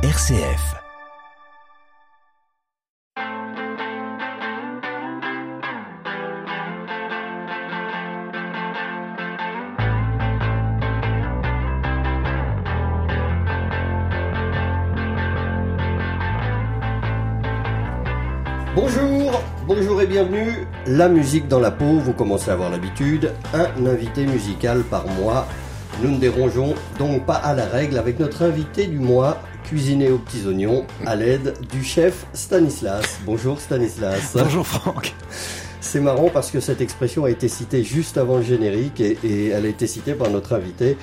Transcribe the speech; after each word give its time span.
RCF. 0.00 0.76
Bonjour, 18.76 19.42
bonjour 19.66 20.00
et 20.00 20.06
bienvenue. 20.06 20.68
La 20.86 21.08
musique 21.08 21.48
dans 21.48 21.58
la 21.58 21.72
peau, 21.72 21.98
vous 21.98 22.12
commencez 22.12 22.50
à 22.50 22.52
avoir 22.52 22.70
l'habitude. 22.70 23.32
Un 23.52 23.84
invité 23.84 24.26
musical 24.26 24.84
par 24.84 25.08
mois. 25.08 25.48
Nous 26.00 26.12
ne 26.12 26.18
dérangeons 26.20 26.74
donc 27.00 27.26
pas 27.26 27.34
à 27.34 27.52
la 27.52 27.66
règle 27.66 27.98
avec 27.98 28.20
notre 28.20 28.44
invité 28.44 28.86
du 28.86 29.00
mois, 29.00 29.42
cuisiné 29.68 30.10
aux 30.10 30.16
petits 30.16 30.46
oignons, 30.46 30.86
à 31.04 31.14
l'aide 31.14 31.52
du 31.70 31.84
chef 31.84 32.24
Stanislas. 32.32 33.18
Bonjour 33.26 33.60
Stanislas. 33.60 34.34
Bonjour 34.34 34.66
Franck. 34.66 35.14
C'est 35.82 36.00
marrant 36.00 36.30
parce 36.30 36.50
que 36.50 36.58
cette 36.58 36.80
expression 36.80 37.26
a 37.26 37.30
été 37.30 37.48
citée 37.48 37.84
juste 37.84 38.16
avant 38.16 38.38
le 38.38 38.42
générique 38.42 38.98
et, 39.02 39.18
et 39.22 39.48
elle 39.48 39.66
a 39.66 39.68
été 39.68 39.86
citée 39.86 40.14
par 40.14 40.30
notre 40.30 40.54
invité. 40.54 40.96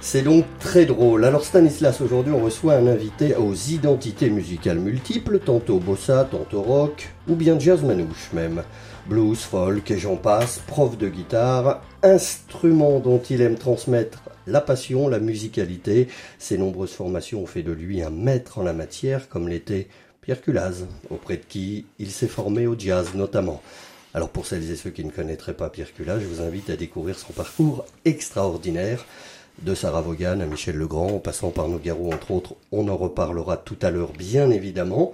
C'est 0.00 0.22
donc 0.22 0.44
très 0.60 0.86
drôle. 0.86 1.24
Alors 1.24 1.44
Stanislas, 1.44 2.00
aujourd'hui 2.00 2.32
on 2.32 2.40
reçoit 2.40 2.74
un 2.74 2.86
invité 2.86 3.34
aux 3.34 3.54
identités 3.54 4.30
musicales 4.30 4.78
multiples, 4.78 5.40
tantôt 5.40 5.80
bossa, 5.80 6.28
tantôt 6.30 6.62
rock, 6.62 7.08
ou 7.28 7.34
bien 7.34 7.58
jazz 7.58 7.82
manouche 7.82 8.30
même. 8.32 8.62
Blues, 9.08 9.40
folk 9.40 9.90
et 9.90 9.98
j'en 9.98 10.14
passe, 10.14 10.60
prof 10.68 10.96
de 10.96 11.08
guitare, 11.08 11.82
instrument 12.04 13.00
dont 13.00 13.20
il 13.30 13.40
aime 13.40 13.56
transmettre 13.56 14.21
la 14.46 14.60
passion, 14.60 15.08
la 15.08 15.18
musicalité. 15.18 16.08
Ses 16.38 16.58
nombreuses 16.58 16.92
formations 16.92 17.42
ont 17.42 17.46
fait 17.46 17.62
de 17.62 17.72
lui 17.72 18.02
un 18.02 18.10
maître 18.10 18.58
en 18.58 18.62
la 18.62 18.72
matière, 18.72 19.28
comme 19.28 19.48
l'était 19.48 19.88
Pierre 20.20 20.40
Culaz, 20.40 20.86
auprès 21.10 21.36
de 21.36 21.44
qui 21.48 21.84
il 21.98 22.10
s'est 22.10 22.28
formé 22.28 22.66
au 22.66 22.78
jazz 22.78 23.14
notamment. 23.14 23.62
Alors 24.14 24.28
pour 24.28 24.46
celles 24.46 24.70
et 24.70 24.76
ceux 24.76 24.90
qui 24.90 25.04
ne 25.04 25.10
connaîtraient 25.10 25.54
pas 25.54 25.70
Pierre 25.70 25.92
Culaz, 25.94 26.20
je 26.20 26.26
vous 26.26 26.42
invite 26.42 26.70
à 26.70 26.76
découvrir 26.76 27.18
son 27.18 27.32
parcours 27.32 27.86
extraordinaire 28.04 29.06
de 29.62 29.74
Sarah 29.74 30.00
Vaughan 30.00 30.40
à 30.40 30.46
Michel 30.46 30.76
Legrand, 30.76 31.08
en 31.08 31.18
passant 31.18 31.50
par 31.50 31.68
Nogarou 31.68 32.12
entre 32.12 32.30
autres. 32.30 32.54
On 32.72 32.88
en 32.88 32.96
reparlera 32.96 33.56
tout 33.56 33.76
à 33.82 33.90
l'heure, 33.90 34.12
bien 34.12 34.50
évidemment. 34.50 35.12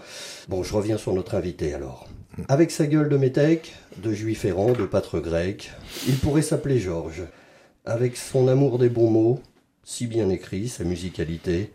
Bon, 0.49 0.63
je 0.63 0.75
reviens 0.75 0.99
sur 0.99 1.13
notre 1.13 1.35
invité 1.35 1.75
alors. 1.75 2.09
Avec 2.49 2.71
sa 2.71 2.87
gueule 2.87 3.09
de 3.09 3.17
métèque, 3.17 3.75
de 3.97 4.13
juif 4.13 4.45
errant, 4.45 4.73
de 4.73 4.85
pâtre 4.85 5.19
grec, 5.19 5.73
il 6.07 6.17
pourrait 6.17 6.43
s'appeler 6.43 6.79
Georges. 6.79 7.25
Avec 7.89 8.19
son 8.19 8.49
amour 8.49 8.79
des 8.79 8.91
bons 8.91 9.11
mots, 9.11 9.41
si 9.83 10.07
bien 10.07 10.29
écrit, 10.29 10.69
sa 10.69 10.85
musicalité, 10.85 11.73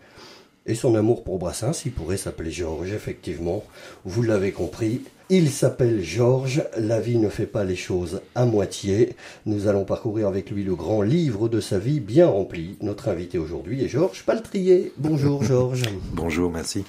et 0.67 0.75
son 0.75 0.94
amour 0.94 1.23
pour 1.23 1.39
Brassens, 1.39 1.86
il 1.88 1.92
pourrait 1.92 2.17
s'appeler 2.17 2.52
Georges, 2.52 2.94
effectivement. 2.94 3.64
Vous 4.05 4.22
l'avez 4.22 4.52
compris, 4.52 5.02
il 5.30 5.50
s'appelle 5.50 6.03
Georges, 6.03 6.66
la 6.78 7.00
vie 7.00 7.17
ne 7.17 7.30
fait 7.30 7.47
pas 7.47 7.64
les 7.64 7.75
choses 7.75 8.22
à 8.36 8.45
moitié. 8.45 9.16
Nous 9.47 9.67
allons 9.67 9.86
parcourir 9.86 10.28
avec 10.28 10.52
lui 10.52 10.64
le 10.64 10.75
grand 10.75 11.02
livre 11.02 11.50
de 11.50 11.59
sa 11.59 11.80
vie 11.80 12.00
bien 12.00 12.27
rempli. 12.27 12.77
Notre 12.81 13.09
invité 13.09 13.39
aujourd'hui 13.39 13.83
est 13.83 13.89
Georges 13.89 14.22
Paltrier. 14.23 14.94
Bonjour 14.98 15.44
Georges. 15.48 15.81
Bonjour, 16.11 16.52
merci. 16.52 16.86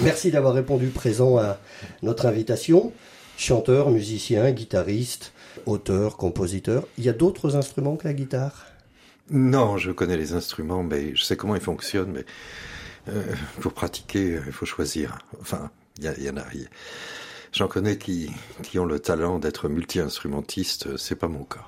Merci 0.00 0.30
d'avoir 0.30 0.52
répondu 0.52 0.88
présent 0.88 1.38
à 1.38 1.58
notre 2.02 2.26
invitation. 2.26 2.92
Chanteur, 3.38 3.90
musicien, 3.90 4.50
guitariste, 4.50 5.32
auteur, 5.66 6.16
compositeur. 6.16 6.86
Il 6.98 7.04
y 7.04 7.08
a 7.08 7.12
d'autres 7.12 7.56
instruments 7.56 7.96
que 7.96 8.06
la 8.06 8.14
guitare? 8.14 8.66
Non, 9.30 9.76
je 9.78 9.90
connais 9.90 10.16
les 10.16 10.34
instruments, 10.34 10.82
mais 10.82 11.14
je 11.16 11.22
sais 11.24 11.36
comment 11.36 11.56
ils 11.56 11.60
fonctionnent, 11.60 12.12
mais 12.12 12.24
euh, 13.08 13.22
pour 13.60 13.72
pratiquer, 13.72 14.38
il 14.46 14.52
faut 14.52 14.66
choisir. 14.66 15.18
Enfin, 15.40 15.70
il 15.98 16.04
y, 16.04 16.24
y, 16.24 16.30
en 16.30 16.36
a. 16.36 16.44
J'en 17.52 17.68
connais 17.68 17.96
qui, 17.98 18.30
qui 18.62 18.78
ont 18.78 18.84
le 18.84 18.98
talent 19.00 19.38
d'être 19.38 19.68
multi-instrumentiste, 19.68 20.96
c'est 20.96 21.16
pas 21.16 21.28
mon 21.28 21.44
cas. 21.44 21.64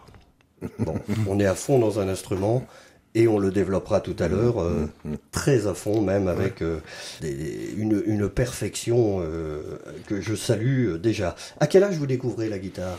Bon, 0.78 0.94
on 1.26 1.38
est 1.40 1.46
à 1.46 1.54
fond 1.54 1.78
dans 1.78 1.98
un 2.00 2.08
instrument 2.08 2.66
et 3.14 3.26
on 3.26 3.38
le 3.38 3.50
développera 3.50 4.00
tout 4.00 4.16
à 4.18 4.28
l'heure, 4.28 4.58
euh, 4.60 4.86
Mm, 5.04 5.12
mm. 5.12 5.16
très 5.32 5.66
à 5.66 5.74
fond 5.74 6.02
même 6.02 6.28
avec 6.28 6.62
euh, 6.62 6.78
des- 7.20 7.72
une, 7.76 8.02
une 8.06 8.28
perfection 8.28 9.20
euh, 9.22 9.78
que 10.06 10.20
je 10.20 10.34
salue 10.34 10.88
euh, 10.90 10.98
déjà. 10.98 11.34
À 11.58 11.66
quel 11.66 11.84
âge 11.84 11.96
vous 11.96 12.06
découvrez 12.06 12.48
la 12.48 12.58
guitare? 12.58 12.98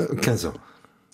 Euh, 0.00 0.14
15 0.16 0.46
ans. 0.46 0.54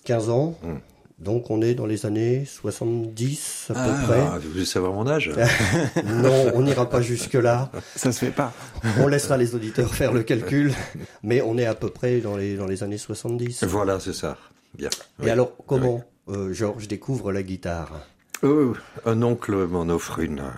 15 0.05 0.29
ans 0.29 0.57
Mm. 0.63 0.75
Donc 1.19 1.49
on 1.51 1.61
est 1.61 1.73
dans 1.73 1.85
les 1.85 2.05
années 2.05 2.45
70 2.45 3.67
à 3.71 3.73
peu 3.73 3.79
Ah, 3.83 4.03
près. 4.07 4.39
vous 4.39 4.51
voulez 4.51 4.65
savoir 4.65 4.93
mon 4.93 5.05
âge 5.05 5.31
Non, 6.05 6.51
on 6.53 6.61
n'ira 6.61 6.89
pas 6.89 7.01
jusque-là. 7.01 7.71
Ça 7.95 8.13
se 8.13 8.19
fait 8.19 8.31
pas. 8.31 8.53
On 8.99 9.07
laissera 9.07 9.35
les 9.35 9.53
auditeurs 9.53 9.93
faire 9.93 10.13
le 10.13 10.23
calcul, 10.23 10.73
mais 11.21 11.41
on 11.41 11.57
est 11.57 11.65
à 11.65 11.75
peu 11.75 11.89
près 11.89 12.19
dans 12.21 12.37
les, 12.37 12.55
dans 12.55 12.67
les 12.67 12.83
années 12.83 12.97
70. 12.97 13.65
Voilà, 13.65 13.99
c'est 13.99 14.13
ça. 14.13 14.37
Bien. 14.77 14.89
Et 15.19 15.23
Oui. 15.25 15.29
alors, 15.29 15.51
comment 15.67 16.03
euh, 16.29 16.53
Georges 16.53 16.87
découvre 16.87 17.33
la 17.33 17.43
guitare? 17.43 17.91
Euh, 18.45 18.73
un 19.05 19.21
oncle 19.21 19.53
m'en 19.67 19.89
offre 19.89 20.19
une 20.19 20.39
euh, 20.39 20.49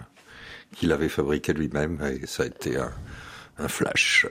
qu'il 0.76 0.92
avait 0.92 1.10
fabriquée 1.10 1.54
lui-même 1.54 1.98
et 2.22 2.28
ça 2.28 2.44
a 2.44 2.46
été 2.46 2.78
un, 2.78 2.92
un 3.58 3.68
flash. 3.68 4.28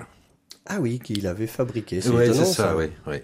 Ah 0.72 0.78
oui, 0.80 1.00
qu'il 1.00 1.26
avait 1.26 1.48
fabriqué. 1.48 2.00
C'est 2.00 2.10
Ouais, 2.10 2.32
c'est 2.32 2.44
ça, 2.44 2.76
oui. 2.76 2.86
oui. 3.08 3.16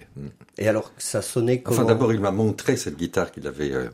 Et 0.59 0.67
alors, 0.67 0.93
ça 0.99 1.23
sonnait 1.23 1.63
comment 1.63 1.77
Enfin, 1.79 1.87
d'abord, 1.87 2.13
il 2.13 2.21
m'a 2.21 2.33
montré 2.33 2.77
cette 2.77 2.97
guitare 2.97 3.31
qu'il 3.31 3.47
avait 3.47 3.71
euh, 3.73 3.89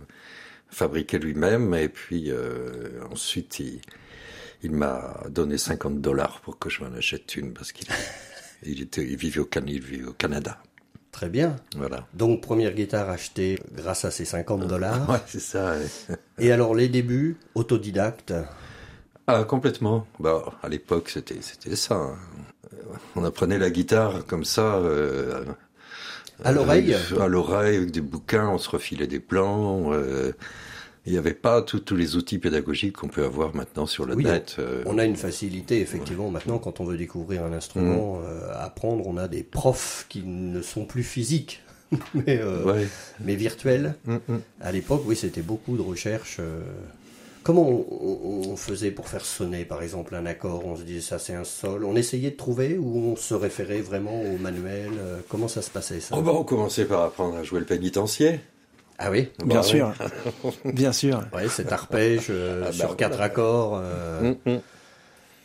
fabriquée 0.71 1.19
lui-même, 1.19 1.75
et 1.75 1.91
puis 1.91 2.31
euh, 2.31 3.03
ensuite, 3.11 3.61
il, 3.61 3.81
il 4.62 4.73
m'a 4.73 5.21
donné 5.29 5.59
50 5.59 6.01
dollars 6.01 6.41
pour 6.41 6.59
que 6.59 6.71
je 6.71 6.83
m'en 6.83 6.95
achète 6.97 7.37
une, 7.37 7.53
parce 7.53 7.73
qu'il 7.73 7.89
il 8.65 8.81
était, 8.81 9.03
il 9.05 9.17
vivait 9.17 9.41
au, 9.41 9.45
Can- 9.45 9.67
il 9.67 9.83
vivait 9.83 10.07
au 10.07 10.12
Canada. 10.15 10.57
Très 11.11 11.29
bien. 11.29 11.57
Voilà. 11.77 12.07
Donc, 12.15 12.41
première 12.41 12.73
guitare 12.73 13.11
achetée 13.11 13.59
grâce 13.75 14.07
à 14.07 14.11
ces 14.11 14.25
50 14.25 14.67
dollars. 14.67 15.11
Ouais, 15.11 15.19
c'est 15.27 15.41
ça. 15.41 15.77
ouais. 15.77 16.17
Et 16.39 16.53
alors, 16.53 16.75
les 16.75 16.89
débuts, 16.89 17.37
autodidacte? 17.55 18.33
Ah, 19.27 19.45
complètement. 19.45 20.07
Bah, 20.19 20.43
à 20.62 20.69
l'époque, 20.71 21.11
c'était, 21.11 21.39
c'était 21.43 21.77
ça. 21.77 22.15
Hein. 22.93 22.98
On 23.16 23.25
apprenait 23.25 23.59
la 23.59 23.70
guitare 23.70 24.25
comme 24.26 24.44
ça. 24.44 24.76
euh, 24.76 25.44
À 26.44 26.53
l'oreille 26.53 26.94
Euh, 27.12 27.20
À 27.20 27.28
l'oreille, 27.28 27.76
avec 27.76 27.91
des 27.91 28.00
bouquins, 28.00 28.48
on 28.48 28.59
se 28.59 28.69
refilait 28.70 29.06
des 29.06 29.20
plans. 29.20 29.93
euh, 29.93 30.32
il 31.04 31.10
n'y 31.12 31.19
avait 31.19 31.34
pas 31.34 31.62
tous 31.62 31.97
les 31.97 32.15
outils 32.15 32.38
pédagogiques 32.38 32.97
qu'on 32.98 33.09
peut 33.09 33.25
avoir 33.25 33.56
maintenant 33.56 33.87
sur 33.87 34.06
le 34.06 34.15
Oui, 34.15 34.22
net. 34.22 34.56
euh, 34.60 34.84
On 34.87 34.98
a 34.98 35.04
une 35.04 35.16
facilité, 35.16 35.81
effectivement, 35.81 36.31
maintenant, 36.31 36.59
quand 36.59 36.78
on 36.78 36.84
veut 36.84 36.97
découvrir 36.97 37.43
un 37.44 37.53
instrument, 37.53 38.20
Mm. 38.20 38.25
euh, 38.25 38.65
apprendre, 38.65 39.04
on 39.09 39.16
a 39.16 39.26
des 39.26 39.43
profs 39.43 40.06
qui 40.09 40.22
ne 40.25 40.62
sont 40.62 40.84
plus 40.84 41.03
physiques, 41.03 41.60
mais, 42.14 42.38
euh, 42.41 42.62
ouais. 42.64 42.87
mais 43.19 43.34
virtuels. 43.34 43.97
Mm, 44.04 44.14
mm. 44.28 44.38
À 44.60 44.70
l'époque, 44.70 45.03
oui, 45.06 45.16
c'était 45.16 45.43
beaucoup 45.43 45.76
de 45.76 45.82
recherches. 45.82 46.37
euh. 46.38 46.62
Comment 47.43 47.69
on, 47.69 48.57
faisait 48.57 48.91
pour 48.93 49.09
faire 49.09 49.25
sonner, 49.25 49.65
par 49.65 49.83
exemple, 49.83 50.15
un 50.15 50.27
accord? 50.27 50.65
On 50.67 50.77
se 50.77 50.83
disait 50.83 51.01
ça, 51.01 51.19
c'est 51.19 51.35
un 51.35 51.45
sol. 51.45 51.85
On 51.85 51.97
essayait 51.97 52.31
de 52.31 52.37
trouver 52.37 52.79
ou 52.79 52.99
on 52.99 53.17
se 53.17 53.35
référait 53.35 53.81
vraiment 53.81 54.23
au 54.23 54.37
manuel? 54.39 54.91
Euh, 54.99 55.19
Comment 55.29 55.49
ça 55.49 55.63
se 55.63 55.71
passait, 55.71 56.01
ça? 56.01 56.15
Oh 56.17 56.23
bah, 56.23 56.33
on 56.35 56.45
commençait 56.45 56.85
par 56.85 57.03
apprendre 57.03 57.37
à 57.37 57.43
jouer 57.43 57.61
le 57.61 57.67
pénitencier. 57.67 58.41
Ah 58.99 59.11
oui? 59.11 59.29
Bien 59.45 59.57
Bah, 59.57 59.63
sûr. 59.63 59.93
Bien 60.65 60.93
sûr. 60.93 61.25
Ouais, 61.35 61.49
cet 61.49 61.73
arpège 61.73 62.27
euh, 62.31 62.63
Ah 62.65 62.67
bah, 62.67 62.73
sur 62.73 62.97
quatre 62.97 63.21
accords. 63.21 63.73
euh, 63.83 64.35
Mm, 64.47 64.51
mm. 64.51 64.61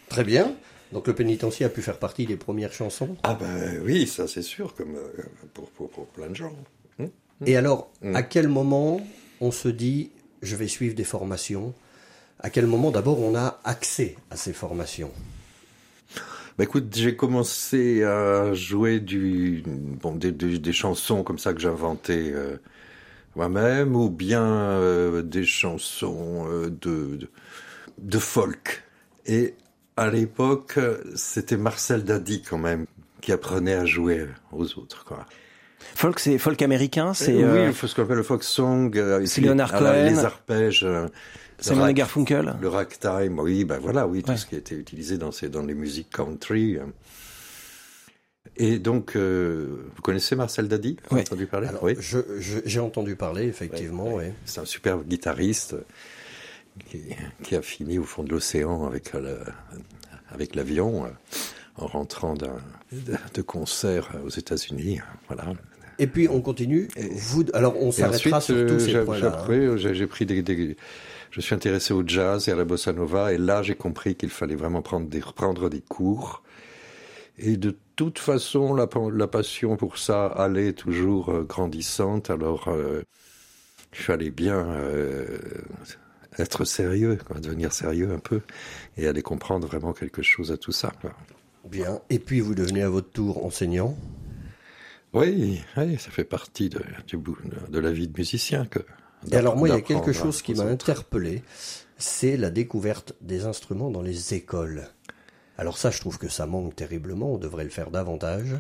Très 0.09 0.24
bien. 0.24 0.53
Donc 0.91 1.08
le 1.08 1.16
pénitencier 1.16 1.66
a 1.66 1.69
pu 1.69 1.81
faire 1.81 1.97
partie 1.97 2.25
des 2.25 2.38
premières 2.38 2.72
chansons? 2.74 3.18
Ah 3.24 3.34
ben 3.34 3.81
oui, 3.84 4.08
ça 4.08 4.28
c'est 4.28 4.41
sûr, 4.41 4.74
comme 4.75 4.96
euh, 4.96 5.24
pour, 5.53 5.69
pour, 5.72 5.90
pour 5.90 6.06
plein 6.08 6.28
de 6.29 6.35
gens. 6.35 6.53
Et 7.46 7.58
alors, 7.58 7.90
Mm. 8.02 8.16
à 8.16 8.24
quel 8.24 8.47
moment 8.47 9.02
on 9.41 9.52
se 9.52 9.68
dit, 9.68 10.12
je 10.44 10.56
vais 10.56 10.68
suivre 10.68 10.96
des 10.96 11.03
formations? 11.03 11.74
À 12.39 12.49
quel 12.49 12.67
moment 12.67 12.91
d'abord 12.91 13.19
on 13.21 13.35
a 13.35 13.59
accès 13.63 14.15
à 14.29 14.35
ces 14.37 14.53
formations? 14.53 15.11
Bah 16.57 16.63
écoute, 16.63 16.85
j'ai 16.95 17.16
commencé 17.16 18.03
à 18.03 18.53
jouer 18.53 18.99
du, 18.99 19.63
bon, 19.66 20.16
des, 20.16 20.31
des, 20.31 20.57
des 20.57 20.73
chansons 20.73 21.23
comme 21.23 21.37
ça 21.39 21.53
que 21.53 21.59
j'inventais 21.59 22.31
euh, 22.34 22.57
moi-même, 23.35 23.95
ou 23.95 24.09
bien 24.09 24.43
euh, 24.43 25.22
des 25.22 25.45
chansons 25.45 26.47
euh, 26.49 26.69
de, 26.69 27.17
de, 27.17 27.29
de 27.99 28.17
folk. 28.17 28.83
Et 29.28 29.53
à 29.97 30.09
l'époque, 30.09 30.79
c'était 31.16 31.57
Marcel 31.57 32.03
Dadi 32.03 32.41
quand 32.41 32.57
même 32.57 32.85
qui 33.22 33.31
apprenait 33.31 33.75
à 33.75 33.85
jouer 33.85 34.28
aux 34.51 34.66
autres. 34.79 35.05
Quoi. 35.05 35.25
Folk, 35.95 36.19
c'est 36.19 36.37
folk 36.40 36.61
américain, 36.61 37.13
c'est 37.13 37.35
oui, 37.35 37.43
euh, 37.43 37.67
il 37.67 37.73
faut 37.73 37.87
ce 37.87 37.93
qu'on 37.95 38.03
appelle 38.03 38.17
le 38.17 38.23
folk 38.23 38.43
song. 38.43 38.95
euh, 38.95 39.23
c'est 39.25 39.41
Leonard 39.41 39.72
Cohen. 39.73 40.05
Les 40.09 40.19
arpèges. 40.19 40.87
Euh, 41.59 41.63
Simon 41.63 41.91
Garfunkel. 41.91 42.55
Le 42.61 42.67
ragtime, 42.67 43.39
oui, 43.39 43.63
ben 43.65 43.79
voilà, 43.79 44.07
oui, 44.07 44.23
tout 44.23 44.31
Ouais. 44.31 44.37
ce 44.37 44.45
qui 44.45 44.55
a 44.55 44.57
été 44.59 44.75
utilisé 44.75 45.17
dans, 45.17 45.31
ces, 45.31 45.49
dans 45.49 45.63
les 45.63 45.73
musiques 45.73 46.09
country. 46.11 46.77
euh. 46.77 46.83
Et 48.59 48.79
donc, 48.79 49.15
euh, 49.15 49.89
vous 49.95 50.01
connaissez 50.01 50.35
Marcel 50.35 50.67
Dadi? 50.67 50.97
Vous 51.09 51.15
avez 51.17 51.25
entendu 51.27 51.45
parler? 51.45 51.67
Alors, 51.67 51.83
Oui. 51.83 51.95
je- 51.99 52.39
je- 52.39 52.59
J'ai 52.65 52.79
entendu 52.79 53.15
parler, 53.15 53.43
effectivement, 53.45 54.13
Ouais, 54.15 54.27
oui. 54.29 54.33
C'est 54.45 54.61
un 54.61 54.65
super 54.65 54.99
guitariste. 55.03 55.75
qui, 57.43 57.55
a 57.55 57.61
fini 57.63 57.97
au 57.97 58.03
fond 58.03 58.23
de 58.23 58.29
l'océan 58.29 58.85
avec 58.85 59.15
euh, 59.15 59.39
avec 60.29 60.53
l'avion 60.53 61.05
euh, 61.05 61.09
en 61.77 61.87
rentrant 61.87 62.35
d'un 62.35 62.57
de 63.33 63.41
concert 63.41 64.11
aux 64.23 64.29
États-Unis. 64.29 64.99
Voilà. 65.27 65.53
Et 65.97 66.05
puis 66.05 66.27
on 66.29 66.39
continue. 66.39 66.87
Vous, 67.15 67.45
alors 67.55 67.75
on 67.81 67.91
s'arrêtera 67.91 68.41
sur 68.41 68.67
tous 68.67 68.79
ces 68.79 69.03
points-là. 69.03 69.43
Hein. 69.49 69.75
J'ai 69.77 70.05
pris 70.05 70.27
des, 70.27 70.77
je 71.37 71.41
suis 71.41 71.55
intéressé 71.55 71.93
au 71.93 72.03
jazz 72.05 72.49
et 72.49 72.51
à 72.51 72.55
la 72.55 72.66
bossa 72.66 72.91
nova, 72.91 73.31
et 73.31 73.37
là 73.37 73.61
j'ai 73.61 73.75
compris 73.75 74.16
qu'il 74.16 74.29
fallait 74.31 74.55
vraiment 74.55 74.81
prendre 74.81 75.07
des, 75.07 75.19
prendre 75.19 75.69
des 75.69 75.81
cours. 75.81 76.43
Et 77.37 77.55
de 77.55 77.78
toute 77.95 78.17
façon, 78.17 78.73
la, 78.73 78.89
la 79.13 79.28
passion 79.28 79.78
pour 79.78 79.99
ça 79.99 80.25
allait 80.25 80.73
toujours 80.73 81.29
euh, 81.29 81.43
grandissante. 81.43 82.31
Alors 82.31 82.67
il 83.93 83.99
fallait 83.99 84.31
bien 84.31 84.66
être 86.39 86.66
sérieux, 86.66 87.17
quoi, 87.25 87.40
devenir 87.40 87.72
sérieux 87.72 88.11
un 88.11 88.19
peu, 88.19 88.41
et 88.97 89.07
aller 89.07 89.22
comprendre 89.22 89.67
vraiment 89.67 89.93
quelque 89.93 90.23
chose 90.23 90.51
à 90.51 90.57
tout 90.57 90.72
ça. 90.72 90.91
Bien. 91.69 92.01
Et 92.09 92.19
puis 92.19 92.40
vous 92.40 92.55
devenez 92.55 92.81
à 92.81 92.90
votre 92.90 93.11
tour 93.11 93.45
enseignant? 93.45 93.95
Oui, 95.13 95.61
oui 95.78 95.97
ça 95.99 96.09
fait 96.09 96.23
partie 96.23 96.69
de, 96.69 96.81
de 97.69 97.79
la 97.79 97.91
vie 97.91 98.07
de 98.07 98.17
musicien. 98.17 98.66
Que, 98.66 98.79
et 99.32 99.35
alors 99.35 99.56
moi, 99.56 99.70
il 99.70 99.76
y 99.76 99.78
a 99.78 99.82
quelque 99.82 100.14
chose 100.14 100.41
qui 100.41 100.53
m'a 100.53 100.64
interpellé, 100.64 101.44
c'est 101.97 102.38
la 102.38 102.50
découverte 102.50 103.14
des 103.22 103.46
instruments 103.46 103.90
dans 103.90 104.02
les 104.02 104.34
écoles. 104.34 104.88
Alors 105.58 105.78
ça, 105.78 105.90
je 105.90 106.00
trouve 106.00 106.18
que 106.18 106.29
ça 106.29 106.46
manque 106.46 106.76
terriblement. 106.76 107.34
On 107.34 107.38
devrait 107.38 107.64
le 107.64 107.72
faire 107.72 107.90
davantage. 107.90 108.56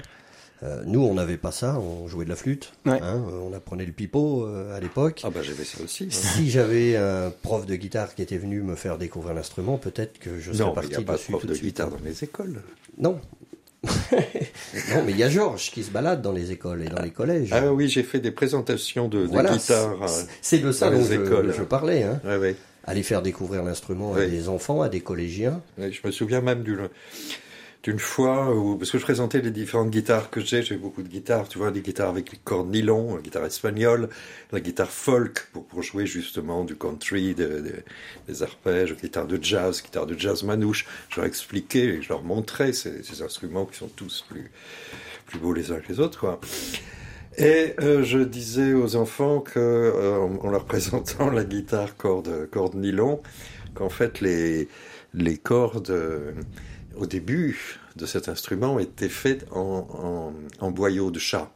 Euh, 0.63 0.81
nous, 0.87 1.01
on 1.01 1.13
n'avait 1.13 1.37
pas 1.37 1.51
ça, 1.51 1.79
on 1.79 2.07
jouait 2.07 2.25
de 2.25 2.31
la 2.31 2.35
flûte, 2.35 2.73
hein, 2.87 2.97
euh, 3.03 3.39
on 3.47 3.53
apprenait 3.53 3.85
le 3.85 3.91
pipeau 3.91 4.43
euh, 4.43 4.75
à 4.75 4.79
l'époque. 4.79 5.21
Ah 5.23 5.29
bah 5.29 5.43
j'avais 5.43 5.63
ça 5.63 5.83
aussi. 5.83 6.07
Si 6.09 6.49
j'avais 6.49 6.95
un 6.95 7.29
prof 7.29 7.67
de 7.67 7.75
guitare 7.75 8.15
qui 8.15 8.23
était 8.23 8.39
venu 8.39 8.63
me 8.63 8.75
faire 8.75 8.97
découvrir 8.97 9.35
l'instrument, 9.35 9.77
peut-être 9.77 10.17
que 10.17 10.39
je 10.39 10.51
serais 10.51 10.73
parti. 10.73 10.93
Non, 10.93 10.97
il 10.97 10.97
n'y 10.97 11.03
a 11.03 11.13
pas 11.13 11.17
de 11.17 11.23
prof 11.23 11.45
de, 11.45 11.53
guitare 11.53 11.91
dans 11.91 11.99
les 12.03 12.23
écoles. 12.23 12.63
Non. 12.97 13.21
Non, 14.89 15.03
mais 15.05 15.11
il 15.11 15.17
y 15.17 15.23
a 15.23 15.29
Georges 15.29 15.71
qui 15.71 15.83
se 15.83 15.91
balade 15.91 16.21
dans 16.21 16.31
les 16.31 16.51
écoles 16.51 16.83
et 16.83 16.89
dans 16.89 17.01
les 17.01 17.11
collèges. 17.11 17.49
Ah 17.51 17.71
oui, 17.71 17.89
j'ai 17.89 18.03
fait 18.03 18.19
des 18.19 18.31
présentations 18.31 19.07
de, 19.07 19.25
guitare. 19.25 19.95
C'est 20.41 20.59
de 20.59 20.71
ça 20.71 20.89
dont 20.89 21.03
je, 21.03 21.51
je, 21.51 21.63
parlais. 21.63 22.03
Hein. 22.03 22.21
Aller 22.85 23.03
faire 23.03 23.21
découvrir 23.21 23.63
l'instrument 23.63 24.13
à 24.15 24.25
des 24.25 24.49
enfants, 24.49 24.81
à 24.81 24.89
des 24.89 25.01
collégiens. 25.01 25.61
je 25.77 25.99
me 26.05 26.11
souviens 26.11 26.41
même 26.41 26.63
du 26.63 26.77
d'une 27.87 27.99
fois 27.99 28.53
où, 28.53 28.75
parce 28.75 28.91
que 28.91 28.97
je 28.97 29.03
présentais 29.03 29.39
les 29.39 29.49
différentes 29.49 29.91
guitares 29.91 30.29
que 30.29 30.41
j'ai, 30.41 30.61
j'ai 30.61 30.75
beaucoup 30.75 31.03
de 31.03 31.07
guitares, 31.07 31.47
tu 31.47 31.57
vois, 31.57 31.71
des 31.71 31.79
guitares 31.79 32.09
avec 32.09 32.33
les 32.33 32.37
cordes 32.37 32.69
nylon, 32.69 33.15
la 33.15 33.21
guitare 33.21 33.45
espagnole, 33.45 34.09
la 34.51 34.59
guitare 34.59 34.91
folk 34.91 35.47
pour, 35.53 35.65
pour 35.65 35.83
jouer 35.83 36.05
justement 36.05 36.65
du 36.65 36.75
country, 36.75 37.33
des 37.33 38.43
arpèges, 38.43 38.93
guitare 38.97 39.25
de 39.25 39.41
jazz, 39.41 39.81
guitare 39.81 40.05
de 40.05 40.19
jazz 40.19 40.43
manouche. 40.43 40.85
Je 41.07 41.15
leur 41.15 41.27
expliquais, 41.27 42.01
je 42.01 42.09
leur 42.09 42.23
montrais 42.23 42.73
ces, 42.73 43.03
ces 43.03 43.21
instruments 43.21 43.65
qui 43.65 43.77
sont 43.77 43.87
tous 43.87 44.25
plus, 44.27 44.51
plus 45.25 45.39
beaux 45.39 45.53
les 45.53 45.71
uns 45.71 45.79
que 45.79 45.87
les 45.87 46.01
autres, 46.01 46.19
quoi. 46.19 46.41
Et 47.37 47.73
euh, 47.79 48.03
je 48.03 48.19
disais 48.19 48.73
aux 48.73 48.97
enfants 48.97 49.39
que, 49.39 49.59
euh, 49.59 50.17
en 50.17 50.49
leur 50.49 50.65
présentant 50.65 51.29
la 51.29 51.45
guitare 51.45 51.95
corde, 51.95 52.49
corde 52.51 52.75
nylon, 52.75 53.21
qu'en 53.75 53.89
fait 53.89 54.19
les, 54.19 54.67
les 55.13 55.37
cordes 55.37 55.89
euh, 55.91 56.33
au 56.97 57.05
début 57.05 57.79
de 57.95 58.05
cet 58.05 58.29
instrument 58.29 58.79
était 58.79 59.09
fait 59.09 59.45
en, 59.51 60.33
en, 60.59 60.71
boyau 60.71 61.11
de 61.11 61.19
chat. 61.19 61.51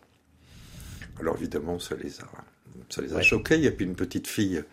Alors 1.19 1.35
évidemment, 1.37 1.79
ça 1.79 1.95
les 2.01 2.19
a, 2.19 2.27
ça 2.89 3.01
les 3.01 3.13
a 3.13 3.21
choqués. 3.21 3.63
Et 3.63 3.71
puis 3.71 3.85
une 3.85 3.95
petite 3.95 4.27
fille 4.27 4.63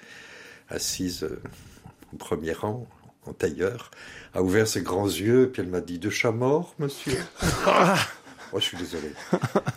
assise 0.69 1.25
euh, 1.25 1.41
au 2.13 2.17
premier 2.17 2.53
rang, 2.53 2.87
en 3.27 3.33
tailleur, 3.33 3.91
a 4.35 4.43
ouvert 4.43 4.67
ses 4.67 4.83
grands 4.83 5.07
yeux, 5.07 5.45
et 5.45 5.47
puis 5.49 5.63
elle 5.63 5.69
m'a 5.69 5.81
dit 5.81 5.99
De 5.99 6.11
chat 6.11 6.33
mort, 6.33 6.75
monsieur? 6.79 7.19
Oh, 8.51 8.59
je 8.59 8.65
suis 8.65 8.79
désolé. 8.79 9.13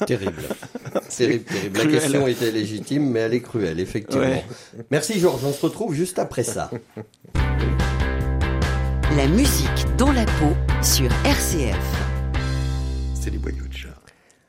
terrible. 0.08 0.44
terrible, 1.18 1.44
terrible. 1.44 1.78
La 1.78 1.86
question 1.88 2.26
était 2.26 2.52
légitime, 2.52 3.10
mais 3.10 3.20
elle 3.20 3.34
est 3.34 3.42
cruelle, 3.42 3.82
effectivement. 3.82 4.42
Merci 4.90 5.20
Georges, 5.20 5.44
on 5.44 5.52
se 5.52 5.66
retrouve 5.66 5.94
juste 5.94 6.20
après 6.20 6.46
ça. 6.46 6.72
La 9.18 9.28
musique 9.28 9.86
dans 9.98 10.14
la 10.14 10.24
peau 10.24 10.56
sur 10.84 11.12
RCF. 11.26 11.78
C'est 13.14 13.30
les 13.30 13.38
boyaux 13.38 13.68
de 13.68 13.74
Charles. 13.74 13.94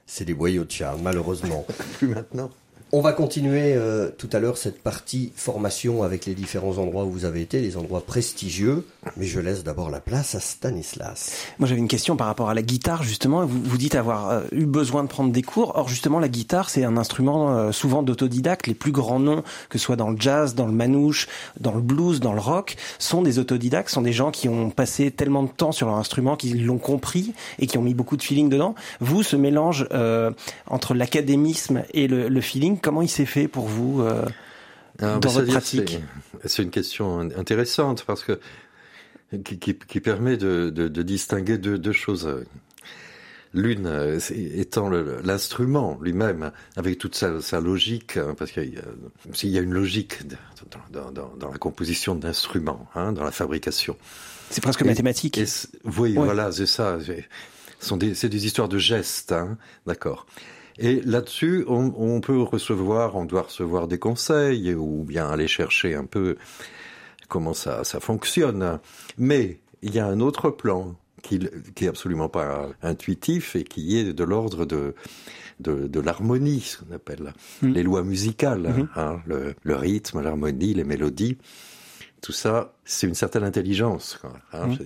C'est 0.06 0.24
les 0.24 0.32
boyaux 0.32 0.64
de 0.64 0.70
Charles, 0.70 1.00
malheureusement. 1.02 1.66
Plus 1.98 2.08
maintenant. 2.08 2.50
On 2.94 3.00
va 3.00 3.14
continuer 3.14 3.72
euh, 3.74 4.10
tout 4.18 4.28
à 4.34 4.38
l'heure 4.38 4.58
cette 4.58 4.82
partie 4.82 5.32
formation 5.34 6.02
avec 6.02 6.26
les 6.26 6.34
différents 6.34 6.76
endroits 6.76 7.04
où 7.04 7.10
vous 7.10 7.24
avez 7.24 7.40
été, 7.40 7.62
les 7.62 7.78
endroits 7.78 8.02
prestigieux, 8.04 8.84
mais 9.16 9.24
je 9.24 9.40
laisse 9.40 9.64
d'abord 9.64 9.88
la 9.88 9.98
place 9.98 10.34
à 10.34 10.40
Stanislas. 10.40 11.32
Moi 11.58 11.66
j'avais 11.66 11.80
une 11.80 11.88
question 11.88 12.16
par 12.16 12.26
rapport 12.26 12.50
à 12.50 12.54
la 12.54 12.60
guitare 12.60 13.02
justement. 13.02 13.46
Vous, 13.46 13.62
vous 13.64 13.78
dites 13.78 13.94
avoir 13.94 14.28
euh, 14.28 14.42
eu 14.52 14.66
besoin 14.66 15.04
de 15.04 15.08
prendre 15.08 15.32
des 15.32 15.40
cours. 15.40 15.72
Or 15.74 15.88
justement 15.88 16.20
la 16.20 16.28
guitare 16.28 16.68
c'est 16.68 16.84
un 16.84 16.98
instrument 16.98 17.56
euh, 17.56 17.72
souvent 17.72 18.02
d'autodidacte. 18.02 18.66
Les 18.66 18.74
plus 18.74 18.92
grands 18.92 19.20
noms, 19.20 19.42
que 19.70 19.78
ce 19.78 19.84
soit 19.86 19.96
dans 19.96 20.10
le 20.10 20.20
jazz, 20.20 20.54
dans 20.54 20.66
le 20.66 20.72
manouche, 20.72 21.28
dans 21.58 21.72
le 21.72 21.80
blues, 21.80 22.20
dans 22.20 22.34
le 22.34 22.40
rock, 22.40 22.76
sont 22.98 23.22
des 23.22 23.38
autodidactes, 23.38 23.88
sont 23.88 24.02
des 24.02 24.12
gens 24.12 24.30
qui 24.30 24.50
ont 24.50 24.68
passé 24.68 25.10
tellement 25.10 25.44
de 25.44 25.50
temps 25.50 25.72
sur 25.72 25.86
leur 25.86 25.96
instrument 25.96 26.36
qu'ils 26.36 26.66
l'ont 26.66 26.76
compris 26.76 27.32
et 27.58 27.66
qui 27.66 27.78
ont 27.78 27.82
mis 27.82 27.94
beaucoup 27.94 28.18
de 28.18 28.22
feeling 28.22 28.50
dedans. 28.50 28.74
Vous, 29.00 29.22
ce 29.22 29.36
mélange 29.36 29.88
entre 30.66 30.92
l'académisme 30.92 31.84
et 31.94 32.06
le, 32.06 32.28
le 32.28 32.40
feeling, 32.42 32.80
comment 32.82 33.02
il 33.02 33.08
s'est 33.08 33.26
fait 33.26 33.48
pour 33.48 33.66
vous 33.66 34.02
euh, 34.02 34.26
dans 34.98 35.18
votre 35.20 35.46
pratique 35.46 35.98
C'est 36.44 36.62
une 36.62 36.70
question 36.70 37.20
intéressante 37.20 38.04
parce 38.04 38.24
que 38.24 38.38
qui, 39.44 40.00
permet 40.00 40.36
de, 40.36 40.88
distinguer 40.88 41.58
deux, 41.58 41.92
choses. 41.92 42.44
L'une 43.54 44.18
étant 44.34 44.88
l'instrument 44.90 45.98
lui-même, 46.00 46.52
avec 46.76 46.98
toute 46.98 47.14
sa, 47.14 47.60
logique, 47.60 48.16
hein, 48.16 48.34
parce 48.36 48.50
qu'il 48.50 48.74
y, 49.44 49.58
a 49.58 49.60
une 49.60 49.74
logique 49.74 50.20
dans, 50.90 51.50
la 51.50 51.58
composition 51.58 52.14
d'instruments, 52.14 52.88
hein, 52.94 53.12
dans 53.12 53.24
la 53.24 53.30
fabrication. 53.30 53.96
C'est 54.50 54.62
presque 54.62 54.82
mathématique. 54.82 55.40
oui, 55.98 56.14
voilà, 56.14 56.52
c'est 56.52 56.66
ça. 56.66 56.98
C'est 57.80 58.28
des, 58.28 58.46
histoires 58.46 58.68
de 58.68 58.78
gestes, 58.78 59.32
hein, 59.32 59.56
d'accord. 59.86 60.26
Et 60.78 61.00
là-dessus, 61.02 61.64
on, 61.68 62.20
peut 62.20 62.40
recevoir, 62.40 63.16
on 63.16 63.24
doit 63.24 63.42
recevoir 63.42 63.88
des 63.88 63.98
conseils 63.98 64.74
ou 64.74 65.04
bien 65.04 65.28
aller 65.28 65.48
chercher 65.48 65.94
un 65.94 66.04
peu 66.04 66.36
comment 67.28 67.54
ça, 67.54 67.84
ça 67.84 68.00
fonctionne. 68.00 68.78
Mais 69.18 69.60
il 69.82 69.94
y 69.94 69.98
a 69.98 70.06
un 70.06 70.20
autre 70.20 70.50
plan 70.50 70.94
qui, 71.22 71.40
qui 71.74 71.84
est 71.84 71.88
absolument 71.88 72.28
pas 72.28 72.68
intuitif 72.82 73.56
et 73.56 73.64
qui 73.64 73.98
est 73.98 74.12
de 74.12 74.24
l'ordre 74.24 74.64
de, 74.64 74.94
de, 75.60 76.00
l'harmonie, 76.00 76.60
ce 76.60 76.78
qu'on 76.78 76.94
appelle 76.94 77.32
mm. 77.62 77.72
les 77.72 77.82
lois 77.82 78.02
musicales, 78.02 78.62
mm-hmm. 78.62 78.88
hein, 78.96 79.22
le, 79.26 79.76
rythme, 79.76 80.20
l'harmonie, 80.20 80.74
les 80.74 80.84
mélodies. 80.84 81.38
Tout 82.20 82.32
ça, 82.32 82.74
c'est 82.84 83.06
une 83.06 83.14
certaine 83.14 83.44
intelligence. 83.44 84.20
Hein, 84.52 84.68
mm. 84.68 84.78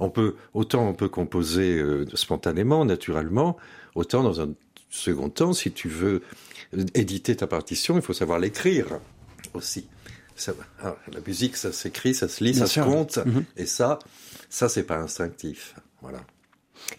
On 0.00 0.10
peut 0.10 0.36
autant 0.54 0.88
on 0.88 0.94
peut 0.94 1.08
composer 1.08 1.78
euh, 1.78 2.06
spontanément, 2.14 2.84
naturellement, 2.84 3.56
autant 3.96 4.22
dans 4.22 4.40
un 4.40 4.50
second 4.90 5.28
temps, 5.30 5.52
si 5.52 5.72
tu 5.72 5.88
veux 5.88 6.22
éditer 6.94 7.36
ta 7.36 7.46
partition, 7.46 7.96
il 7.96 8.02
faut 8.02 8.12
savoir 8.12 8.38
l'écrire 8.38 8.86
aussi. 9.54 9.86
Ah, 10.82 10.96
la 11.12 11.20
musique, 11.26 11.56
ça 11.56 11.72
s'écrit, 11.72 12.14
ça 12.14 12.28
se 12.28 12.44
lit, 12.44 12.54
ça 12.54 12.66
se 12.66 12.80
compte, 12.80 13.18
mhm. 13.18 13.44
et 13.56 13.66
ça, 13.66 13.98
ça 14.48 14.68
c'est 14.68 14.84
pas 14.84 14.98
instinctif. 14.98 15.74
Voilà. 16.00 16.20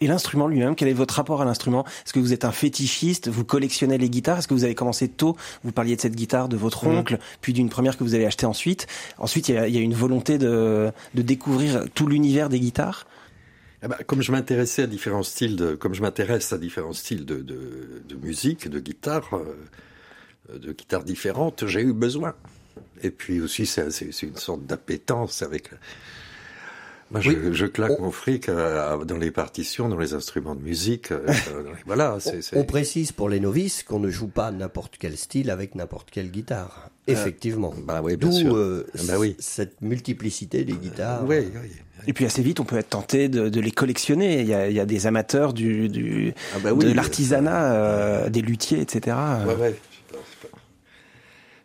Et 0.02 0.08
l'instrument 0.08 0.48
lui-même, 0.48 0.76
quel 0.76 0.90
est 0.90 0.94
votre 0.94 1.16
rapport 1.16 1.42
à 1.42 1.46
l'instrument? 1.46 1.86
Est-ce 2.06 2.14
que 2.14 2.20
vous 2.20 2.34
êtes 2.34 2.44
un 2.44 2.52
fétichiste? 2.52 3.30
Vous 3.30 3.46
collectionnez 3.46 3.98
les 3.98 4.10
guitares? 4.10 4.40
Est-ce 4.40 4.48
que 4.48 4.54
vous 4.54 4.66
avez 4.66 4.76
commencé 4.76 5.08
tôt? 5.08 5.38
Vous 5.64 5.72
parliez 5.72 5.96
de 5.96 6.02
cette 6.02 6.16
guitare 6.16 6.50
de 6.50 6.58
votre 6.58 6.86
mhm. 6.86 6.98
oncle, 6.98 7.20
puis 7.42 7.54
d'une 7.54 7.70
première 7.70 7.98
que 7.98 8.04
vous 8.04 8.14
avez 8.14 8.26
achetée 8.26 8.46
ensuite. 8.46 8.88
Ensuite, 9.18 9.50
il 9.50 9.56
y 9.68 9.72
y 9.72 9.78
a 9.78 9.82
une 9.82 9.94
volonté 9.94 10.38
de, 10.38 10.92
de 11.16 11.22
découvrir 11.22 11.86
tout 11.94 12.08
l'univers 12.08 12.50
des 12.50 12.60
guitares? 12.60 13.08
Eh 13.84 13.88
ben, 13.88 13.98
comme 14.06 14.22
je 14.22 14.32
m'intéressais 14.32 14.84
à 14.84 14.88
différents 14.88 15.24
styles, 15.24 15.56
de, 15.56 15.76
comme 15.76 15.94
je 15.94 16.02
m'intéresse 16.02 16.52
à 16.52 16.58
différents 16.58 16.94
styles 16.94 17.26
de, 17.26 17.42
de, 17.42 18.16
musique, 18.16 18.68
de 18.68 18.80
guitare, 18.80 19.30
euh, 19.34 20.58
de 20.58 20.74
guitares 20.74 21.04
différentes, 21.04 21.66
j'ai 21.66 21.82
eu 21.82 21.94
besoin. 21.94 22.36
Et 23.02 23.12
puis 23.12 23.40
aussi, 23.40 23.66
c'est 23.66 24.22
une 24.24 24.36
sorte 24.36 24.66
d'appétence 24.66 25.42
avec. 25.42 25.70
Moi, 27.12 27.22
je, 27.22 27.54
je, 27.54 27.66
claque 27.66 28.00
mon 28.00 28.12
fric 28.12 28.50
euh, 28.50 29.04
dans 29.04 29.18
les 29.18 29.32
partitions, 29.32 29.90
dans 29.90 29.98
les 29.98 30.14
instruments 30.14 30.56
de 30.56 30.62
musique. 30.62 31.12
Euh, 31.12 31.26
voilà. 31.86 32.18
On 32.54 32.64
précise 32.64 33.12
pour 33.12 33.30
les 33.30 33.40
novices 33.40 33.84
qu'on 33.84 34.00
ne 34.00 34.10
joue 34.10 34.28
pas 34.28 34.52
n'importe 34.52 34.96
quel 35.00 35.18
style 35.18 35.50
avec 35.50 35.76
n'importe 35.76 36.12
quelle 36.12 36.30
guitare. 36.30 36.90
Effectivement. 37.08 37.74
bah 37.86 38.02
oui, 38.04 38.16
bien 38.18 38.32
sûr. 38.32 38.84
bah 39.08 39.16
oui. 39.18 39.36
cette 39.40 39.82
multiplicité 39.82 40.64
des 40.64 40.74
guitares. 40.74 41.24
Oui, 41.26 41.38
oui. 41.40 41.70
Et 42.08 42.14
puis 42.14 42.26
assez 42.26 42.42
vite, 42.42 42.60
on 42.60 42.66
peut 42.66 42.78
être 42.78 42.90
tenté 42.90 43.30
de, 43.30 43.50
de 43.50 43.62
les 43.62 43.72
collectionner. 43.72 44.42
Il 44.42 44.48
y, 44.48 44.54
a, 44.54 44.70
il 44.70 44.76
y, 44.76 44.80
a, 44.80 44.86
des 44.86 45.08
amateurs 45.08 45.54
du, 45.54 45.90
du 45.90 46.34
ah 46.56 46.60
bah 46.64 46.72
oui, 46.74 46.86
de 46.86 46.92
l'artisanat, 46.94 47.74
euh, 47.74 48.30
des 48.30 48.42
luthiers, 48.42 48.82
etc. 48.82 49.18
Ouais, 49.46 49.56
ouais. 49.56 49.76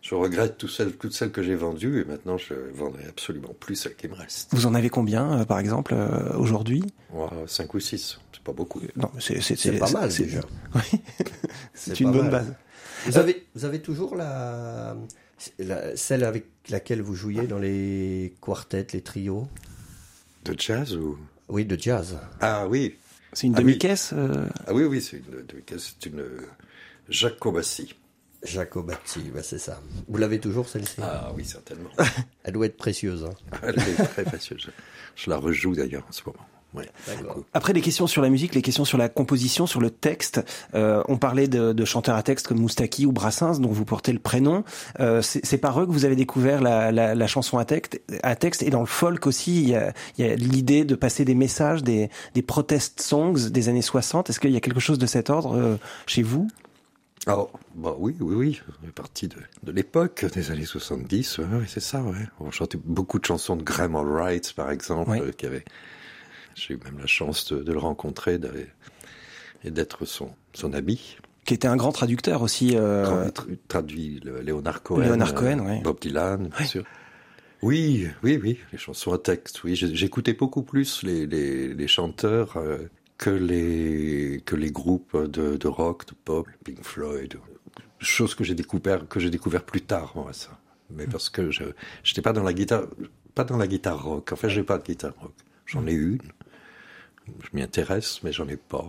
Je 0.04 0.14
regrette 0.14 0.58
tout 0.58 0.68
toutes 1.00 1.14
celles 1.14 1.32
que 1.32 1.42
j'ai 1.42 1.54
vendues 1.54 2.02
et 2.02 2.04
maintenant 2.04 2.36
je 2.36 2.52
vendrai 2.74 3.04
absolument 3.08 3.54
plus 3.58 3.74
celles 3.74 3.96
qui 3.96 4.06
me 4.06 4.14
restent. 4.14 4.52
Vous 4.52 4.66
en 4.66 4.74
avez 4.74 4.90
combien, 4.90 5.40
euh, 5.40 5.44
par 5.46 5.58
exemple, 5.58 5.94
euh, 5.94 6.36
aujourd'hui? 6.36 6.84
Moi, 7.10 7.32
5 7.46 7.72
ou 7.72 7.80
6, 7.80 8.18
c'est 8.32 8.42
pas 8.42 8.52
beaucoup. 8.52 8.82
Non, 8.96 9.10
c'est 9.18 9.40
c'est- 9.40 9.56
C'est 9.56 9.78
pas 9.78 9.90
mal 9.90 10.12
c'est- 10.12 10.24
déjà. 10.24 10.40
Oui, 10.74 11.00
c'est 11.74 12.00
une 12.00 12.12
bonne 12.12 12.28
mal. 12.30 12.44
base. 12.44 12.54
Vous 13.06 13.16
avez, 13.18 13.46
vous 13.54 13.64
avez 13.64 13.80
toujours 13.80 14.14
la, 14.14 14.94
la- 15.58 15.96
celle 15.96 16.24
avec 16.24 16.44
laquelle 16.68 17.00
vous 17.00 17.14
jouiez 17.14 17.46
dans 17.46 17.58
les 17.58 18.34
quartets, 18.42 18.86
les 18.92 19.00
trios? 19.00 19.48
De 20.44 20.54
jazz 20.58 20.94
ou? 20.96 21.16
Oui, 21.48 21.64
de 21.64 21.78
jazz. 21.80 22.18
Ah 22.42 22.66
oui, 22.68 22.96
C'est 23.32 23.46
une 23.46 23.54
Ah 23.54 23.58
oui. 23.60 23.64
demi-caisse 23.64 24.10
euh, 24.12 24.46
ah 24.66 24.74
oui, 24.74 24.84
oui, 24.84 25.00
c'est 25.00 25.16
une, 25.16 25.78
c'est 25.78 26.06
une 26.10 26.24
Jacobassi. 27.08 27.94
Jacobatti, 28.44 29.30
bah 29.34 29.40
c'est 29.42 29.58
ça. 29.58 29.80
Vous 30.08 30.18
l'avez 30.18 30.38
toujours 30.38 30.68
celle-ci? 30.68 30.96
Ah 31.02 31.32
oui, 31.36 31.44
certainement. 31.44 31.90
Elle 32.44 32.52
doit 32.52 32.66
être 32.66 32.76
précieuse. 32.76 33.24
hein. 33.24 33.58
Elle 33.62 33.78
est 33.78 34.04
très 34.06 34.24
précieuse. 34.24 34.68
Je, 35.16 35.30
la 35.30 35.36
rejoue 35.36 35.74
d'ailleurs 35.74 36.04
en 36.08 36.12
ce 36.12 36.22
moment. 36.26 36.38
Ouais. 36.74 36.88
Après 37.52 37.72
les 37.72 37.80
questions 37.80 38.08
sur 38.08 38.20
la 38.20 38.28
musique, 38.30 38.52
les 38.56 38.60
questions 38.60 38.84
sur 38.84 38.98
la 38.98 39.08
composition, 39.08 39.64
sur 39.64 39.80
le 39.80 39.90
texte, 39.90 40.44
euh, 40.74 41.04
on 41.06 41.18
parlait 41.18 41.46
de, 41.46 41.72
de 41.72 41.84
chanteurs 41.84 42.16
à 42.16 42.22
texte 42.24 42.48
comme 42.48 42.58
Moustaki 42.58 43.06
ou 43.06 43.12
Brassens, 43.12 43.60
dont 43.60 43.70
vous 43.70 43.84
portez 43.84 44.12
le 44.12 44.18
prénom. 44.18 44.64
Euh, 44.98 45.22
c'est 45.22 45.46
c'est 45.46 45.58
par 45.58 45.80
eux 45.80 45.86
que 45.86 45.92
vous 45.92 46.04
avez 46.04 46.16
découvert 46.16 46.60
la, 46.60 46.90
la, 46.90 47.14
la 47.14 47.26
chanson 47.28 47.58
à 47.58 47.64
texte, 47.64 48.00
à 48.24 48.34
texte. 48.34 48.64
Et 48.64 48.70
dans 48.70 48.80
le 48.80 48.86
folk 48.86 49.24
aussi, 49.28 49.62
il 49.62 49.68
y 49.68 49.76
a, 49.76 49.92
il 50.18 50.26
y 50.26 50.28
a 50.28 50.34
l'idée 50.34 50.84
de 50.84 50.96
passer 50.96 51.24
des 51.24 51.36
messages, 51.36 51.84
des, 51.84 52.10
des 52.34 52.42
protest 52.42 53.00
songs 53.00 53.34
des 53.50 53.68
années 53.68 53.80
60. 53.80 54.30
Est-ce 54.30 54.40
qu'il 54.40 54.50
y 54.50 54.56
a 54.56 54.60
quelque 54.60 54.80
chose 54.80 54.98
de 54.98 55.06
cet 55.06 55.30
ordre 55.30 55.56
euh, 55.56 55.76
chez 56.06 56.24
vous? 56.24 56.48
Ah, 57.26 57.46
bah 57.74 57.94
oui, 57.98 58.14
oui, 58.20 58.34
oui. 58.34 58.60
On 58.82 58.88
est 58.88 58.92
parti 58.92 59.28
de, 59.28 59.36
de 59.62 59.72
l'époque 59.72 60.26
des 60.34 60.50
années 60.50 60.66
70. 60.66 61.38
Ouais, 61.38 61.44
ouais, 61.44 61.64
c'est 61.66 61.80
ça, 61.80 62.02
ouais. 62.02 62.16
On 62.40 62.50
chantait 62.50 62.78
beaucoup 62.84 63.18
de 63.18 63.24
chansons 63.24 63.56
de 63.56 63.62
Graham 63.62 63.96
Allwright, 63.96 64.52
par 64.52 64.70
exemple, 64.70 65.10
euh, 65.22 65.32
qui 65.32 65.46
avait. 65.46 65.64
J'ai 66.54 66.74
eu 66.74 66.78
même 66.84 66.98
la 66.98 67.06
chance 67.06 67.52
de, 67.52 67.62
de 67.62 67.72
le 67.72 67.78
rencontrer 67.78 68.38
et 69.64 69.70
d'être 69.70 70.04
son, 70.04 70.30
son 70.52 70.72
ami. 70.74 71.16
qui 71.46 71.54
était 71.54 71.66
un 71.68 71.76
grand 71.76 71.92
traducteur 71.92 72.42
aussi. 72.42 72.76
euh, 72.76 73.28
tra- 73.30 73.46
traduit 73.68 74.20
le- 74.22 74.40
Léonard 74.40 74.82
Cohen. 74.82 75.00
Léonard 75.00 75.34
Cohen, 75.34 75.60
ouais. 75.60 75.80
Bob 75.82 75.98
Dylan, 76.00 76.48
bien 76.56 76.66
sûr. 76.66 76.84
Oui, 77.62 78.06
oui, 78.22 78.38
oui, 78.42 78.58
les 78.72 78.78
chansons 78.78 79.14
à 79.14 79.18
texte, 79.18 79.64
oui. 79.64 79.74
J'écoutais 79.74 80.34
beaucoup 80.34 80.62
plus 80.62 81.02
les, 81.02 81.26
les, 81.26 81.72
les 81.72 81.88
chanteurs 81.88 82.58
euh, 82.58 82.76
que, 83.18 83.30
les, 83.30 84.42
que 84.44 84.56
les 84.56 84.70
groupes 84.70 85.16
de, 85.16 85.56
de 85.56 85.68
rock, 85.68 86.06
de 86.06 86.14
pop, 86.24 86.48
Pink 86.64 86.82
Floyd. 86.82 87.36
Chose 87.98 88.34
que 88.34 88.44
j'ai 88.44 88.54
découvert, 88.54 89.08
que 89.08 89.20
j'ai 89.20 89.30
découvert 89.30 89.64
plus 89.64 89.80
tard, 89.80 90.12
moi, 90.14 90.32
ça. 90.32 90.58
Mais 90.90 91.06
parce 91.06 91.30
que 91.30 91.50
je 91.50 91.64
j'étais 92.02 92.22
pas 92.22 92.32
dans 92.32 92.42
la 92.42 92.52
guitare, 92.52 92.84
pas 93.34 93.44
dans 93.44 93.56
la 93.56 93.66
guitare 93.66 94.02
rock. 94.02 94.32
En 94.32 94.36
fait, 94.36 94.50
j'ai 94.50 94.62
pas 94.62 94.78
de 94.78 94.84
guitare 94.84 95.14
rock. 95.18 95.32
J'en 95.66 95.86
ai 95.86 95.92
une. 95.92 96.20
Je 97.26 97.48
m'y 97.54 97.62
intéresse, 97.62 98.22
mais 98.22 98.32
j'en 98.32 98.46
ai 98.48 98.56
pas. 98.56 98.84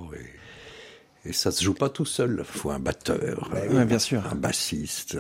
Et 1.25 1.34
ça 1.34 1.51
se 1.51 1.63
joue 1.63 1.74
pas 1.74 1.89
tout 1.89 2.05
seul. 2.05 2.38
Il 2.39 2.60
faut 2.60 2.72
un 2.72 2.79
batteur, 2.79 3.51
ouais, 3.72 3.86
bien 3.86 4.00
sûr. 4.00 4.24
un 4.32 4.36
bassiste. 4.36 5.17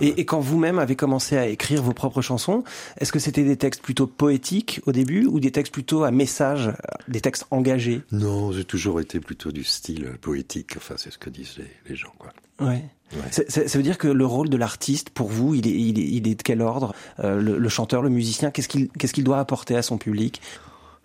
Et, 0.00 0.20
et 0.20 0.24
quand 0.24 0.40
vous-même 0.40 0.78
avez 0.78 0.96
commencé 0.96 1.36
à 1.36 1.46
écrire 1.46 1.82
vos 1.82 1.92
propres 1.92 2.22
chansons, 2.22 2.64
est-ce 2.98 3.12
que 3.12 3.18
c'était 3.18 3.44
des 3.44 3.56
textes 3.56 3.82
plutôt 3.82 4.06
poétiques 4.06 4.80
au 4.86 4.92
début 4.92 5.26
ou 5.26 5.40
des 5.40 5.50
textes 5.50 5.72
plutôt 5.72 6.04
à 6.04 6.10
message, 6.10 6.72
des 7.08 7.20
textes 7.20 7.46
engagés? 7.50 8.02
Non, 8.12 8.52
j'ai 8.52 8.64
toujours 8.64 9.00
été 9.00 9.20
plutôt 9.20 9.52
du 9.52 9.64
style 9.64 10.10
poétique. 10.20 10.76
Enfin, 10.76 10.94
c'est 10.96 11.12
ce 11.12 11.18
que 11.18 11.30
disent 11.30 11.56
les, 11.58 11.70
les 11.88 11.96
gens, 11.96 12.12
quoi. 12.18 12.32
Ouais. 12.60 12.84
Ça 13.30 13.76
veut 13.76 13.82
dire 13.82 13.98
que 13.98 14.08
le 14.08 14.24
rôle 14.24 14.48
de 14.48 14.56
l'artiste, 14.56 15.10
pour 15.10 15.28
vous, 15.28 15.54
il 15.54 15.66
est, 15.66 15.78
il 15.78 15.98
est, 15.98 16.04
il 16.04 16.28
est 16.28 16.34
de 16.34 16.42
quel 16.42 16.62
ordre? 16.62 16.94
Euh, 17.18 17.40
le, 17.40 17.58
le 17.58 17.68
chanteur, 17.68 18.00
le 18.00 18.08
musicien, 18.08 18.50
qu'est-ce 18.50 18.68
qu'il 18.68 18.88
qu'est-ce 18.88 19.12
qu'il 19.12 19.24
doit 19.24 19.38
apporter 19.38 19.76
à 19.76 19.82
son 19.82 19.98
public? 19.98 20.40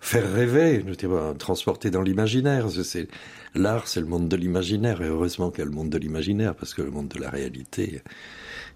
Faire 0.00 0.32
rêver, 0.32 0.84
je 0.86 0.94
dirais, 0.94 1.34
transporter 1.38 1.90
dans 1.90 2.02
l'imaginaire. 2.02 2.70
C'est- 2.70 3.08
l'art, 3.54 3.88
c'est 3.88 4.00
le 4.00 4.06
monde 4.06 4.28
de 4.28 4.36
l'imaginaire, 4.36 5.02
et 5.02 5.06
heureusement 5.08 5.50
qu'il 5.50 5.58
y 5.60 5.62
a 5.62 5.64
le 5.66 5.72
monde 5.72 5.90
de 5.90 5.98
l'imaginaire, 5.98 6.54
parce 6.54 6.72
que 6.72 6.82
le 6.82 6.90
monde 6.90 7.08
de 7.08 7.18
la 7.20 7.30
réalité 7.30 8.00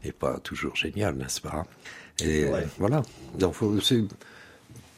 est 0.05 0.13
pas 0.13 0.39
toujours 0.41 0.75
génial, 0.77 1.15
n'est-ce 1.15 1.41
pas? 1.41 1.65
Et 2.21 2.45
Ouais. 2.45 2.51
euh, 2.55 2.65
voilà. 2.79 3.03
Donc, 3.39 3.55
faut, 3.55 3.73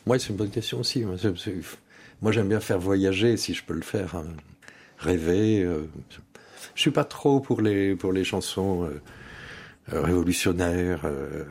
moi, 0.07 0.19
c'est 0.19 0.29
une 0.31 0.37
bonne 0.37 0.51
question 0.51 0.81
aussi. 0.81 1.03
Moi, 1.05 1.17
c'est- 1.19 1.53
moi, 2.23 2.33
j'aime 2.33 2.49
bien 2.49 2.61
faire 2.61 2.79
voyager, 2.79 3.37
si 3.37 3.53
je 3.55 3.63
peux 3.63 3.75
le 3.75 3.83
faire, 3.83 4.15
hein. 4.17 4.25
rêver. 4.99 5.63
euh, 5.63 5.83
je 6.75 6.81
suis 6.81 6.91
pas 6.91 7.05
trop 7.05 7.41
pour 7.41 7.61
les 7.61 7.95
pour 7.97 8.13
les 8.13 8.25
chansons 8.25 8.85
euh, 8.85 9.01
euh, 9.93 10.01
révolutionnaires. 10.01 11.03
euh. 11.05 11.45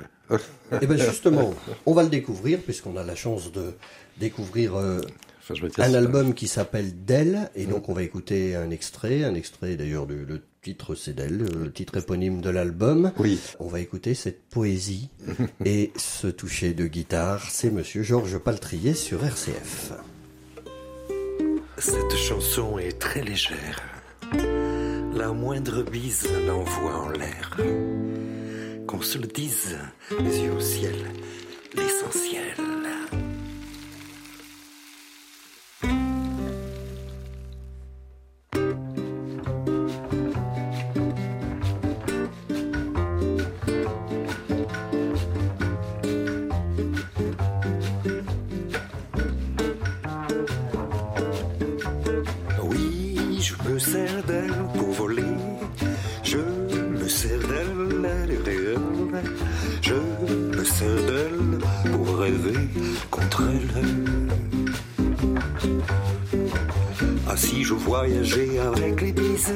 Et 0.82 0.88
bien 0.88 0.96
justement, 0.98 1.54
on 1.86 1.94
va 1.94 2.02
le 2.04 2.10
découvrir 2.10 2.60
puisqu'on 2.60 2.98
a 2.98 3.04
la 3.04 3.16
chance 3.16 3.52
de 3.52 3.74
découvrir 4.20 4.76
euh, 4.76 5.02
Enfin, 5.44 5.56
je 5.56 5.62
veux 5.62 5.68
dire, 5.68 5.84
un 5.84 5.94
album 5.94 6.34
qui 6.34 6.48
s'appelle 6.48 7.04
D'elle 7.04 7.50
et 7.54 7.66
donc 7.66 7.90
on 7.90 7.94
va 7.94 8.02
écouter 8.04 8.56
un 8.56 8.70
extrait, 8.70 9.26
un 9.26 9.36
extrait 9.36 9.76
d'ailleurs 9.76 10.08
du 10.08 10.24
le 10.26 10.42
titre 10.62 10.96
c'est 10.96 11.14
D'elle, 11.14 11.40
le 11.40 11.70
titre 11.70 11.98
éponyme 11.98 12.40
de 12.40 12.50
l'album. 12.50 13.12
Oui. 13.18 13.38
On 13.60 13.68
va 13.68 13.82
écouter 13.82 14.14
cette 14.14 14.42
poésie 14.44 15.10
et 15.66 15.92
ce 15.98 16.28
toucher 16.28 16.74
de 16.74 16.88
guitare, 16.88 17.46
c'est 17.50 17.72
Monsieur 17.72 18.04
Georges 18.04 18.38
Paltrier 18.38 18.94
sur 18.94 19.22
RCF. 19.26 19.92
Cette 21.78 22.16
chanson 22.16 22.80
est 22.80 22.98
très 22.98 23.22
légère. 23.22 23.82
La 25.14 25.34
moindre 25.34 25.84
bise 25.84 26.30
l'envoie 26.48 27.00
en 27.00 27.10
l'air. 27.10 27.58
Qu'on 28.88 29.02
se 29.02 29.18
le 29.18 29.28
dise, 29.28 29.78
les 30.22 30.40
yeux 30.40 30.54
au 30.54 30.62
ciel, 30.62 30.96
l'essentiel. 31.76 32.83
Voyageais 68.06 68.60
avec 68.60 69.02
les 69.02 69.14
bises, 69.14 69.54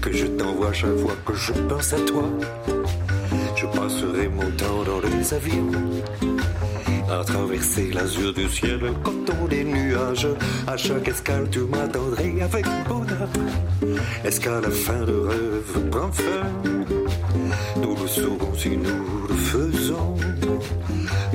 que 0.00 0.12
je 0.12 0.26
t'envoie 0.26 0.72
chaque 0.72 0.96
fois 0.98 1.16
que 1.24 1.34
je 1.34 1.52
pense 1.68 1.92
à 1.92 1.98
toi. 2.10 2.24
Je 3.56 3.66
passerai 3.66 4.28
mon 4.28 4.48
temps 4.52 4.84
dans 4.84 5.00
les 5.00 5.34
avions 5.34 5.70
à 7.10 7.24
traverser 7.24 7.90
l'azur 7.92 8.32
du 8.32 8.48
ciel, 8.48 8.78
le 8.78 8.92
coton 9.02 9.46
des 9.48 9.64
nuages. 9.64 10.28
À 10.68 10.76
chaque 10.76 11.08
escale, 11.08 11.48
tu 11.50 11.60
m'attendrais 11.60 12.42
avec 12.42 12.66
bonheur. 12.88 13.28
Est-ce 14.24 14.40
qu'à 14.40 14.60
la 14.60 14.70
fin 14.70 15.00
de 15.00 15.16
rêve 15.30 15.90
prend 15.90 16.12
fin? 16.12 16.46
Nous 17.82 17.96
le 18.00 18.06
saurons 18.06 18.54
si 18.56 18.76
nous 18.76 19.26
le 19.28 19.34
faisons. 19.34 20.14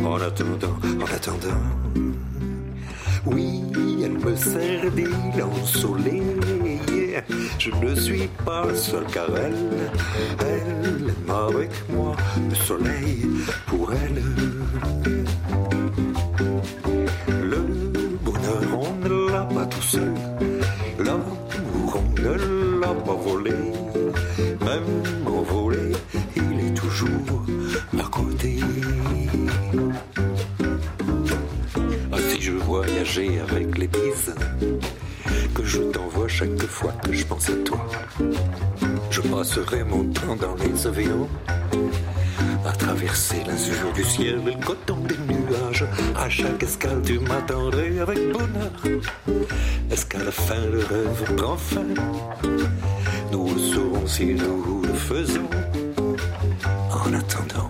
En 0.06 0.16
attendant, 0.16 0.78
en 1.02 1.16
attendant. 1.18 2.11
Je 7.60 7.70
ne 7.70 7.96
suis 7.96 8.28
pas 8.44 8.66
seul 8.74 9.06
car 9.14 9.28
elle, 9.38 9.54
elle 10.40 10.48
aime 10.48 11.14
avec 11.30 11.70
moi 11.90 12.16
le 12.50 12.56
soleil 12.56 13.28
pour 13.68 13.94
elle. 13.94 14.41
Avec 33.18 33.78
les 33.78 33.88
bises, 33.88 34.34
que 35.54 35.66
je 35.66 35.80
t'envoie 35.80 36.30
chaque 36.30 36.62
fois 36.62 36.94
que 37.04 37.12
je 37.12 37.26
pense 37.26 37.50
à 37.50 37.56
toi. 37.66 37.86
Je 39.10 39.20
passerai 39.22 39.84
mon 39.84 40.06
temps 40.06 40.38
dans 40.38 40.56
les 40.56 40.88
avions 40.88 41.28
à 42.66 42.72
traverser 42.72 43.44
l'azur 43.46 43.92
du 43.94 44.06
ciel 44.06 44.40
et 44.48 44.56
le 44.56 44.66
coton 44.66 44.98
des 45.02 45.18
nuages. 45.28 45.86
À 46.16 46.30
chaque 46.30 46.64
escale, 46.64 47.02
tu 47.06 47.20
m'attendrais 47.20 48.00
avec 48.00 48.32
bonheur. 48.32 49.04
Est-ce 49.92 50.06
qu'à 50.06 50.24
la 50.24 50.32
fin, 50.32 50.62
le 50.72 50.80
rêve 50.80 51.36
prend 51.36 51.58
fin? 51.58 51.88
Nous 53.34 53.60
saurons 53.60 54.08
si 54.08 54.28
nous 54.36 54.84
le 54.84 54.94
faisons. 54.94 55.50
En 56.92 57.14
attendant. 57.14 57.61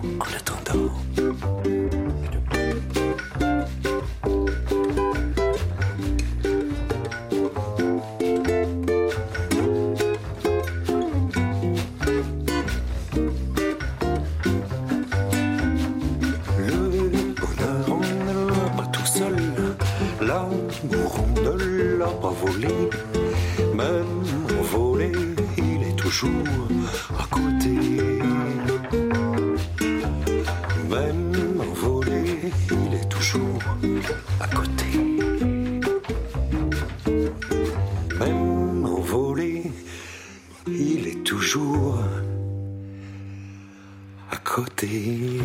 Toujours 41.24 41.98
à 44.30 44.36
côté. 44.38 45.40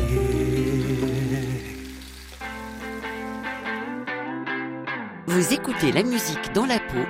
Vous 5.27 5.53
écoutez 5.53 5.91
la 5.91 6.03
musique 6.03 6.53
dans 6.53 6.65
la 6.65 6.79
peau 6.79 7.05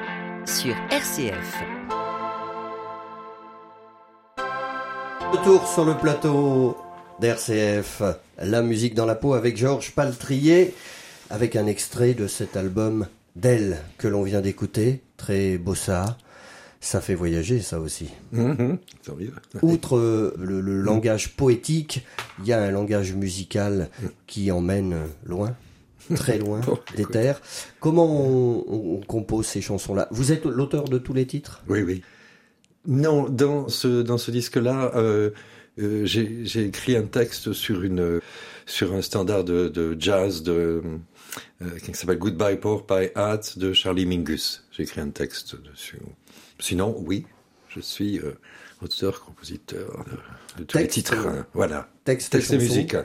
sur 0.45 0.75
RCF. 0.91 1.63
Retour 5.31 5.67
sur 5.67 5.85
le 5.85 5.95
plateau 5.95 6.77
d'RCF, 7.19 8.01
la 8.39 8.61
musique 8.61 8.95
dans 8.95 9.05
la 9.05 9.15
peau 9.15 9.33
avec 9.33 9.57
Georges 9.57 9.91
Paltrier, 9.91 10.73
avec 11.29 11.55
un 11.55 11.67
extrait 11.67 12.13
de 12.13 12.27
cet 12.27 12.57
album 12.57 13.07
d'Elle 13.35 13.77
que 13.97 14.07
l'on 14.07 14.23
vient 14.23 14.41
d'écouter, 14.41 15.01
très 15.17 15.57
bossa. 15.57 16.17
Ça 16.87 17.01
fait 17.01 17.15
voyager, 17.15 17.59
ça 17.59 17.81
aussi. 17.81 18.07
Mieux. 18.31 18.79
Outre 19.61 19.97
euh, 19.97 20.33
le, 20.39 20.61
le 20.61 20.79
langage 20.81 21.35
poétique, 21.35 22.05
il 22.39 22.47
y 22.47 22.53
a 22.53 22.61
un 22.61 22.71
langage 22.71 23.13
musical 23.13 23.89
qui 24.25 24.51
emmène 24.51 24.95
loin, 25.25 25.53
très 26.15 26.37
loin 26.37 26.61
Bon, 26.65 26.79
des 26.95 27.01
écoute. 27.01 27.11
terres. 27.11 27.41
Comment 27.81 28.05
on, 28.05 28.63
on 28.69 29.01
compose 29.01 29.47
ces 29.47 29.59
chansons-là? 29.59 30.07
Vous 30.11 30.31
êtes 30.31 30.45
l'auteur 30.45 30.85
de 30.85 30.97
tous 30.97 31.11
les 31.11 31.27
titres? 31.27 31.61
Oui, 31.67 31.81
oui. 31.81 32.03
Non, 32.85 33.27
dans 33.27 33.67
ce, 33.67 34.01
dans 34.01 34.17
ce 34.17 34.31
disque-là, 34.31 34.93
euh, 34.95 35.31
euh, 35.79 36.05
j'ai 36.05 36.63
écrit 36.63 36.95
un 36.95 37.03
texte 37.03 37.51
sur, 37.51 37.83
une, 37.83 38.21
sur 38.65 38.93
un 38.93 39.01
standard 39.01 39.43
de, 39.43 39.67
de 39.67 39.97
jazz 39.99 40.41
de, 40.41 40.81
qui 41.83 41.93
s'appelle 41.95 42.17
Goodbye 42.17 42.55
Pork 42.55 42.87
Pie 42.87 43.09
Hat 43.13 43.41
de 43.57 43.73
Charlie 43.73 44.05
Mingus. 44.05 44.63
J'ai 44.71 44.83
écrit 44.83 45.01
un 45.01 45.09
texte 45.09 45.57
dessus. 45.61 45.97
Sinon, 46.59 46.95
oui, 47.05 47.25
je 47.69 47.79
suis 47.79 48.19
euh, 48.19 48.37
auteur, 48.81 49.23
compositeur 49.25 50.05
de, 50.57 50.61
de 50.61 50.63
tous 50.65 50.77
les 50.77 50.83
Texte, 50.83 50.93
titres. 50.95 51.27
euh, 51.27 51.39
hein. 51.41 51.45
Voilà. 51.53 51.87
Texte, 52.03 52.31
Texte 52.31 52.53
et 52.53 52.57
musique. 52.57 52.95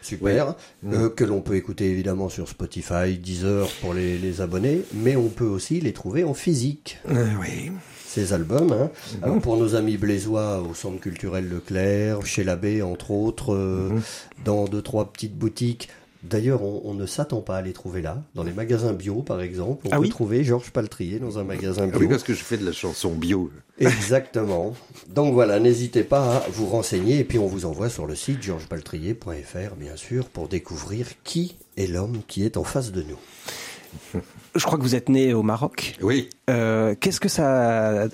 Super, 0.00 0.54
Oui. 0.84 0.94
euh, 0.94 1.08
que 1.10 1.24
l'on 1.24 1.40
peut 1.40 1.56
écouter 1.56 1.90
évidemment 1.90 2.28
sur 2.28 2.48
Spotify, 2.48 3.18
Deezer 3.18 3.68
pour 3.80 3.94
les, 3.94 4.16
les 4.16 4.40
abonnés, 4.40 4.82
mais 4.94 5.16
on 5.16 5.28
peut 5.28 5.44
aussi 5.44 5.80
les 5.80 5.92
trouver 5.92 6.22
en 6.22 6.34
physique, 6.34 6.98
Euh, 7.10 7.26
oui. 7.40 7.72
ces 8.06 8.32
albums. 8.32 8.72
Hein. 8.72 8.90
Mhm. 9.16 9.24
Alors 9.24 9.38
pour 9.40 9.56
nos 9.56 9.74
amis 9.74 9.96
blésois 9.96 10.60
au 10.62 10.72
Centre 10.72 11.00
culturel 11.00 11.48
Leclerc, 11.48 12.24
chez 12.24 12.44
l'abbé 12.44 12.80
entre 12.80 13.10
autres, 13.10 13.56
Mhm. 13.56 14.00
dans 14.44 14.66
deux 14.66 14.82
trois 14.82 15.12
petites 15.12 15.36
boutiques. 15.36 15.88
D'ailleurs, 16.24 16.62
on, 16.62 16.82
on 16.84 16.94
ne 16.94 17.06
s'attend 17.06 17.40
pas 17.42 17.58
à 17.58 17.62
les 17.62 17.72
trouver 17.72 18.02
là. 18.02 18.22
Dans 18.34 18.42
les 18.42 18.52
magasins 18.52 18.92
bio, 18.92 19.22
par 19.22 19.40
exemple, 19.40 19.86
on 19.86 19.90
Ah 19.92 19.96
peut 19.96 20.02
oui 20.02 20.08
trouver 20.08 20.42
Georges 20.42 20.70
Paltrier 20.72 21.20
dans 21.20 21.38
un 21.38 21.44
magasin 21.44 21.82
Ah 21.84 21.86
bio. 21.90 22.00
oui, 22.00 22.08
parce 22.08 22.24
que 22.24 22.34
je 22.34 22.42
fais 22.42 22.56
de 22.56 22.64
la 22.66 22.72
chanson 22.72 23.14
bio. 23.14 23.50
Exactement. 23.78 24.74
Donc 25.08 25.32
voilà, 25.32 25.60
n'hésitez 25.60 26.02
pas 26.02 26.38
à 26.38 26.48
vous 26.50 26.66
renseigner 26.66 27.20
et 27.20 27.24
puis 27.24 27.38
on 27.38 27.46
vous 27.46 27.66
envoie 27.66 27.88
sur 27.88 28.06
le 28.06 28.16
site 28.16 28.42
georgespaltrier.fr 28.42 29.76
bien 29.76 29.94
sûr 29.96 30.26
pour 30.28 30.48
découvrir 30.48 31.06
qui 31.22 31.54
est 31.76 31.86
l'homme 31.86 32.20
qui 32.26 32.44
est 32.44 32.56
en 32.56 32.64
face 32.64 32.90
de 32.90 33.02
nous. 33.04 34.22
Je 34.58 34.64
crois 34.66 34.76
que 34.76 34.82
vous 34.82 34.94
êtes 34.94 35.08
né 35.08 35.32
au 35.32 35.42
Maroc. 35.42 35.96
Oui. 36.02 36.28
Euh, 36.50 36.94
qu'est-ce 36.98 37.20
que 37.20 37.28
ça, 37.28 38.08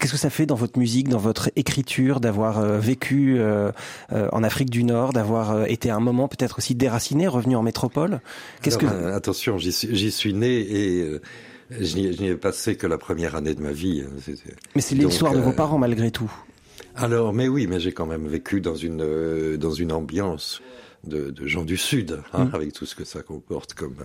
qu'est-ce 0.00 0.12
que 0.12 0.18
ça 0.18 0.30
fait 0.30 0.46
dans 0.46 0.54
votre 0.54 0.78
musique, 0.78 1.08
dans 1.08 1.18
votre 1.18 1.50
écriture, 1.54 2.18
d'avoir 2.18 2.58
euh, 2.58 2.78
vécu 2.78 3.36
euh, 3.38 3.70
en 4.10 4.42
Afrique 4.42 4.70
du 4.70 4.84
Nord, 4.84 5.12
d'avoir 5.12 5.66
été 5.66 5.90
à 5.90 5.96
un 5.96 6.00
moment 6.00 6.28
peut-être 6.28 6.58
aussi 6.58 6.74
déraciné, 6.74 7.28
revenu 7.28 7.54
en 7.56 7.62
métropole? 7.62 8.20
Qu'est-ce 8.62 8.78
que 8.78 8.86
Alors, 8.86 9.14
attention, 9.14 9.58
j'y 9.58 10.10
suis, 10.10 10.32
né 10.34 10.48
et 10.60 11.20
je 11.78 11.96
n'y 11.96 12.28
ai 12.28 12.34
passé 12.36 12.76
que 12.76 12.86
la 12.86 12.98
première 12.98 13.36
année 13.36 13.54
de 13.54 13.62
ma 13.62 13.72
vie. 13.72 14.02
hein. 14.06 14.32
Mais 14.74 14.80
c'est 14.82 14.94
l'histoire 14.94 15.34
de 15.34 15.40
vos 15.40 15.52
parents 15.52 15.78
malgré 15.78 16.10
tout. 16.10 16.32
Alors, 16.96 17.32
mais 17.32 17.48
oui, 17.48 17.66
mais 17.66 17.80
j'ai 17.80 17.92
quand 17.92 18.06
même 18.06 18.26
vécu 18.26 18.60
dans 18.60 18.74
une 18.74 19.56
dans 19.56 19.72
une 19.72 19.92
ambiance 19.92 20.60
de, 21.04 21.30
de 21.30 21.46
gens 21.46 21.64
du 21.64 21.76
Sud, 21.76 22.20
hein, 22.32 22.44
Mm. 22.44 22.54
avec 22.54 22.72
tout 22.72 22.86
ce 22.86 22.94
que 22.94 23.04
ça 23.04 23.22
comporte 23.22 23.74
comme 23.74 23.96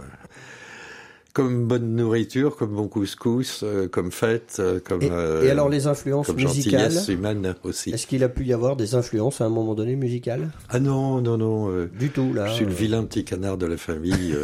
comme 1.38 1.68
bonne 1.68 1.96
nourriture, 1.96 2.56
comme 2.56 2.74
bon 2.74 2.88
couscous, 2.88 3.62
euh, 3.62 3.88
comme 3.88 4.12
fête, 4.12 4.58
euh, 4.58 4.80
comme 4.84 5.04
Et, 5.04 5.12
euh, 5.12 5.44
et 5.44 5.52
alors 5.52 5.70
les 5.70 5.86
influences 5.86 6.26
comme 6.26 6.38
musicales 6.38 6.92
humaine 7.10 7.54
aussi. 7.64 7.92
Est-ce 7.92 8.08
qu'il 8.08 8.24
a 8.24 8.30
pu 8.30 8.44
y 8.44 8.54
avoir 8.54 8.76
des 8.76 8.96
influences 8.96 9.40
à 9.40 9.46
un 9.46 9.50
moment 9.50 9.76
donné 9.76 9.96
musicales? 9.96 10.50
Ah 10.68 10.80
non, 10.80 11.22
non, 11.22 11.38
non. 11.38 11.86
Du 12.00 12.10
tout 12.10 12.34
là. 12.34 12.48
je 12.48 12.54
suis 12.54 12.66
le 12.66 12.72
vilain 12.72 13.04
petit 13.04 13.24
canard 13.24 13.60
de 13.60 13.68
la 13.68 13.78
famille. 13.78 14.36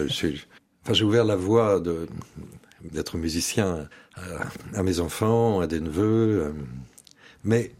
Enfin, 0.84 0.94
j'ai 0.94 1.04
ouvert 1.04 1.26
la 1.26 1.36
voie 1.36 1.82
d'être 2.92 3.18
musicien 3.18 3.88
à, 4.14 4.78
à 4.78 4.84
mes 4.84 5.00
enfants, 5.00 5.62
à 5.62 5.66
des 5.66 5.80
neveux. 5.80 6.54
mais 7.44 7.72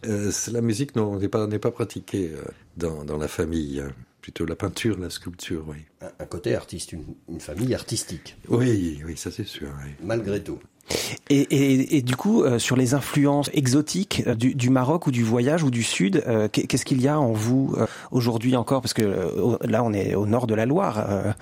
la 0.52 0.62
musique 0.62 0.96
n'est 0.96 1.28
pas 1.28 1.46
n'est 1.46 1.60
pas 1.60 1.72
pratiquée 1.72 2.32
dans 2.78 3.06
dans 3.06 3.20
la 3.20 3.28
famille. 3.28 3.84
Plutôt 4.24 4.46
la 4.46 4.56
peinture, 4.56 4.98
la 5.00 5.10
sculpture, 5.10 5.66
oui. 5.68 5.80
un, 6.02 6.08
un 6.24 6.26
côté 6.26 6.56
artiste, 6.56 6.94
une, 6.94 7.04
une 7.30 7.42
famille 7.42 7.76
artistique, 7.76 8.38
Oui, 8.48 9.02
oui, 9.06 9.18
ça 9.18 9.30
c'est 9.32 9.46
sûr. 9.46 9.68
oui. 9.84 9.92
malgré 10.02 10.42
tout. 10.42 10.60
Et, 11.30 11.40
et, 11.42 11.98
et 11.98 12.02
du 12.02 12.16
coup, 12.16 12.44
euh, 12.44 12.58
sur 12.58 12.78
les 12.78 12.94
influences 12.94 13.50
exotiques 13.54 14.24
euh, 14.28 14.34
du, 14.36 14.56
du 14.56 14.70
Maroc 14.70 15.08
ou 15.08 15.12
du 15.12 15.24
voyage 15.24 15.64
ou 15.64 15.72
du 15.72 15.84
Sud, 15.84 16.24
euh, 16.26 16.48
qu'est- 16.50 16.68
qu'est-ce 16.68 16.86
qu'il 16.86 17.02
y 17.02 17.08
a 17.10 17.20
en 17.20 17.34
vous 17.34 17.74
euh, 17.78 17.86
aujourd'hui 18.12 18.56
encore? 18.56 18.82
Parce 18.82 18.94
que 18.94 19.02
euh, 19.04 19.58
là, 19.64 19.84
on 19.84 19.92
est 19.94 20.16
au 20.16 20.26
nord 20.26 20.48
de 20.48 20.56
la 20.56 20.66
Loire 20.66 21.06
euh, 21.10 21.34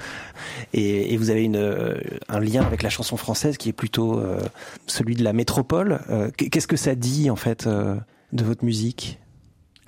et, 0.73 1.13
et 1.13 1.17
vous 1.17 1.29
avez 1.29 1.43
une, 1.43 1.97
un 2.29 2.39
lien 2.39 2.63
avec 2.63 2.81
la 2.83 2.89
chanson 2.89 3.15
française 3.15 3.57
qui 3.57 3.69
est 3.69 3.73
plutôt 3.73 4.19
euh, 4.19 4.39
celui 4.87 5.15
de 5.15 5.23
la 5.23 5.33
métropole. 5.33 5.99
Euh, 6.09 6.31
qu'est- 6.35 6.49
Qu'est-ce 6.49 6.67
que 6.67 6.77
ça 6.77 6.95
dit 6.95 7.29
en 7.29 7.35
fait 7.35 7.67
euh, 7.67 7.95
de 8.33 8.43
votre 8.43 8.65
musique? 8.65 9.19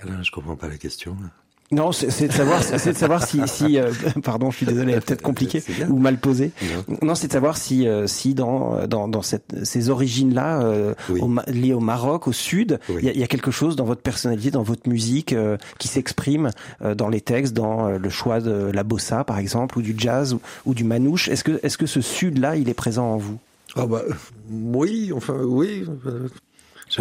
Alors, 0.00 0.22
je 0.22 0.30
comprends 0.30 0.56
pas 0.56 0.68
la 0.68 0.78
question. 0.78 1.16
là. 1.20 1.30
Non, 1.72 1.92
c'est 1.92 2.28
de 2.28 2.32
savoir, 2.32 2.62
c'est 2.62 2.92
de 2.92 2.96
savoir 2.96 3.26
si, 3.26 3.40
si 3.48 3.78
euh, 3.78 3.90
pardon, 4.22 4.50
je 4.50 4.58
suis 4.58 4.66
désolé, 4.66 4.92
peut-être 5.00 5.22
compliqué 5.22 5.62
ou 5.88 5.98
mal 5.98 6.18
posé. 6.18 6.52
Non 6.88 6.96
Non, 7.02 7.14
c'est 7.14 7.26
de 7.28 7.32
savoir 7.32 7.56
si, 7.56 7.88
euh, 7.88 8.06
si 8.06 8.34
dans, 8.34 8.86
dans, 8.86 9.08
dans 9.08 9.22
cette, 9.22 9.64
ces 9.64 9.88
origines-là, 9.88 10.60
euh, 10.62 10.94
Oui. 11.08 11.20
au 11.20 11.26
Ma- 11.26 11.42
liées 11.46 11.72
au 11.72 11.80
Maroc, 11.80 12.28
au 12.28 12.32
Sud, 12.32 12.78
il 12.90 12.94
Oui. 12.96 13.02
y, 13.14 13.18
y 13.18 13.22
a 13.24 13.26
quelque 13.26 13.50
chose 13.50 13.76
dans 13.76 13.84
votre 13.86 14.02
personnalité, 14.02 14.50
dans 14.50 14.62
votre 14.62 14.88
musique, 14.88 15.32
euh, 15.32 15.56
qui 15.78 15.88
s'exprime 15.88 16.50
euh, 16.82 16.94
dans 16.94 17.08
les 17.08 17.20
textes, 17.20 17.54
dans 17.54 17.88
euh, 17.88 17.98
le 17.98 18.08
choix 18.10 18.40
de 18.40 18.70
la 18.72 18.82
bossa, 18.84 19.24
par 19.24 19.38
exemple, 19.38 19.78
ou 19.78 19.82
du 19.82 19.94
jazz, 19.96 20.34
ou, 20.34 20.40
ou 20.66 20.74
du 20.74 20.84
manouche. 20.84 21.28
Est-ce 21.28 21.44
que, 21.44 21.58
est-ce 21.62 21.78
que 21.78 21.86
ce 21.86 22.00
Sud-là, 22.02 22.56
il 22.56 22.68
est 22.68 22.74
présent 22.74 23.06
en 23.06 23.16
vous? 23.16 23.38
Ah 23.74 23.86
bah 23.86 24.02
oui, 24.50 25.10
enfin 25.12 25.34
oui. 25.42 25.84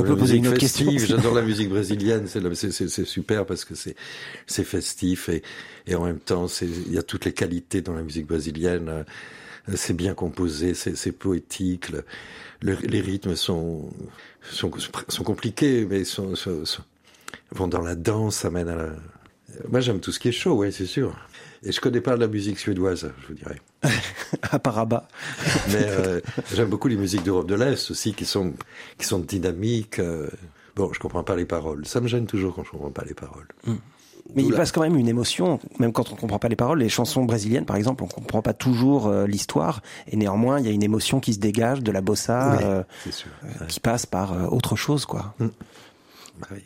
Peut 0.02 0.10
la 0.10 0.16
poser 0.16 0.34
musique 0.34 0.46
une 0.46 0.48
autre 0.48 0.60
question, 0.60 0.86
festive, 0.86 1.06
sinon. 1.06 1.18
J'adore 1.18 1.36
la 1.36 1.42
musique 1.44 1.70
brésilienne, 1.70 2.28
c'est 2.28 3.06
super 3.06 3.46
parce 3.46 3.64
que 3.66 3.76
c'est 3.76 4.64
festif 4.64 5.30
et 5.30 5.44
et 5.86 5.96
en 5.96 6.06
même 6.06 6.20
temps 6.20 6.48
il 6.62 6.92
y 6.94 6.98
a 6.98 7.04
toutes 7.04 7.26
les 7.26 7.34
qualités 7.34 7.82
dans 7.82 7.94
la 7.94 8.02
musique 8.02 8.26
brésilienne. 8.28 8.90
euh, 8.90 9.04
C'est 9.76 9.94
bien 9.96 10.14
composé, 10.14 10.74
c'est 10.74 11.12
poétique. 11.14 11.90
le- 11.90 12.04
le- 12.62 12.76
les 12.88 13.02
rythmes 13.02 13.36
sont 13.36 13.90
sont 14.52 14.72
sont 15.10 15.24
compliqués, 15.24 15.86
mais 15.90 16.04
sont, 16.04 16.36
sont- 16.36 16.64
vont 17.52 17.68
dans 17.68 17.82
la 17.82 17.96
danse, 17.96 18.38
ça 18.38 18.50
mène 18.50 18.68
à 18.70 18.76
la. 18.76 18.90
Moi 19.70 19.80
j'aime 19.82 20.00
tout 20.00 20.12
ce 20.12 20.20
qui 20.20 20.30
est 20.30 20.32
chaud, 20.34 20.56
oui 20.56 20.72
c'est 20.74 20.86
sûr. 20.88 21.16
Et 21.66 21.72
je 21.72 21.80
connais 21.80 22.02
pas 22.02 22.16
la 22.18 22.28
musique 22.28 22.60
suédoise, 22.60 23.10
je 23.22 23.28
vous 23.28 23.34
dirais. 23.34 23.62
à 24.52 24.60
Paraba 24.60 25.08
Mais 25.70 25.86
euh, 25.88 26.20
j'aime 26.54 26.68
beaucoup 26.70 26.88
les 26.90 26.98
musiques 26.98 27.24
d'Europe 27.24 27.48
de 27.48 27.56
l'Est 27.56 27.90
aussi, 27.92 28.14
qui 28.14 28.26
sont 28.26 28.54
qui 28.98 29.06
sont 29.06 29.20
dynamiques. 29.20 30.00
euh. 30.00 30.30
Bon, 30.76 30.92
je 30.92 31.00
comprends 31.00 31.24
pas 31.24 31.36
les 31.36 31.46
paroles. 31.46 31.86
Ça 31.86 32.02
me 32.02 32.08
gêne 32.08 32.26
toujours 32.26 32.56
quand 32.56 32.64
je 32.64 32.72
comprends 32.72 32.90
pas 32.92 33.04
les 33.06 33.14
paroles. 33.14 33.48
Mais 34.36 34.42
D'où 34.42 34.50
il 34.50 34.56
passe 34.56 34.72
quand 34.72 34.82
même 34.82 34.96
une 34.98 35.08
émotion, 35.10 35.60
même 35.80 35.92
quand 35.94 36.12
on 36.12 36.16
comprend 36.16 36.40
pas 36.40 36.48
les 36.48 36.56
paroles. 36.56 36.80
Les 36.80 36.90
chansons 36.90 37.26
brésiliennes, 37.26 37.66
par 37.66 37.76
exemple, 37.76 38.04
on 38.04 38.08
comprend 38.08 38.42
pas 38.42 38.54
toujours 38.54 39.08
euh, 39.08 39.28
l'histoire, 39.28 39.82
et 40.08 40.16
néanmoins, 40.16 40.60
il 40.60 40.66
y 40.66 40.70
a 40.70 40.72
une 40.72 40.82
émotion 40.84 41.20
qui 41.20 41.34
se 41.34 41.40
dégage 41.40 41.82
de 41.84 41.92
la 41.92 42.02
bossa, 42.02 42.58
Oui. 42.58 42.64
euh, 42.64 42.84
qui 43.68 43.80
passe 43.80 44.06
par 44.06 44.52
autre 44.54 44.76
chose, 44.76 45.06
quoi. 45.06 45.36
Bah 45.40 46.48
oui. 46.52 46.64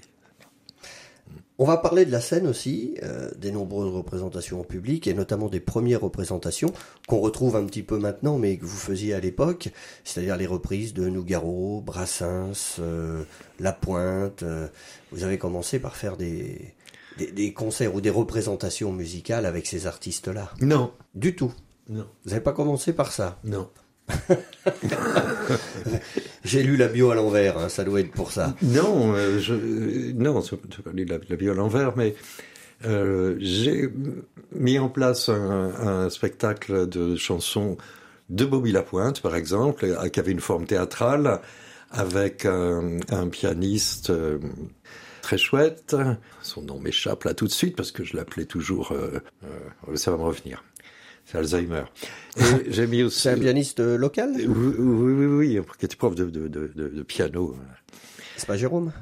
On 1.60 1.66
va 1.66 1.78
parler 1.78 2.06
de 2.06 2.12
la 2.12 2.22
scène 2.22 2.46
aussi, 2.46 2.98
euh, 3.02 3.32
des 3.38 3.52
nombreuses 3.52 3.92
représentations 3.92 4.60
en 4.60 4.64
public 4.64 5.08
et 5.08 5.16
notamment 5.16 5.50
des 5.50 5.60
premières 5.60 6.02
représentations 6.02 6.72
qu'on 7.08 7.20
retrouve 7.20 7.56
un 7.56 7.66
petit 7.66 7.82
peu 7.82 7.98
maintenant 7.98 8.38
mais 8.38 8.58
que 8.58 8.66
vous 8.66 8.78
faisiez 8.78 9.16
à 9.16 9.20
l'époque, 9.20 9.70
c'est-à-dire 10.04 10.38
les 10.38 10.46
reprises 10.46 10.94
de 10.94 11.10
Nougaro, 11.10 11.82
Brassens, 11.82 12.78
euh, 12.80 13.24
La 13.60 13.74
Pointe. 13.74 14.44
euh, 14.44 14.68
vous 15.12 15.24
avez 15.24 15.40
commencé 15.40 15.80
par 15.80 15.96
faire 15.96 16.16
des, 16.16 16.76
des, 17.18 17.32
des 17.32 17.54
concerts 17.54 17.96
ou 17.96 18.02
des 18.02 18.12
représentations 18.12 18.92
musicales 18.94 19.48
avec 19.48 19.66
ces 19.66 19.88
artistes-là. 19.88 20.52
Non, 20.62 20.92
Du 21.16 21.36
tout. 21.36 21.52
non, 21.90 22.06
Vous 22.24 22.30
n'avez 22.30 22.44
pas 22.44 22.54
commencé 22.54 22.94
par 22.94 23.12
ça? 23.12 23.40
non. 23.44 23.68
J'ai 26.44 26.64
lu 26.64 26.78
la 26.78 26.88
bio 26.88 27.12
à 27.12 27.16
l'envers, 27.16 27.58
hein, 27.58 27.70
ça 27.70 27.84
doit 27.84 28.00
être 28.00 28.12
pour 28.12 28.32
ça. 28.32 28.56
Non, 28.62 29.14
euh, 29.14 29.40
je, 29.40 29.54
euh, 29.54 30.14
non, 30.16 30.42
c'est 30.42 30.58
pas 30.58 30.92
la, 30.94 31.18
la 31.30 31.36
vie 31.36 31.50
à 31.50 31.54
l'envers, 31.54 31.96
mais 31.98 32.16
euh, 32.86 33.36
j'ai 33.40 33.90
mis 34.54 34.80
en 34.80 34.90
place 34.90 35.30
un, 35.30 36.10
spectacle 36.10 36.88
de 36.88 37.16
chansons 37.16 37.78
de 38.30 38.46
Bobby 38.46 38.72
Lapointe, 38.72 39.22
par 39.22 39.36
exemple, 39.36 39.88
qui 40.12 40.20
avait 40.20 40.32
une 40.32 40.40
forme 40.40 40.66
théâtrale, 40.66 41.42
avec 41.92 42.46
un, 42.46 43.00
pianiste 43.32 44.12
très 45.22 45.38
chouette. 45.38 45.96
Son 46.42 46.62
nom 46.62 46.80
m'échappe 46.80 47.24
là 47.24 47.34
tout 47.34 47.48
de 47.48 47.52
suite 47.52 47.76
parce 47.76 47.92
que 47.92 48.04
je 48.04 48.16
l'appelais 48.16 48.46
toujours. 48.46 48.94
ça 49.96 50.12
va 50.12 50.18
me 50.18 50.24
revenir. 50.24 50.64
C'est 51.28 51.38
Alzheimer. 51.38 51.84
Et 52.38 52.72
j'ai 52.72 52.88
mis 52.88 53.04
aussi. 53.04 53.20
C'est 53.20 53.32
un 53.32 53.38
pianiste 53.38 53.82
euh, 53.82 53.98
local 53.98 54.32
Oui, 54.38 54.46
oui, 54.48 55.14
oui, 55.14 55.26
oui, 55.58 55.66
qui 55.78 55.86
était 55.86 55.98
prof 55.98 56.16
de, 56.16 56.26
de, 56.26 56.48
de, 56.48 57.04
piano. 57.04 57.54
C'est 58.38 58.48
pas 58.48 58.56
Jérôme? 58.56 58.94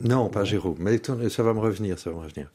Non, 0.00 0.30
pas 0.30 0.44
Jérôme, 0.44 0.78
mais 0.78 0.98
ça 1.28 1.42
va 1.42 1.52
me 1.52 1.60
revenir, 1.60 1.98
ça 1.98 2.10
va 2.10 2.16
me 2.16 2.22
revenir. 2.22 2.50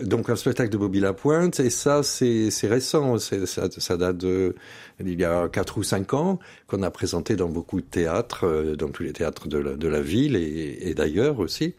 Donc 0.00 0.28
un 0.28 0.36
spectacle 0.36 0.70
de 0.70 0.76
Bobby 0.76 1.00
Lapointe, 1.00 1.58
et 1.60 1.70
ça 1.70 2.02
c'est 2.02 2.50
récent, 2.64 3.18
ça, 3.18 3.36
ça 3.46 3.96
date 3.96 4.18
de 4.18 4.54
il 5.00 5.18
y 5.18 5.24
a 5.24 5.48
quatre 5.48 5.78
ou 5.78 5.82
cinq 5.82 6.14
ans 6.14 6.38
qu'on 6.66 6.82
a 6.82 6.90
présenté 6.90 7.36
dans 7.36 7.48
beaucoup 7.48 7.80
de 7.80 7.86
théâtres, 7.86 8.46
euh, 8.46 8.76
dans 8.76 8.88
tous 8.88 9.02
les 9.04 9.12
théâtres 9.12 9.48
de 9.48 9.58
la, 9.58 9.74
de 9.74 9.88
la 9.88 10.00
ville 10.00 10.36
et, 10.36 10.78
et 10.88 10.94
d'ailleurs 10.94 11.38
aussi. 11.38 11.74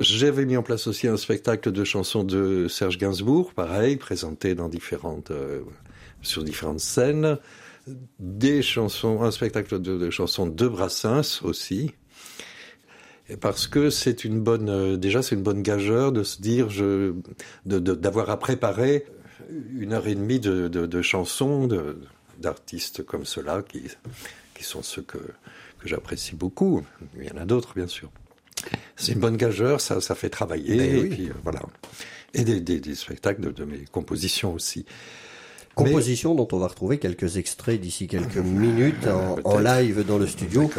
J'avais 0.00 0.46
mis 0.46 0.56
en 0.56 0.62
place 0.62 0.86
aussi 0.86 1.08
un 1.08 1.18
spectacle 1.18 1.72
de 1.72 1.84
chansons 1.84 2.24
de 2.24 2.68
Serge 2.68 2.96
Gainsbourg, 2.96 3.52
pareil, 3.52 3.96
présenté 3.96 4.56
euh, 4.58 5.60
sur 6.22 6.42
différentes 6.42 6.80
scènes, 6.80 7.36
des 8.18 8.62
chansons, 8.62 9.22
un 9.22 9.30
spectacle 9.30 9.78
de, 9.78 10.08
chansons 10.08 10.46
de 10.46 10.68
Brassens 10.68 11.42
aussi. 11.42 11.92
Parce 13.42 13.66
que 13.66 13.90
c'est 13.90 14.24
une 14.24 14.40
bonne, 14.40 14.70
euh, 14.70 14.96
déjà 14.96 15.20
c'est 15.20 15.34
une 15.34 15.42
bonne 15.42 15.62
gageure 15.62 16.12
de 16.12 16.22
se 16.22 16.40
dire, 16.40 16.70
je, 16.70 17.12
d'avoir 17.66 18.30
à 18.30 18.38
préparer 18.38 19.04
une 19.50 19.92
heure 19.92 20.06
et 20.06 20.14
demie 20.14 20.40
de, 20.40 20.68
de, 20.68 21.02
chansons 21.02 21.68
d'artistes 22.38 23.04
comme 23.04 23.26
ceux-là 23.26 23.62
qui, 23.68 23.82
qui 24.54 24.64
sont 24.64 24.82
ceux 24.82 25.02
que, 25.02 25.18
que 25.18 25.88
j'apprécie 25.88 26.36
beaucoup. 26.36 26.82
Il 27.18 27.24
y 27.24 27.30
en 27.30 27.36
a 27.36 27.44
d'autres 27.44 27.74
bien 27.74 27.86
sûr. 27.86 28.10
C'est 28.96 29.12
une 29.12 29.20
bonne 29.20 29.36
gageure, 29.36 29.80
ça, 29.80 30.00
ça 30.00 30.14
fait 30.14 30.30
travailler 30.30 30.76
Ben 30.76 30.96
et 30.96 31.00
oui. 31.02 31.08
puis 31.08 31.28
euh, 31.30 31.34
voilà. 31.42 31.60
Et 32.34 32.44
des, 32.44 32.60
des, 32.60 32.80
des 32.80 32.94
spectacles 32.94 33.40
de, 33.40 33.50
de 33.50 33.64
mes 33.64 33.84
compositions 33.90 34.52
aussi. 34.54 34.84
Composition 35.74 36.34
dont 36.34 36.48
on 36.52 36.58
va 36.58 36.66
retrouver 36.68 36.98
quelques 36.98 37.36
extraits 37.38 37.80
d'ici 37.80 38.06
quelques 38.06 38.36
minutes 38.36 39.06
en, 39.06 39.38
en 39.44 39.58
live 39.58 40.04
dans 40.06 40.18
le 40.18 40.26
studio. 40.26 40.70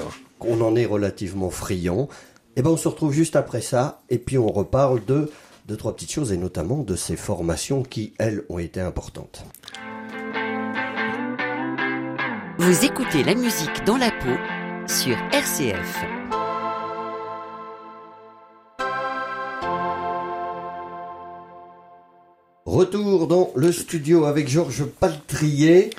On 0.42 0.62
en 0.62 0.76
est 0.76 0.86
relativement 0.86 1.50
friand. 1.50 2.08
Et 2.56 2.62
ben 2.62 2.70
on 2.72 2.78
se 2.78 2.88
retrouve 2.88 3.14
juste 3.14 3.36
après 3.36 3.62
ça 3.62 4.02
et 4.10 4.18
puis 4.18 4.38
on 4.38 4.48
reparle 4.52 5.04
de 5.06 5.32
deux 5.68 5.78
trois 5.78 5.96
petites 5.96 6.12
choses 6.12 6.32
et 6.34 6.38
notamment 6.38 6.84
de 6.84 6.96
ces 6.96 7.16
formations 7.16 7.82
qui 7.84 8.14
elles 8.20 8.44
ont 8.50 8.60
été 8.60 8.82
importantes. 8.82 9.46
Vous 12.60 12.86
écoutez 12.86 13.24
la 13.24 13.36
musique 13.36 13.84
dans 13.86 13.98
la 13.98 14.12
peau 14.12 14.36
sur 14.88 15.18
RCF. 15.32 16.21
Retour 22.76 23.28
dans 23.28 23.52
le 23.58 23.70
studio 23.74 24.24
avec 24.24 24.48
Georges 24.48 24.86
Paltrier. 24.86 25.90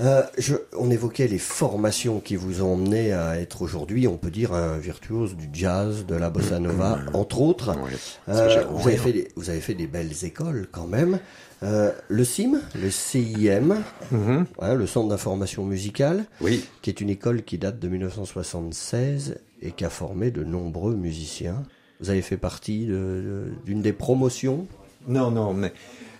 Euh, 0.00 0.22
je, 0.38 0.54
on 0.78 0.88
évoquait 0.88 1.26
les 1.26 1.38
formations 1.40 2.20
qui 2.20 2.36
vous 2.36 2.62
ont 2.62 2.74
emmené 2.74 3.12
à 3.12 3.40
être 3.40 3.62
aujourd'hui, 3.62 4.06
on 4.06 4.16
peut 4.16 4.30
dire, 4.30 4.52
un 4.54 4.78
virtuose 4.78 5.34
du 5.34 5.48
jazz, 5.52 6.06
de 6.06 6.14
la 6.14 6.30
bossa 6.30 6.60
nova, 6.60 7.00
entre 7.14 7.40
autres. 7.40 7.70
Ouais, 7.72 7.90
Euh, 8.28 8.62
vous, 8.70 8.86
avez 8.86 8.96
fait 8.96 9.12
des, 9.12 9.26
vous 9.34 9.50
avez 9.50 9.58
fait 9.58 9.74
des 9.74 9.88
belles 9.88 10.24
écoles 10.24 10.68
quand 10.70 10.86
même. 10.86 11.18
Euh, 11.64 11.90
le 12.06 12.22
CIM, 12.22 12.60
le 12.80 12.90
CIM, 12.92 13.78
Mhm. 14.12 14.46
hein, 14.60 14.74
le 14.76 14.86
Centre 14.86 15.08
d'information 15.08 15.64
musicale, 15.64 16.26
Oui, 16.40 16.64
qui 16.80 16.90
est 16.90 17.00
une 17.00 17.10
école 17.10 17.42
qui 17.42 17.58
date 17.58 17.80
de 17.80 17.88
1976 17.88 19.34
et 19.62 19.72
qui 19.72 19.84
a 19.84 19.90
formé 19.90 20.30
de 20.30 20.44
nombreux 20.44 20.94
musiciens. 20.94 21.64
Vous 22.00 22.08
avez 22.10 22.22
fait 22.22 22.36
partie 22.36 22.86
de- 22.86 22.92
de- 22.92 23.52
d'une 23.66 23.82
des 23.82 23.92
promotions? 23.92 24.68
Non, 25.08 25.30
non, 25.32 25.54
mais 25.54 25.72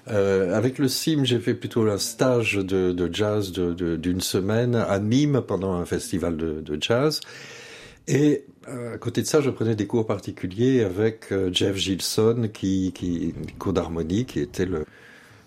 euh, 0.09 0.57
avec 0.57 0.79
le 0.79 0.89
CIM, 0.89 1.25
j'ai 1.25 1.39
fait 1.39 1.55
plutôt 1.55 1.89
un 1.89 1.99
stage 1.99 2.55
de, 2.55 2.93
de 2.93 3.15
jazz 3.15 3.53
de- 3.53 3.75
de- 3.75 3.97
d'une 3.97 4.21
semaine 4.21 4.75
à 4.75 4.99
Nîmes 4.99 5.43
pendant 5.47 5.73
un 5.75 5.85
festival 5.85 6.37
de, 6.37 6.79
jazz. 6.81 7.21
Et 8.09 8.45
euh, 8.69 8.95
à 8.95 8.99
côté 8.99 9.23
de 9.23 9.27
ça, 9.27 9.41
je 9.41 9.51
prenais 9.51 9.75
des 9.77 9.87
cours 9.87 10.07
particuliers 10.07 10.83
avec 10.83 11.31
euh, 11.33 11.51
Jeff 11.53 11.77
Gilson, 11.77 12.49
qui, 12.53 12.93
qui 12.95 13.35
cours 13.59 13.73
d'harmonie, 13.73 14.25
qui 14.25 14.41
était 14.41 14.67
le, 14.67 14.85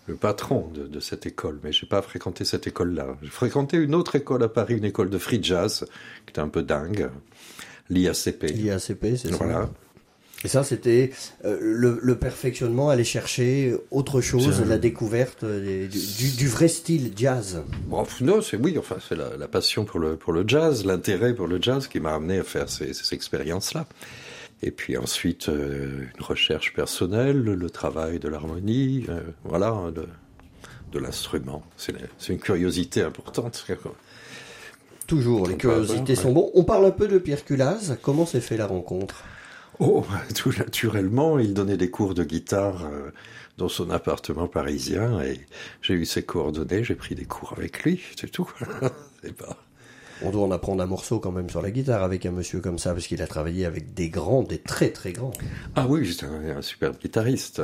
le 0.07 0.15
patron 0.15 0.69
de, 0.73 0.87
de 0.87 0.99
cette 0.99 1.25
école. 1.25 1.59
Mais 1.63 1.71
j'ai 1.71 1.87
pas 1.87 2.01
fréquenté 2.01 2.45
cette 2.45 2.67
école-là. 2.67 3.17
J'ai 3.21 3.29
fréquenté 3.29 3.77
une 3.77 3.95
autre 3.95 4.15
école 4.15 4.43
à 4.43 4.49
Paris, 4.49 4.75
une 4.77 4.85
école 4.85 5.09
de 5.09 5.17
free 5.17 5.43
jazz, 5.43 5.85
qui 6.25 6.29
était 6.31 6.41
un 6.41 6.47
peu 6.47 6.61
dingue, 6.63 7.09
l'IACP. 7.89 8.43
l'IACP, 8.43 9.05
c'est 9.17 9.29
ça 9.29 9.35
Voilà. 9.37 9.69
Et 10.43 10.47
ça, 10.49 10.63
c'était 10.63 11.11
euh, 11.45 11.57
le, 11.61 11.99
le 12.01 12.15
perfectionnement, 12.17 12.89
aller 12.89 13.03
chercher 13.05 13.75
autre 13.91 14.19
chose, 14.21 14.61
la 14.67 14.77
découverte 14.77 15.45
des- 15.45 15.87
du, 15.87 16.47
vrai 16.47 16.67
style 16.67 17.13
jazz. 17.15 17.61
Bon, 17.87 18.05
non, 18.21 18.41
c'est 18.41 18.57
oui, 18.57 18.75
enfin, 18.77 18.97
c'est 19.07 19.15
la, 19.15 19.37
la 19.37 19.47
passion 19.47 19.85
pour 19.85 19.99
le, 19.99 20.15
pour 20.17 20.33
le 20.33 20.43
jazz, 20.47 20.85
l'intérêt 20.85 21.33
pour 21.33 21.47
le 21.47 21.61
jazz 21.61 21.87
qui 21.87 21.99
m'a 22.01 22.13
amené 22.15 22.39
à 22.39 22.43
faire 22.43 22.67
ces, 22.69 22.93
ces 22.93 23.15
expériences-là. 23.15 23.85
Et 24.61 24.71
puis 24.71 24.97
ensuite, 24.97 25.49
euh, 25.49 26.05
une 26.17 26.23
recherche 26.23 26.73
personnelle, 26.73 27.41
le 27.41 27.69
travail 27.69 28.19
de 28.19 28.27
l'harmonie, 28.29 29.05
euh, 29.09 29.21
voilà, 29.43 29.91
de, 29.95 30.07
de 30.91 30.99
l'instrument. 30.99 31.63
C'est 31.77 31.93
une 32.33 32.39
curiosité 32.39 33.01
importante. 33.01 33.65
Toujours, 35.07 35.47
les 35.47 35.57
curiosités 35.57 36.15
sont 36.15 36.31
bons. 36.31 36.49
On 36.53 36.63
parle 36.63 36.85
un 36.85 36.91
peu 36.91 37.07
de 37.07 37.17
Pierre 37.17 37.43
Culaz. 37.43 37.97
Comment 38.01 38.25
s'est 38.25 38.39
fait 38.41 38.55
la 38.57 38.67
rencontre? 38.67 39.23
Oh, 39.79 40.05
tout 40.35 40.53
naturellement, 40.57 41.39
il 41.39 41.53
donnait 41.53 41.77
des 41.77 41.89
cours 41.89 42.13
de 42.13 42.23
guitare 42.23 42.85
euh, 42.85 43.11
dans 43.57 43.69
son 43.69 43.89
appartement 43.89 44.47
parisien 44.47 45.21
et 45.21 45.39
j'ai 45.81 45.93
eu 45.93 46.05
ses 46.05 46.23
coordonnées, 46.23 46.83
j'ai 46.83 46.95
pris 46.95 47.15
des 47.15 47.25
cours 47.25 47.53
avec 47.57 47.83
lui, 47.83 48.01
c'est 48.19 48.31
tout. 48.31 48.49
c'est 49.23 49.33
pas... 49.33 49.57
On 50.21 50.29
doit 50.29 50.43
en 50.43 50.51
apprendre 50.51 50.81
un 50.81 50.85
morceau 50.85 51.19
quand 51.19 51.31
même 51.31 51.49
sur 51.49 51.61
la 51.61 51.71
guitare 51.71 52.03
avec 52.03 52.25
un 52.25 52.31
monsieur 52.31 52.61
comme 52.61 52.77
ça, 52.77 52.93
parce 52.93 53.07
qu'il 53.07 53.21
a 53.21 53.27
travaillé 53.27 53.65
avec 53.65 53.93
des 53.93 54.09
grands, 54.09 54.43
des 54.43 54.59
très 54.59 54.89
très 54.91 55.11
grands. 55.11 55.33
Ah 55.75 55.85
oui, 55.87 56.15
c'est 56.17 56.25
un, 56.25 56.57
un 56.57 56.61
superbe 56.61 56.95
guitariste. 57.01 57.61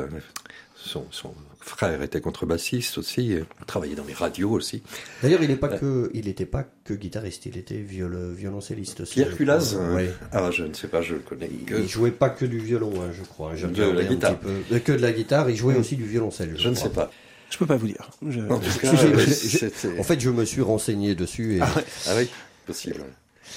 Son, 0.75 1.05
son 1.11 1.33
frère 1.69 2.01
était 2.01 2.21
contrebassiste 2.21 2.97
aussi, 2.97 3.33
et 3.33 3.43
travaillait 3.67 3.95
dans 3.95 4.03
les 4.05 4.13
radios 4.13 4.51
aussi. 4.51 4.81
D'ailleurs, 5.21 5.41
il 5.43 5.49
n'est 5.49 5.55
pas 5.55 5.69
que, 5.69 6.09
il 6.13 6.25
n'était 6.25 6.45
pas 6.45 6.65
que 6.83 6.93
guitariste, 6.93 7.45
il 7.45 7.57
était 7.57 7.75
viol- 7.77 8.33
violoncelliste 8.33 9.01
aussi. 9.01 9.13
Pierre 9.15 9.31
je 9.31 9.35
Culaz 9.35 9.75
euh, 9.75 9.95
Oui. 9.95 10.09
Ah, 10.31 10.49
je 10.51 10.63
ne 10.63 10.73
sais 10.73 10.87
pas, 10.87 11.01
je 11.01 11.13
le 11.15 11.19
connais 11.21 11.47
que. 11.47 11.75
Il 11.75 11.87
jouait 11.87 12.11
pas 12.11 12.29
que 12.29 12.45
du 12.45 12.59
violon, 12.59 12.91
hein, 13.01 13.11
je 13.17 13.23
crois. 13.23 13.55
J'ai 13.55 13.67
De 13.67 13.83
la 13.83 14.01
un 14.01 14.05
guitare. 14.05 14.37
petit 14.37 14.45
peu. 14.69 14.75
Euh, 14.75 14.79
Que 14.79 14.91
de 14.91 15.01
la 15.01 15.11
guitare, 15.11 15.49
il 15.49 15.55
jouait 15.55 15.75
aussi 15.77 15.95
du 15.95 16.05
violoncelle. 16.05 16.55
Je 16.57 16.69
ne 16.69 16.75
crois. 16.75 16.87
sais 16.87 16.93
pas. 16.93 17.11
Je 17.49 17.57
peux 17.57 17.65
pas 17.65 17.77
vous 17.77 17.87
dire. 17.87 18.09
Je- 18.27 18.41
En 18.41 18.59
tout 18.59 18.79
cas, 18.79 18.91
euh, 18.93 19.99
En 19.99 20.03
fait, 20.03 20.19
je 20.19 20.29
me 20.29 20.45
suis 20.45 20.61
renseigné 20.61 21.15
dessus. 21.15 21.57
et- 21.57 21.61
Ah 21.61 22.13
oui, 22.17 22.29
possible. 22.67 23.03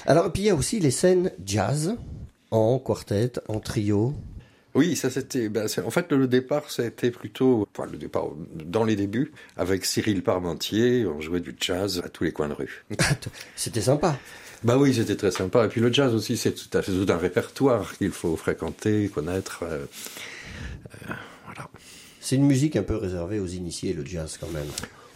Alors, 0.07 0.31
puis 0.33 0.43
il 0.43 0.45
y 0.45 0.49
a 0.49 0.55
aussi 0.55 0.79
les 0.79 0.89
scènes 0.91 1.31
jazz, 1.45 1.95
en 2.51 2.79
quartet, 2.79 3.31
en 3.47 3.59
trio. 3.59 4.15
Oui, 4.75 4.95
ça 4.95 5.09
c'était. 5.09 5.49
ben, 5.49 5.67
en 5.85 5.89
fait, 5.91 6.11
le 6.11 6.27
départ, 6.27 6.63
été 6.79 7.11
plutôt. 7.11 7.67
Enfin, 7.75 7.87
le 7.91 7.97
départ, 7.97 8.25
dans 8.65 8.83
les 8.83 8.95
débuts, 8.95 9.31
avec 9.55 9.85
Cyril 9.85 10.23
Parmentier, 10.23 11.05
on 11.05 11.21
jouait 11.21 11.39
du 11.41 11.55
jazz 11.59 12.01
à 12.03 12.09
tous 12.09 12.23
les 12.23 12.31
coins 12.31 12.49
de 12.49 12.53
rue. 12.53 12.83
C'était 13.55 13.81
sympa. 13.81 14.17
Bah 14.63 14.77
oui, 14.77 14.93
c'était 14.93 15.17
très 15.17 15.31
sympa. 15.31 15.65
Et 15.65 15.67
puis 15.67 15.81
le 15.81 15.91
jazz 15.91 16.13
aussi, 16.15 16.37
c'est 16.37 16.53
tout 16.53 16.75
à 16.77 16.81
fait 16.81 16.93
tout 16.93 17.11
un 17.11 17.17
répertoire 17.17 17.97
qu'il 17.97 18.11
faut 18.11 18.37
fréquenter, 18.37 19.09
connaître. 19.13 19.63
euh, 19.63 19.85
euh, 21.09 21.13
voilà. 21.45 21.69
C'est 22.21 22.37
une 22.37 22.45
musique 22.45 22.75
un 22.77 22.83
peu 22.83 22.95
réservée 22.95 23.39
aux 23.39 23.45
initiés, 23.47 23.91
le 23.93 24.05
jazz 24.05 24.37
quand 24.39 24.49
même. 24.51 24.67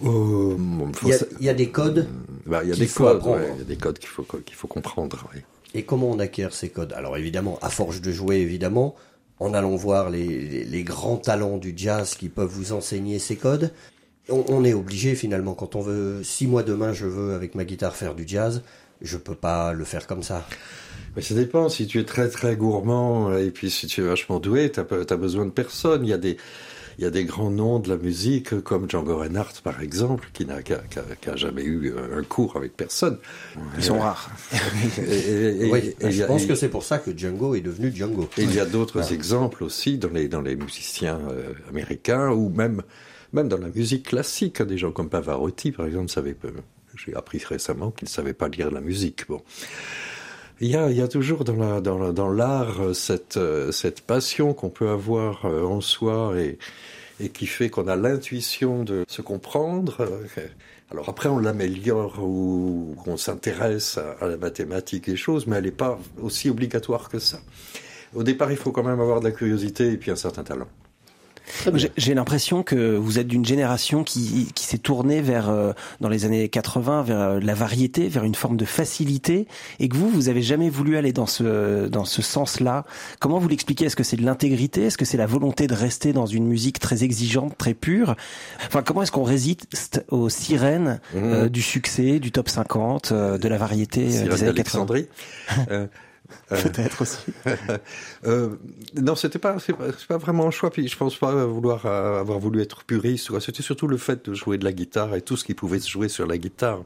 Oh, 0.03 0.55
bon, 0.59 0.91
faut 0.93 1.07
Il 1.07 1.11
y 1.11 1.13
a, 1.13 1.17
sa- 1.17 1.25
il 1.39 1.45
y 1.45 1.49
a 1.49 1.53
des 1.53 1.69
codes. 1.69 2.07
bah, 2.45 2.59
il 2.63 2.69
y 2.69 2.73
a 2.73 2.75
des 2.75 2.87
codes, 2.87 3.23
ouais, 3.25 3.49
il 3.55 3.59
y 3.59 3.61
a 3.61 3.63
des 3.63 3.77
codes 3.77 3.97
qu'il 3.99 4.09
faut 4.09 4.23
qu'il 4.23 4.55
faut 4.55 4.67
comprendre. 4.67 5.29
Et 5.73 5.83
comment 5.83 6.11
on 6.11 6.19
acquiert 6.19 6.53
ces 6.53 6.69
codes? 6.69 6.91
Alors 6.93 7.17
évidemment, 7.17 7.57
à 7.61 7.69
force 7.69 8.01
de 8.01 8.11
jouer, 8.11 8.37
évidemment, 8.37 8.95
en 9.39 9.53
allant 9.53 9.75
voir 9.75 10.09
les, 10.09 10.63
les, 10.63 10.83
grands 10.83 11.17
talents 11.17 11.57
du 11.57 11.73
jazz 11.75 12.15
qui 12.15 12.29
peuvent 12.29 12.49
vous 12.49 12.73
enseigner 12.73 13.19
ces 13.19 13.35
codes. 13.35 13.71
On, 14.29 14.43
on 14.49 14.65
est 14.65 14.73
obligé 14.73 15.15
finalement 15.15 15.53
quand 15.53 15.75
on 15.75 15.81
veut, 15.81 16.23
si 16.23 16.47
moi 16.47 16.63
demain 16.63 16.93
je 16.93 17.05
veux 17.05 17.33
avec 17.33 17.55
ma 17.55 17.65
guitare 17.65 17.95
faire 17.95 18.15
du 18.15 18.27
jazz, 18.27 18.63
je 19.01 19.17
peux 19.17 19.35
pas 19.35 19.73
le 19.73 19.85
faire 19.85 20.07
comme 20.07 20.23
ça. 20.23 20.45
Mais 21.15 21.21
ça 21.21 21.33
dépend. 21.33 21.69
Si 21.69 21.87
tu 21.87 21.99
es 21.99 22.03
très 22.03 22.29
très 22.29 22.55
gourmand 22.55 23.35
et 23.35 23.51
puis 23.51 23.71
si 23.71 23.87
tu 23.87 24.01
es 24.01 24.03
vachement 24.03 24.39
doué, 24.39 24.71
tu 24.71 24.79
as, 24.79 25.17
besoin 25.17 25.45
de 25.45 25.51
personne. 25.51 26.05
Il 26.05 26.09
y 26.09 26.13
a 26.13 26.17
des 26.17 26.37
il 26.97 27.03
y 27.03 27.07
a 27.07 27.11
des 27.11 27.25
grands 27.25 27.51
noms 27.51 27.79
de 27.79 27.89
la 27.89 27.97
musique 27.97 28.61
comme 28.61 28.89
Django 28.89 29.17
Reinhardt 29.17 29.61
par 29.63 29.81
exemple 29.81 30.29
qui 30.33 30.45
n'a 30.45 30.61
jamais 31.35 31.63
eu 31.63 31.93
un 32.13 32.23
cours 32.23 32.57
avec 32.57 32.75
personne. 32.75 33.19
Ils 33.77 33.83
sont 33.83 33.99
rares. 33.99 34.31
oui, 34.97 35.95
je 36.01 36.23
pense 36.23 36.45
que 36.45 36.55
c'est 36.55 36.69
pour 36.69 36.83
ça 36.83 36.97
que 36.97 37.15
Django 37.15 37.55
est 37.55 37.61
devenu 37.61 37.95
Django. 37.95 38.29
Et 38.37 38.43
il 38.43 38.53
y 38.53 38.59
a 38.59 38.65
d'autres 38.65 39.13
exemples 39.13 39.63
aussi 39.63 39.97
dans 39.97 40.09
les 40.09 40.27
dans 40.27 40.41
les 40.41 40.55
musiciens 40.55 41.19
euh, 41.29 41.53
américains 41.69 42.29
ou 42.31 42.49
même 42.49 42.81
même 43.33 43.47
dans 43.47 43.57
la 43.57 43.69
musique 43.69 44.07
classique, 44.07 44.61
des 44.61 44.77
gens 44.77 44.91
comme 44.91 45.09
Pavarotti 45.09 45.71
par 45.71 45.85
exemple 45.85 46.09
savaient 46.09 46.35
j'ai 47.05 47.15
appris 47.15 47.41
récemment 47.47 47.91
qu'il 47.91 48.05
ne 48.07 48.09
savait 48.09 48.33
pas 48.33 48.47
lire 48.47 48.71
la 48.71 48.81
musique. 48.81 49.27
Bon. 49.27 49.41
Il 50.59 50.69
y 50.69 50.75
a, 50.75 50.89
il 50.89 50.97
y 50.97 51.01
a 51.01 51.07
toujours 51.07 51.43
dans 51.43 51.55
l'art 51.55 51.81
dans, 51.83 52.11
dans 52.13 52.29
l'art 52.29 52.81
euh, 52.81 52.93
cette, 52.93 53.37
euh, 53.37 53.71
cette 53.71 54.01
passion 54.01 54.55
qu'on 54.55 54.69
peut 54.69 54.89
avoir 54.89 55.45
euh, 55.45 55.63
en 55.63 55.81
soi 55.81 56.33
et, 56.39 56.57
et 57.19 57.29
qui 57.29 57.45
fait 57.45 57.69
qu'on 57.69 57.87
a 57.87 57.95
l'intuition 57.95 58.83
de 58.83 59.05
se 59.07 59.21
comprendre. 59.21 60.07
Alors 60.89 61.09
après, 61.09 61.29
on 61.29 61.37
l'améliore 61.37 62.23
ou 62.23 62.95
on 63.05 63.17
s'intéresse 63.17 63.99
à, 63.99 64.23
à, 64.23 64.27
la 64.27 64.37
mathématique 64.37 65.09
et 65.09 65.15
choses, 65.15 65.45
mais 65.45 65.57
elle 65.57 65.65
n'est 65.65 65.71
pas 65.71 65.99
aussi 66.21 66.49
obligatoire 66.49 67.09
que 67.09 67.19
ça. 67.19 67.39
Au 68.15 68.23
départ, 68.23 68.51
il 68.51 68.57
faut 68.57 68.71
quand 68.71 68.83
même 68.83 68.99
avoir 68.99 69.19
de 69.19 69.25
la 69.25 69.31
curiosité 69.31 69.91
et 69.91 69.97
puis 69.97 70.09
un 70.09 70.15
certain 70.15 70.43
talent. 70.43 70.69
J'ai 71.97 72.13
l'impression 72.13 72.63
que 72.63 72.95
vous 72.95 73.19
êtes 73.19 73.27
d'une 73.27 73.45
génération 73.45 74.03
qui, 74.03 74.51
qui 74.53 74.65
s'est 74.65 74.77
tournée 74.77 75.21
vers, 75.21 75.49
euh, 75.49 75.73
dans 76.01 76.09
les 76.09 76.25
années 76.25 76.49
80, 76.49 77.03
vers 77.03 77.19
euh, 77.19 77.39
la 77.39 77.53
variété, 77.53 78.07
vers 78.07 78.23
une 78.23 78.35
forme 78.35 78.57
de 78.57 78.65
facilité, 78.65 79.47
et 79.79 79.89
que 79.89 79.95
vous, 79.95 80.09
vous 80.09 80.29
avez 80.29 80.41
jamais 80.41 80.69
voulu 80.69 80.97
aller 80.97 81.13
dans 81.13 81.25
ce, 81.25 81.87
dans 81.87 82.05
ce 82.05 82.21
sens-là. 82.21 82.85
Comment 83.19 83.39
vous 83.39 83.47
l'expliquez? 83.47 83.85
Est-ce 83.85 83.95
que 83.95 84.03
c'est 84.03 84.17
de 84.17 84.25
l'intégrité? 84.25 84.85
Est-ce 84.85 84.97
que 84.97 85.05
c'est 85.05 85.17
la 85.17 85.25
volonté 85.25 85.67
de 85.67 85.73
rester 85.73 86.13
dans 86.13 86.25
une 86.25 86.47
musique 86.47 86.79
très 86.79 87.03
exigeante, 87.03 87.57
très 87.57 87.73
pure? 87.73 88.15
Enfin, 88.65 88.83
comment 88.83 89.03
est-ce 89.03 89.11
qu'on 89.11 89.23
résiste 89.23 90.05
aux 90.09 90.29
sirènes 90.29 90.99
mmh. 91.13 91.17
euh, 91.17 91.49
du 91.49 91.61
succès, 91.61 92.19
du 92.19 92.31
top 92.31 92.49
50, 92.49 93.13
de 93.13 93.47
la 93.47 93.57
variété 93.57 94.05
des 94.05 94.43
années 94.43 94.53
80 94.53 94.87
Euh, 95.71 95.87
Peut-être 96.49 97.01
aussi. 97.01 97.33
euh, 98.25 98.55
non, 98.95 99.15
c'était 99.15 99.39
pas, 99.39 99.59
c'est 99.59 99.73
pas, 99.73 99.85
pas, 100.07 100.17
vraiment 100.17 100.47
un 100.47 100.51
choix. 100.51 100.69
Puis 100.69 100.87
je 100.87 100.97
pense 100.97 101.15
pas 101.17 101.45
vouloir 101.45 101.85
euh, 101.85 102.19
avoir 102.19 102.39
voulu 102.39 102.61
être 102.61 102.83
puriste. 102.83 103.37
C'était 103.39 103.63
surtout 103.63 103.87
le 103.87 103.97
fait 103.97 104.29
de 104.29 104.33
jouer 104.33 104.57
de 104.57 104.63
la 104.63 104.71
guitare 104.71 105.15
et 105.15 105.21
tout 105.21 105.37
ce 105.37 105.43
qui 105.43 105.53
pouvait 105.53 105.79
se 105.79 105.89
jouer 105.89 106.09
sur 106.09 106.25
la 106.25 106.37
guitare. 106.37 106.83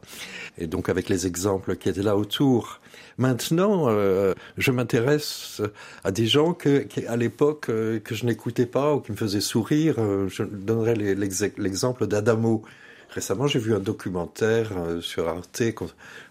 Et 0.57 0.67
donc 0.67 0.89
avec 0.89 1.09
les 1.09 1.27
exemples 1.27 1.75
qui 1.75 1.89
étaient 1.89 2.03
là 2.03 2.17
autour. 2.17 2.79
Maintenant, 3.17 3.85
euh, 3.89 4.33
je 4.57 4.71
m'intéresse 4.71 5.61
à 6.03 6.11
des 6.11 6.25
gens 6.25 6.53
que, 6.53 6.87
à 7.07 7.17
l'époque, 7.17 7.69
euh, 7.69 7.99
que 7.99 8.15
je 8.15 8.25
n'écoutais 8.25 8.65
pas 8.65 8.95
ou 8.95 8.99
qui 8.99 9.11
me 9.11 9.17
faisaient 9.17 9.41
sourire. 9.41 9.95
je 10.27 10.43
donnerai 10.43 10.95
l'exemple 10.95 12.07
d'Adamo. 12.07 12.63
Récemment, 13.09 13.45
j'ai 13.45 13.59
vu 13.59 13.75
un 13.75 13.79
documentaire 13.79 14.71
sur 15.01 15.27
Arte 15.27 15.61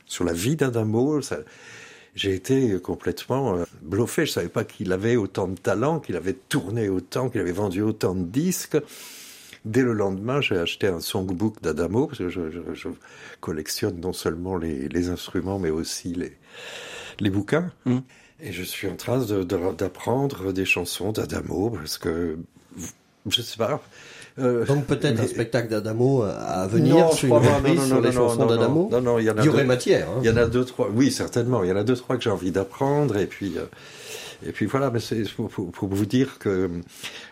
sur 0.06 0.24
la 0.24 0.32
vie 0.32 0.56
d'Adamo. 0.56 1.20
Ça, 1.20 1.38
j'ai 2.14 2.34
été 2.34 2.78
complètement 2.80 3.56
euh, 3.56 3.64
bluffé. 3.82 4.26
Je 4.26 4.32
savais 4.32 4.48
pas 4.48 4.64
qu'il 4.64 4.92
avait 4.92 5.16
autant 5.16 5.48
de 5.48 5.56
talent, 5.56 6.00
qu'il 6.00 6.16
avait 6.16 6.34
tourné 6.34 6.88
autant, 6.88 7.28
qu'il 7.28 7.40
avait 7.40 7.52
vendu 7.52 7.82
autant 7.82 8.14
de 8.14 8.24
disques. 8.24 8.76
Dès 9.64 9.82
le 9.82 9.92
lendemain, 9.92 10.40
j'ai 10.40 10.56
acheté 10.56 10.86
un 10.86 11.00
songbook 11.00 11.60
d'Adamo, 11.60 12.06
parce 12.06 12.18
que 12.18 12.28
je, 12.30 12.50
je, 12.50 12.60
je, 12.72 12.88
collectionne 13.40 14.00
non 14.00 14.12
seulement 14.12 14.56
les, 14.56 14.88
les, 14.88 15.08
instruments, 15.10 15.58
mais 15.58 15.70
aussi 15.70 16.14
les, 16.14 16.36
les 17.20 17.30
bouquins. 17.30 17.70
Mm. 17.84 17.98
Et 18.42 18.52
je 18.52 18.62
suis 18.62 18.88
en 18.88 18.96
train 18.96 19.18
d'apprendre 19.18 20.46
de, 20.46 20.52
des 20.52 20.64
chansons 20.64 21.12
d'Adamo, 21.12 21.70
parce 21.70 21.98
que, 21.98 22.38
je 23.26 23.42
sais 23.42 23.58
pas, 23.58 23.82
euh, 24.40 24.64
Donc 24.66 24.86
peut-être 24.86 25.20
un 25.20 25.26
spectacle 25.26 25.68
d'Adamo 25.68 26.22
à 26.22 26.66
venir 26.66 27.12
sur 27.12 27.36
une 27.38 27.78
sur 27.86 28.00
les 28.00 28.12
chansons 28.12 28.46
d'Adamo. 28.46 28.88
Non, 28.90 29.00
non, 29.00 29.18
il 29.18 29.24
y, 29.26 29.30
en 29.30 29.36
a 29.36 29.40
il 29.40 29.46
y 29.46 29.48
aurait 29.48 29.64
matière. 29.64 30.08
Hein. 30.08 30.20
Il 30.22 30.26
y 30.26 30.30
en 30.30 30.36
a 30.36 30.46
deux, 30.46 30.64
trois. 30.64 30.88
Oui, 30.94 31.10
certainement. 31.10 31.62
Il 31.64 31.70
y 31.70 31.72
en 31.72 31.76
a 31.76 31.84
deux, 31.84 31.96
trois 31.96 32.16
que 32.16 32.22
j'ai 32.22 32.30
envie 32.30 32.50
d'apprendre 32.50 33.16
et 33.16 33.26
puis. 33.26 33.54
Euh, 33.56 33.64
et 34.46 34.52
puis 34.52 34.66
voilà, 34.66 34.90
mais 34.90 35.00
c'est 35.00 35.22
pour, 35.34 35.48
pour, 35.48 35.88
vous 35.88 36.06
dire 36.06 36.38
que 36.38 36.70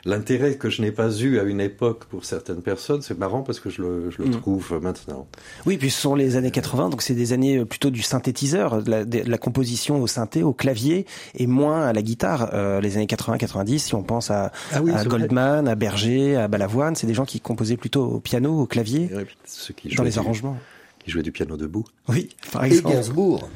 l'intérêt 0.05 0.57
que 0.57 0.69
je 0.69 0.83
n'ai 0.83 0.93
pas 0.93 1.11
eu 1.19 1.39
à 1.39 1.43
une 1.43 1.61
époque 1.61 2.05
pour 2.05 2.25
certaines 2.25 2.63
personnes, 2.63 3.03
c'est 3.03 3.19
marrant 3.19 3.43
parce 3.43 3.61
que 3.61 3.71
je 3.71 3.83
le, 3.83 4.11
je 4.11 4.23
le 4.23 4.29
mm. 4.29 4.41
trouve 4.41 4.79
maintenant. 4.83 5.27
Oui, 5.67 5.77
puis 5.79 5.91
ce 5.91 6.01
sont 6.01 6.15
les 6.15 6.37
années 6.37 6.51
80, 6.51 6.91
donc 6.91 7.03
c'est 7.03 7.15
des 7.15 7.33
années 7.33 7.65
plutôt 7.65 7.91
du 7.91 8.03
synthétiseur, 8.03 8.83
de 8.83 8.91
la, 8.91 9.05
de 9.05 9.29
la, 9.29 9.39
composition 9.39 10.03
au 10.03 10.07
synthé, 10.07 10.43
au 10.43 10.53
clavier, 10.53 11.07
et 11.35 11.47
moins 11.47 11.87
à 11.87 11.93
la 11.93 12.03
guitare. 12.03 12.51
Euh, 12.53 12.81
les 12.81 12.97
années 12.97 13.07
80-90, 13.07 13.79
si 13.79 13.95
on 13.95 14.03
pense 14.03 14.31
à, 14.31 14.53
ah 14.73 14.83
oui, 14.83 14.93
à 14.93 15.05
Goldman, 15.05 15.63
vrai. 15.63 15.73
à 15.73 15.75
Berger, 15.75 16.37
à 16.37 16.49
Balavoine, 16.49 16.95
c'est 16.95 17.07
des 17.07 17.15
gens 17.15 17.25
qui 17.25 17.41
composaient 17.41 17.77
plutôt 17.77 18.05
au 18.05 18.21
piano, 18.21 18.61
au 18.61 18.67
clavier, 18.67 19.11
dans 19.97 20.05
les 20.05 20.19
arrangements 20.19 20.59
jouait 21.09 21.23
du 21.23 21.33
piano 21.33 21.57
debout. 21.57 21.85
Oui, 22.09 22.31
par 22.53 22.65
exemple. 22.65 22.89
Et 22.89 22.97
Gainsbourg. 22.97 23.49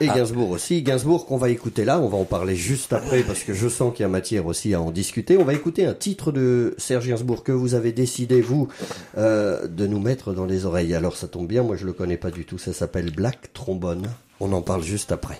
Et 0.00 0.08
ah. 0.08 0.14
Gainsbourg 0.14 0.50
aussi. 0.50 0.82
Gainsbourg 0.82 1.26
qu'on 1.26 1.36
va 1.36 1.50
écouter 1.50 1.84
là, 1.84 2.00
on 2.00 2.08
va 2.08 2.16
en 2.16 2.24
parler 2.24 2.56
juste 2.56 2.92
après 2.92 3.22
parce 3.22 3.44
que 3.44 3.54
je 3.54 3.68
sens 3.68 3.92
qu'il 3.92 4.02
y 4.02 4.06
a 4.06 4.08
matière 4.08 4.46
aussi 4.46 4.74
à 4.74 4.80
en 4.80 4.90
discuter. 4.90 5.36
On 5.36 5.44
va 5.44 5.54
écouter 5.54 5.86
un 5.86 5.94
titre 5.94 6.32
de 6.32 6.74
Serge 6.78 7.08
Gainsbourg 7.08 7.42
que 7.42 7.52
vous 7.52 7.74
avez 7.74 7.92
décidé, 7.92 8.40
vous, 8.40 8.68
euh, 9.16 9.66
de 9.66 9.86
nous 9.86 10.00
mettre 10.00 10.32
dans 10.32 10.46
les 10.46 10.66
oreilles. 10.66 10.94
Alors 10.94 11.16
ça 11.16 11.28
tombe 11.28 11.46
bien, 11.46 11.62
moi 11.62 11.76
je 11.76 11.86
le 11.86 11.92
connais 11.92 12.16
pas 12.16 12.30
du 12.30 12.44
tout. 12.44 12.58
Ça 12.58 12.72
s'appelle 12.72 13.10
Black 13.10 13.52
Trombone. 13.52 14.06
On 14.40 14.52
en 14.52 14.62
parle 14.62 14.82
juste 14.82 15.12
après. 15.12 15.38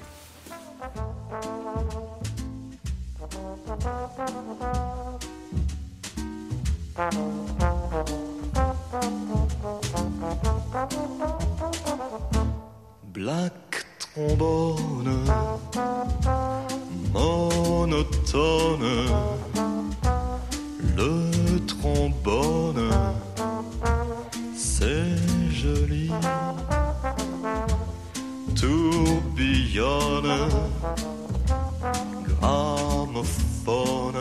Black 13.24 13.86
trombone, 13.98 15.24
monotone, 17.10 18.86
le 20.94 21.30
trombone, 21.64 22.90
c'est 24.54 25.16
joli, 25.50 26.10
tourbillonne, 28.54 30.36
gramophone 32.28 34.20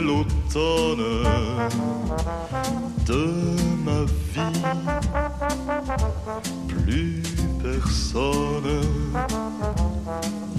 l'automne 0.00 1.06
de 3.06 3.22
ma 3.84 4.00
vie. 4.32 4.62
Plus 6.68 7.22
personne 7.62 8.80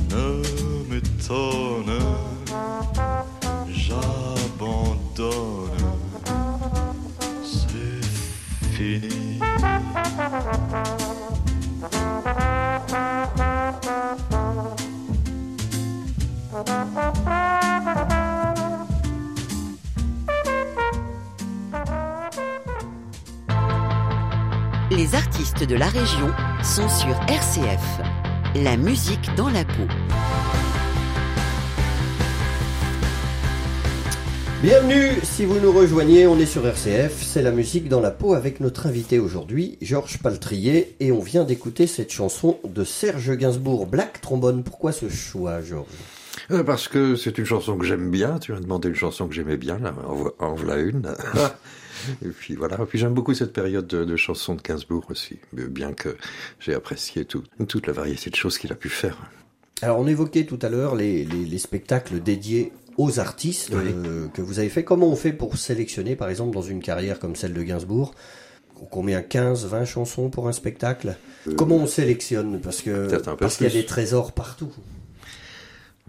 ne 0.10 0.26
m'étonne, 0.90 2.00
j'abandonne, 3.68 5.10
c'est 7.44 8.06
fini. 8.76 9.40
De 25.68 25.76
la 25.76 25.88
région 25.88 26.30
sont 26.64 26.88
sur 26.90 27.16
RCF. 27.28 28.02
La 28.64 28.78
musique 28.78 29.30
dans 29.36 29.50
la 29.50 29.66
peau. 29.66 29.88
Bienvenue, 34.64 35.12
si 35.24 35.46
vous 35.46 35.60
nous 35.60 35.72
rejoignez, 35.72 36.28
on 36.28 36.38
est 36.40 36.46
sur 36.46 36.66
RCF, 36.66 37.22
c'est 37.22 37.42
la 37.42 37.52
musique 37.52 37.88
dans 37.90 38.00
la 38.02 38.12
peau 38.12 38.34
avec 38.34 38.60
notre 38.60 38.88
invité 38.88 39.20
aujourd'hui, 39.20 39.78
Georges 39.82 40.20
Paltrier, 40.20 40.96
et 41.00 41.12
on 41.12 41.20
vient 41.22 41.44
d'écouter 41.44 41.88
cette 41.88 42.12
chanson 42.12 42.58
de 42.66 42.84
Serge 42.84 43.36
Gainsbourg, 43.38 43.86
Black 43.86 44.22
Trombone. 44.22 44.64
Pourquoi 44.64 44.92
ce 44.92 45.10
choix, 45.10 45.62
Georges? 45.62 45.88
Euh, 46.52 46.64
Parce 46.64 46.88
que 46.88 47.16
c'est 47.16 47.38
une 47.38 47.46
chanson 47.46 47.78
que 47.78 47.86
j'aime 47.86 48.10
bien. 48.12 48.40
Tu 48.40 48.52
m'as 48.54 48.60
demandé 48.60 48.90
une 48.90 48.96
chanson 48.96 49.28
que 49.28 49.34
j'aimais 49.36 49.58
bien, 49.58 49.78
là, 49.80 49.94
en, 50.08 50.14
vo- 50.16 50.36
en 50.40 50.54
voilà 50.56 50.78
une. 50.82 51.04
Et 52.26 52.30
puis 52.30 52.56
voilà. 52.56 52.78
Et 52.82 52.86
puis 52.86 52.98
j'aime 53.00 53.14
beaucoup 53.14 53.34
cette 53.34 53.54
période 53.54 53.88
de, 53.88 54.04
de 54.06 54.16
chansons 54.16 54.56
de 54.56 54.62
Gainsbourg 54.62 55.06
aussi, 55.10 55.38
bien 55.54 55.94
que 55.94 56.16
j'ai 56.60 56.74
apprécié 56.74 57.26
tout, 57.26 57.44
toute 57.68 57.88
la 57.88 57.94
variété 57.94 58.30
de 58.30 58.36
choses 58.36 58.58
qu'il 58.58 58.72
a 58.72 58.76
pu 58.76 58.90
faire. 58.90 59.18
Alors 59.82 60.00
on 60.00 60.08
évoquait 60.08 60.46
tout 60.46 60.60
à 60.62 60.70
l'heure 60.70 60.96
les, 60.96 61.24
les- 61.26 61.46
les 61.46 61.58
spectacles 61.58 62.20
dédiés 62.22 62.72
aux 62.98 63.20
artistes 63.20 63.72
Oui. 63.74 63.92
euh, 63.96 64.28
que 64.28 64.42
vous 64.42 64.60
avez 64.60 64.68
fait. 64.70 64.84
Comment 64.84 65.08
on 65.08 65.16
fait 65.16 65.32
pour 65.32 65.58
sélectionner, 65.58 66.16
par 66.18 66.30
exemple, 66.30 66.54
dans 66.54 66.62
une 66.62 66.82
carrière 66.82 67.18
comme 67.20 67.36
celle 67.36 67.54
de 67.54 67.64
Gainsbourg 67.64 68.14
Combien 68.92 69.22
15, 69.22 69.66
20 69.66 69.84
chansons 69.86 70.30
pour 70.30 70.48
un 70.48 70.54
spectacle? 70.54 71.18
Comment 71.58 71.76
on 71.78 71.86
sélectionne? 71.86 72.60
Parce 72.62 72.82
que 72.82 72.90
Euh, 72.90 73.48
qu'il 73.50 73.64
y 73.68 73.70
a 73.70 73.74
des 73.74 73.86
trésors 73.86 74.32
partout. 74.32 74.72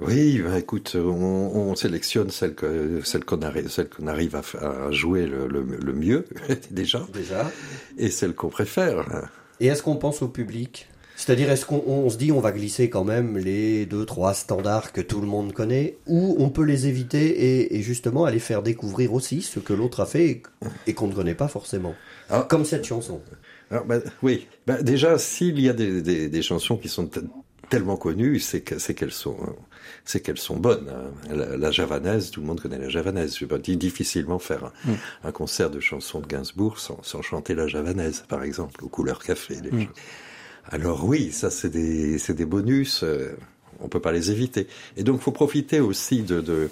Oui, 0.00 0.40
bah, 0.42 0.58
écoute, 0.58 0.96
on, 0.96 1.00
on 1.08 1.74
sélectionne 1.76 2.30
celle 2.30 2.54
que 2.54 3.00
celle 3.04 3.24
qu'on 3.24 3.42
arrive, 3.42 3.68
celle 3.68 3.88
qu'on 3.88 4.06
arrive 4.06 4.34
à, 4.36 4.90
jouer 4.90 5.26
le, 5.26 5.46
le, 5.46 5.62
le 5.62 5.92
mieux 5.92 6.24
déjà, 6.70 7.06
Déjà. 7.12 7.50
et 7.98 8.10
celle 8.10 8.34
qu'on 8.34 8.48
préfère. 8.48 9.28
Et 9.60 9.66
est-ce 9.66 9.82
qu'on 9.82 9.96
pense 9.96 10.22
au 10.22 10.28
public? 10.28 10.88
C'est-à-dire, 11.16 11.50
est-ce 11.50 11.66
qu'on 11.66 11.82
on 11.86 12.08
se 12.08 12.16
dit 12.16 12.32
on 12.32 12.40
va 12.40 12.50
glisser 12.50 12.88
quand 12.88 13.04
même 13.04 13.36
les 13.36 13.84
deux, 13.84 14.06
trois 14.06 14.32
standards 14.32 14.90
que 14.92 15.02
tout 15.02 15.20
le 15.20 15.26
monde 15.26 15.52
connaît, 15.52 15.98
ou 16.06 16.34
on 16.38 16.48
peut 16.48 16.64
les 16.64 16.86
éviter 16.86 17.26
et, 17.60 17.76
et 17.76 17.82
justement 17.82 18.24
aller 18.24 18.38
faire 18.38 18.62
découvrir 18.62 19.12
aussi 19.12 19.42
ce 19.42 19.60
que 19.60 19.74
l'autre 19.74 20.00
a 20.00 20.06
fait 20.06 20.26
et, 20.30 20.42
et 20.86 20.94
qu'on 20.94 21.08
ne 21.08 21.12
connaît 21.14 21.34
pas 21.34 21.48
forcément? 21.48 21.94
Ah. 22.30 22.46
Comme 22.48 22.64
cette 22.64 22.84
chanson. 22.86 23.20
Alors, 23.70 23.84
bah, 23.84 23.98
oui, 24.22 24.46
bah, 24.66 24.82
déjà, 24.82 25.18
s'il 25.18 25.60
y 25.60 25.68
a 25.68 25.74
des, 25.74 26.00
des, 26.00 26.30
des 26.30 26.42
chansons 26.42 26.78
qui 26.78 26.88
sont 26.88 27.06
te- 27.06 27.20
tellement 27.68 27.96
connues, 27.98 28.40
c'est 28.40 28.62
que- 28.62 28.78
c'est 28.78 28.94
qu'elles 28.94 29.12
sont, 29.12 29.36
c'est 30.04 30.20
qu'elles 30.20 30.38
sont 30.38 30.56
bonnes. 30.56 30.88
hein. 30.88 31.34
La, 31.34 31.56
la 31.56 31.70
javanaise, 31.70 32.30
tout 32.30 32.40
le 32.40 32.46
monde 32.46 32.60
connaît 32.60 32.78
la 32.78 32.88
javanaise. 32.88 33.36
Je 33.38 33.44
peux 33.44 33.58
dire 33.58 33.76
difficilement 33.76 34.38
faire 34.38 34.64
un, 34.64 34.92
un 35.24 35.32
concert 35.32 35.70
de 35.70 35.80
chansons 35.80 36.20
de 36.20 36.26
Gainsbourg 36.26 36.78
sans, 36.78 36.98
sans 37.02 37.22
chanter 37.22 37.54
la 37.54 37.66
javanaise, 37.66 38.24
par 38.28 38.42
exemple, 38.42 38.84
aux 38.84 38.88
couleurs 38.88 39.22
café. 39.22 39.56
choses. 39.56 39.88
Alors 40.70 41.04
oui, 41.04 41.32
ça 41.32 41.50
c'est 41.50 41.70
des, 41.70 42.18
c'est 42.18 42.34
des 42.34 42.44
bonus. 42.46 43.02
euh, 43.02 43.36
on 43.82 43.88
peut 43.88 44.00
pas 44.00 44.12
les 44.12 44.30
éviter. 44.30 44.66
Et 44.98 45.02
donc, 45.02 45.20
faut 45.22 45.32
profiter 45.32 45.80
aussi 45.80 46.22
de, 46.22 46.40
de 46.42 46.68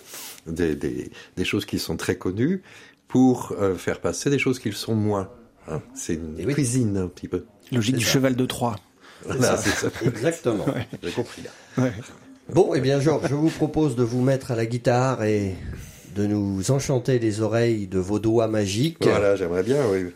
des, 0.47 0.77
des, 0.77 1.11
des 1.37 1.45
choses 1.45 1.65
qui 1.65 1.79
sont 1.79 1.97
très 1.97 2.17
connues 2.17 2.63
pour 3.09 3.55
euh, 3.59 3.75
faire 3.77 4.01
passer 4.01 4.29
des 4.29 4.39
choses 4.39 4.59
qui 4.59 4.69
le 4.69 4.75
sont 4.75 4.95
moins. 4.95 5.31
hein. 5.69 5.81
C'est 5.95 6.15
une 6.15 6.35
oui. 6.37 6.53
cuisine 6.53 6.99
un 6.99 7.09
petit 7.09 7.27
peu. 7.29 7.47
Logique 7.73 7.97
du 7.97 8.05
ça. 8.05 8.13
cheval 8.13 8.37
de 8.37 8.45
Troie. 8.47 8.77
Voilà, 9.25 9.57
c'est 9.57 9.71
ça. 9.71 9.89
Exactement. 10.05 10.67
J'ai 11.03 11.11
compris 11.13 11.43
là. 11.43 11.83
Ouais. 11.83 11.93
Bon, 12.53 12.73
eh 12.75 12.81
bien, 12.81 12.99
Georges, 12.99 13.29
je 13.29 13.35
vous 13.35 13.51
propose 13.51 13.95
de 13.95 14.03
vous 14.03 14.23
mettre 14.23 14.53
à 14.53 14.57
la 14.57 14.65
guitare 14.65 15.23
et 15.23 15.55
de 16.17 16.27
nous 16.27 16.71
enchanter 16.71 17.19
les 17.19 17.43
oreilles 17.43 17.87
de 17.87 17.99
vos 17.99 18.19
doigts 18.19 18.49
magiques. 18.49 18.97
Voilà, 19.03 19.37
j'aimerais 19.37 19.63
bien, 19.63 19.83
oui. 19.93 20.07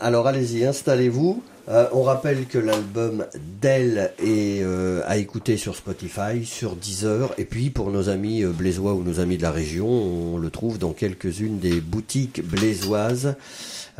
Alors 0.00 0.26
allez-y, 0.26 0.64
installez-vous. 0.64 1.40
Euh, 1.68 1.86
on 1.92 2.02
rappelle 2.02 2.46
que 2.46 2.58
l'album 2.58 3.26
d'elle 3.60 4.12
est 4.18 4.62
euh, 4.62 5.02
à 5.06 5.18
écouter 5.18 5.56
sur 5.56 5.76
Spotify, 5.76 6.44
sur 6.44 6.74
Deezer, 6.74 7.32
et 7.38 7.44
puis 7.44 7.70
pour 7.70 7.90
nos 7.90 8.08
amis 8.08 8.42
euh, 8.42 8.50
blésois 8.50 8.94
ou 8.94 9.04
nos 9.04 9.20
amis 9.20 9.36
de 9.36 9.42
la 9.42 9.50
région, 9.52 9.86
on 9.86 10.38
le 10.38 10.50
trouve 10.50 10.78
dans 10.78 10.92
quelques-unes 10.92 11.58
des 11.58 11.80
boutiques 11.80 12.42
blésoises. 12.44 13.36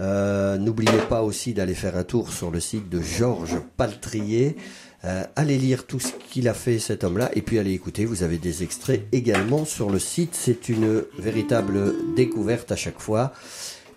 Euh, 0.01 0.57
N'oubliez 0.57 0.99
pas 1.09 1.23
aussi 1.23 1.55
d'aller 1.55 1.75
faire 1.75 1.97
un 1.97 2.05
tour 2.05 2.33
sur 2.33 2.51
le 2.51 2.59
site 2.59 2.89
de 2.89 3.01
Georges 3.01 3.59
Paltrier. 3.77 4.57
Euh, 5.05 5.23
allez 5.37 5.59
lire 5.59 5.87
tout 5.87 6.01
ce 6.01 6.13
qu'il 6.31 6.49
a 6.49 6.55
fait 6.55 6.79
cet 6.79 7.05
homme-là 7.05 7.31
et 7.35 7.43
puis 7.43 7.59
allez 7.59 7.73
écouter. 7.73 8.05
Vous 8.05 8.23
avez 8.23 8.39
des 8.39 8.63
extraits 8.63 9.07
également 9.13 9.65
sur 9.65 9.91
le 9.91 9.99
site. 9.99 10.35
C'est 10.35 10.69
une 10.69 11.05
véritable 11.19 12.15
découverte 12.17 12.73
à 12.73 12.77
chaque 12.77 13.01
fois. 13.01 13.33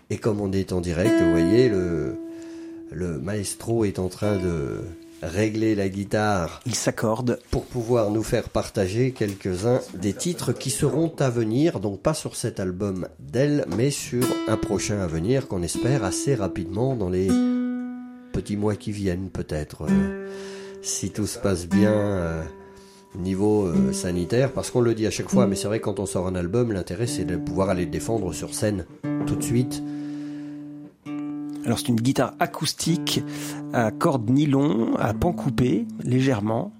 Et 0.09 0.17
comme 0.17 0.41
on 0.41 0.51
est 0.51 0.73
en 0.73 0.81
direct, 0.81 1.13
vous 1.21 1.31
voyez, 1.31 1.69
le, 1.69 2.17
le 2.91 3.19
maestro 3.19 3.85
est 3.85 3.97
en 3.97 4.09
train 4.09 4.37
de 4.37 4.81
régler 5.23 5.75
la 5.75 5.87
guitare 5.89 6.61
Il 6.65 6.75
s'accorde. 6.75 7.39
pour 7.51 7.65
pouvoir 7.65 8.09
nous 8.11 8.23
faire 8.23 8.49
partager 8.49 9.11
quelques-uns 9.11 9.79
des 9.93 10.13
titres 10.13 10.51
qui 10.51 10.69
seront 10.69 11.13
à 11.19 11.29
venir, 11.29 11.79
donc 11.79 12.01
pas 12.01 12.13
sur 12.13 12.35
cet 12.35 12.59
album 12.59 13.07
d'elle, 13.19 13.65
mais 13.77 13.91
sur 13.91 14.23
un 14.47 14.57
prochain 14.57 14.99
à 14.99 15.07
venir 15.07 15.47
qu'on 15.47 15.61
espère 15.61 16.03
assez 16.03 16.35
rapidement 16.35 16.95
dans 16.95 17.09
les 17.09 17.29
petits 18.33 18.57
mois 18.57 18.75
qui 18.75 18.91
viennent 18.91 19.29
peut-être, 19.29 19.83
euh, 19.83 20.29
si 20.81 21.11
tout 21.11 21.27
se 21.27 21.39
passe 21.39 21.67
bien 21.67 21.91
euh, 21.91 22.43
niveau 23.15 23.65
euh, 23.65 23.93
sanitaire, 23.93 24.51
parce 24.51 24.71
qu'on 24.71 24.81
le 24.81 24.93
dit 24.93 25.07
à 25.07 25.11
chaque 25.11 25.29
fois, 25.29 25.47
mais 25.47 25.55
c'est 25.55 25.67
vrai 25.67 25.79
quand 25.79 25.99
on 25.99 26.05
sort 26.05 26.27
un 26.27 26.35
album, 26.35 26.71
l'intérêt 26.71 27.07
c'est 27.07 27.25
de 27.25 27.35
pouvoir 27.35 27.69
aller 27.69 27.85
le 27.85 27.91
défendre 27.91 28.33
sur 28.33 28.53
scène 28.53 28.85
tout 29.27 29.35
de 29.35 29.43
suite. 29.43 29.83
Alors 31.65 31.77
c'est 31.77 31.89
une 31.89 32.01
guitare 32.01 32.33
acoustique 32.39 33.23
à 33.73 33.91
cordes 33.91 34.29
nylon, 34.29 34.95
à 34.97 35.13
pan 35.13 35.31
coupé, 35.31 35.85
légèrement. 36.03 36.73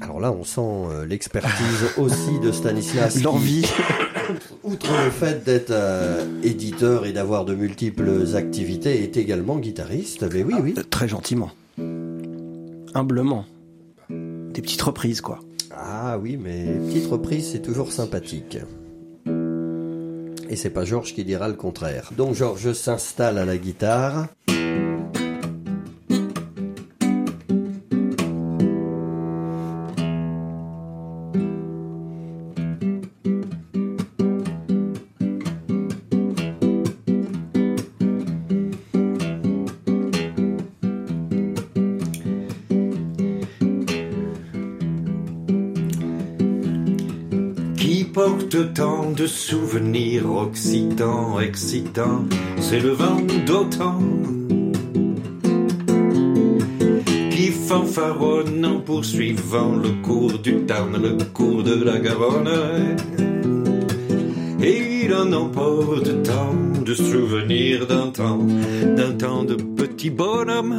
Alors 0.00 0.20
là, 0.20 0.32
on 0.32 0.44
sent 0.44 0.60
euh, 0.60 1.06
l'expertise 1.06 1.84
aussi 1.96 2.38
de 2.42 2.52
Stanislas. 2.52 3.22
L'envie. 3.22 3.66
outre 4.64 4.92
le 5.04 5.10
fait 5.10 5.44
d'être 5.44 5.70
euh, 5.70 6.24
éditeur 6.42 7.06
et 7.06 7.12
d'avoir 7.12 7.44
de 7.44 7.54
multiples 7.54 8.36
activités, 8.36 9.02
est 9.02 9.16
également 9.16 9.58
guitariste. 9.58 10.24
Mais 10.32 10.42
oui, 10.42 10.54
oui. 10.62 10.74
Euh, 10.76 10.82
Très 10.88 11.08
gentiment. 11.08 11.50
Humblement. 12.94 13.44
Des 14.08 14.62
petites 14.62 14.82
reprises, 14.82 15.20
quoi. 15.20 15.40
Ah 15.72 16.18
oui, 16.18 16.36
mais 16.36 16.66
petite 16.86 17.06
reprise, 17.06 17.52
c'est 17.52 17.62
toujours 17.62 17.92
sympathique. 17.92 18.58
Et 20.50 20.56
c'est 20.56 20.70
pas 20.70 20.84
Georges 20.84 21.14
qui 21.14 21.24
dira 21.24 21.48
le 21.48 21.54
contraire. 21.54 22.10
Donc 22.16 22.34
Georges 22.34 22.72
s'installe 22.72 23.38
à 23.38 23.44
la 23.44 23.58
guitare. 23.58 24.28
C'est 51.56 52.80
le 52.80 52.90
vent 52.90 53.20
d'automne 53.46 54.74
qui 57.30 57.46
fanfaronne 57.50 58.64
en 58.64 58.80
poursuivant 58.80 59.76
le 59.76 59.90
cours 60.02 60.38
du 60.38 60.66
Tarn, 60.66 61.00
le 61.00 61.16
cours 61.32 61.62
de 61.62 61.82
la 61.82 61.98
Garonne. 61.98 62.50
Et 64.62 65.04
il 65.04 65.14
en 65.14 65.32
emporte 65.32 66.22
tant 66.22 66.54
de 66.84 66.94
souvenirs 66.94 67.86
d'un 67.86 68.08
temps, 68.08 68.46
d'un 68.96 69.12
temps 69.12 69.44
de 69.44 69.54
petit 69.54 70.10
bonhomme 70.10 70.76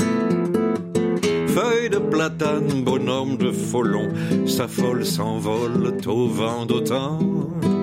feuille 1.48 1.90
de 1.90 1.98
platane, 1.98 2.84
bonhomme 2.84 3.38
de 3.38 3.52
folon, 3.52 4.10
sa 4.46 4.68
folle 4.68 5.06
s'envole 5.06 5.98
au 6.06 6.28
vent 6.28 6.66
d'automne. 6.66 7.79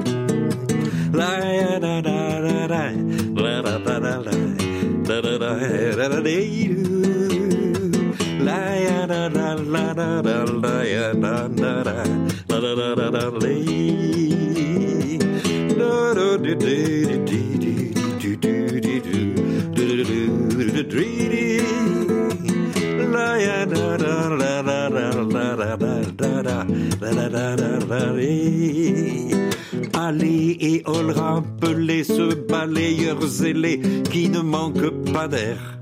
Allez 29.95 30.57
et 30.61 30.83
all 30.87 31.11
rappeler 31.11 32.05
ce 32.05 32.35
balayeur 32.35 33.21
zélé 33.27 33.81
qui 34.13 34.29
ne 34.29 34.41
manque 34.41 34.89
pas 35.13 35.27
d'air 35.27 35.79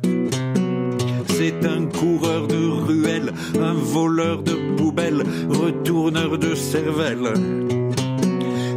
c'est 1.44 1.66
un 1.66 1.84
coureur 1.84 2.46
de 2.48 2.56
ruelles, 2.56 3.30
un 3.60 3.74
voleur 3.74 4.42
de 4.42 4.54
poubelles, 4.76 5.22
retourneur 5.50 6.38
de 6.38 6.54
cervelle. 6.54 7.34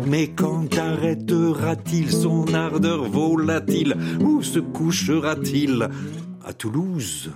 Mais 0.05 0.28
quand 0.36 0.78
arrêtera-t-il 0.78 2.11
son 2.11 2.53
ardeur 2.53 3.05
volatile? 3.05 3.95
Où 4.20 4.43
se 4.43 4.59
couchera-t-il? 4.59 5.88
À 6.45 6.51
Toulouse 6.51 7.32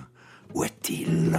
Où 0.54 0.66
est-il? 0.66 1.32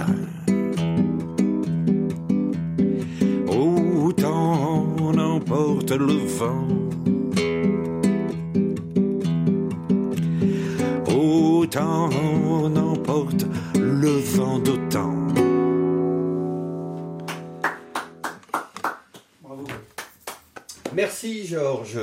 Autant 3.47 4.87
emporte 5.15 5.91
le 5.91 6.17
vent? 6.39 6.67
Autant 11.15 12.09
emporte 12.75 13.45
le 14.03 14.17
vent 14.17 14.59
d'autant 14.59 15.15
Merci 20.93 21.47
Georges. 21.47 21.97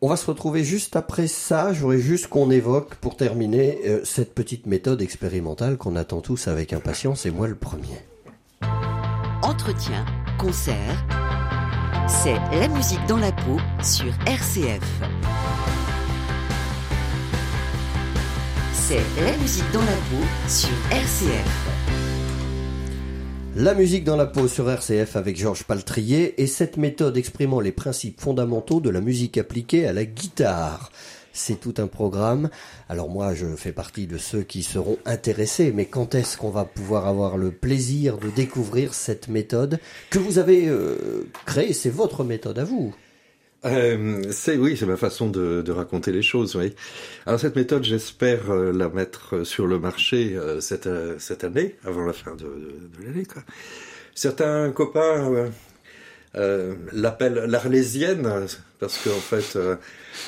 On 0.00 0.08
va 0.08 0.16
se 0.16 0.26
retrouver 0.26 0.64
juste 0.64 0.96
après 0.96 1.28
ça. 1.28 1.72
J'aurais 1.72 2.00
juste 2.00 2.26
qu'on 2.26 2.50
évoque, 2.50 2.96
pour 2.96 3.16
terminer, 3.16 3.78
euh, 3.86 4.00
cette 4.04 4.34
petite 4.34 4.66
méthode 4.66 5.00
expérimentale 5.00 5.76
qu'on 5.76 5.94
attend 5.94 6.20
tous 6.20 6.48
avec 6.48 6.72
impatience, 6.72 7.24
et 7.24 7.30
moi 7.30 7.46
le 7.46 7.54
premier. 7.54 8.04
Entretien, 9.42 10.04
concert, 10.38 11.06
c'est 12.08 12.34
la 12.58 12.66
musique 12.68 13.06
dans 13.06 13.18
la 13.18 13.30
peau 13.30 13.58
sur 13.80 14.12
RCF. 14.26 14.82
C'est 18.86 19.00
la 19.24 19.34
musique 19.38 19.72
dans 19.72 19.80
la 19.80 19.86
peau 19.86 20.22
sur 20.46 20.68
RCF. 20.90 21.68
La 23.56 23.72
musique 23.72 24.04
dans 24.04 24.16
la 24.16 24.26
peau 24.26 24.46
sur 24.46 24.70
RCF 24.70 25.16
avec 25.16 25.38
Georges 25.38 25.64
Paltrier 25.64 26.42
et 26.42 26.46
cette 26.46 26.76
méthode 26.76 27.16
exprimant 27.16 27.60
les 27.60 27.72
principes 27.72 28.20
fondamentaux 28.20 28.80
de 28.80 28.90
la 28.90 29.00
musique 29.00 29.38
appliquée 29.38 29.86
à 29.86 29.94
la 29.94 30.04
guitare. 30.04 30.92
C'est 31.32 31.58
tout 31.58 31.72
un 31.78 31.86
programme. 31.86 32.50
Alors 32.90 33.08
moi, 33.08 33.32
je 33.32 33.46
fais 33.56 33.72
partie 33.72 34.06
de 34.06 34.18
ceux 34.18 34.42
qui 34.42 34.62
seront 34.62 34.98
intéressés, 35.06 35.72
mais 35.74 35.86
quand 35.86 36.14
est-ce 36.14 36.36
qu'on 36.36 36.50
va 36.50 36.66
pouvoir 36.66 37.06
avoir 37.06 37.38
le 37.38 37.52
plaisir 37.52 38.18
de 38.18 38.28
découvrir 38.28 38.92
cette 38.92 39.28
méthode 39.28 39.80
que 40.10 40.18
vous 40.18 40.38
avez 40.38 40.68
euh, 40.68 41.26
créée? 41.46 41.72
C'est 41.72 41.88
votre 41.88 42.22
méthode 42.22 42.58
à 42.58 42.64
vous. 42.64 42.94
Euh, 43.64 44.22
c'est 44.30 44.56
oui, 44.56 44.76
c'est 44.76 44.86
ma 44.86 44.96
façon 44.96 45.28
de, 45.28 45.62
de, 45.62 45.72
raconter 45.72 46.12
les 46.12 46.22
choses. 46.22 46.54
Oui. 46.56 46.74
Alors 47.26 47.40
cette 47.40 47.56
méthode, 47.56 47.84
j'espère 47.84 48.50
euh, 48.50 48.72
la 48.72 48.88
mettre 48.88 49.44
sur 49.44 49.66
le 49.66 49.78
marché 49.78 50.36
euh, 50.36 50.60
cette 50.60 50.88
cette 51.18 51.44
année, 51.44 51.76
avant 51.84 52.04
la 52.04 52.12
fin 52.12 52.34
de, 52.34 52.44
de, 52.44 53.00
de 53.00 53.06
l'année. 53.06 53.26
Certains 54.14 54.70
copains 54.70 55.50
l'appellent 56.92 57.44
l'arlésienne 57.46 58.46
parce 58.78 58.98
qu'en 58.98 59.10
fait, 59.10 59.58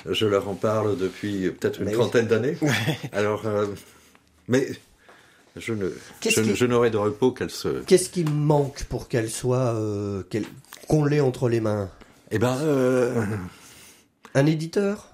je 0.09 0.27
leur 0.27 0.49
en 0.49 0.55
parle 0.55 0.97
depuis 0.97 1.51
peut-être 1.51 1.81
une 1.81 1.87
mais 1.87 1.93
trentaine 1.93 2.25
oui. 2.25 2.31
d'années. 2.31 2.57
Alors, 3.13 3.45
mais 4.49 4.69
je 5.57 5.73
ne, 5.73 5.89
je, 6.25 6.41
qui... 6.41 6.55
je 6.57 6.67
n'aurai 6.67 6.91
de 6.91 6.97
repos 6.97 7.31
qu'elle 7.31 7.51
se. 7.51 7.81
Qu'est-ce 7.85 8.11
qui 8.11 8.25
manque 8.25 8.85
pour 8.85 9.09
qu'elle 9.09 9.31
soit 9.31 9.77
qu 10.31 10.43
qu'on 10.89 11.05
l'ait 11.05 11.21
entre 11.21 11.49
les 11.49 11.61
mains? 11.61 11.91
Eh 12.31 12.39
ben, 12.39 12.57
euh... 12.63 13.25
un 14.35 14.47
éditeur? 14.47 15.13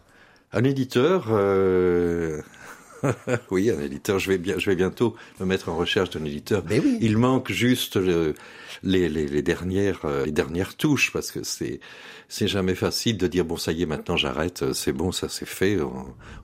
Un 0.52 0.64
éditeur. 0.64 1.26
Euh... 1.30 2.42
oui, 3.50 3.70
un 3.70 3.80
éditeur. 3.80 4.18
Je 4.18 4.30
vais 4.30 4.38
bien, 4.38 4.58
je 4.58 4.70
vais 4.70 4.76
bientôt 4.76 5.16
me 5.40 5.46
mettre 5.46 5.68
en 5.68 5.76
recherche 5.76 6.10
d'un 6.10 6.24
éditeur. 6.24 6.62
Mais 6.68 6.78
oui. 6.78 6.98
Il 7.00 7.18
manque 7.18 7.50
juste 7.50 7.96
le, 7.96 8.34
les, 8.82 9.08
les, 9.08 9.26
les, 9.26 9.42
dernières, 9.42 10.04
euh, 10.04 10.24
les 10.24 10.32
dernières 10.32 10.76
touches 10.76 11.12
parce 11.12 11.30
que 11.30 11.42
c'est, 11.42 11.80
c'est 12.33 12.49
jamais 12.49 12.74
facile 12.74 13.18
de 13.18 13.26
dire 13.26 13.45
bon 13.45 13.59
ça 13.59 13.72
y 13.72 13.83
est 13.83 13.87
maintenant 13.87 14.16
j'arrête, 14.16 14.72
c'est 14.72 14.95
bon 14.95 15.12
ça 15.12 15.28
c'est 15.28 15.45
fait. 15.45 15.76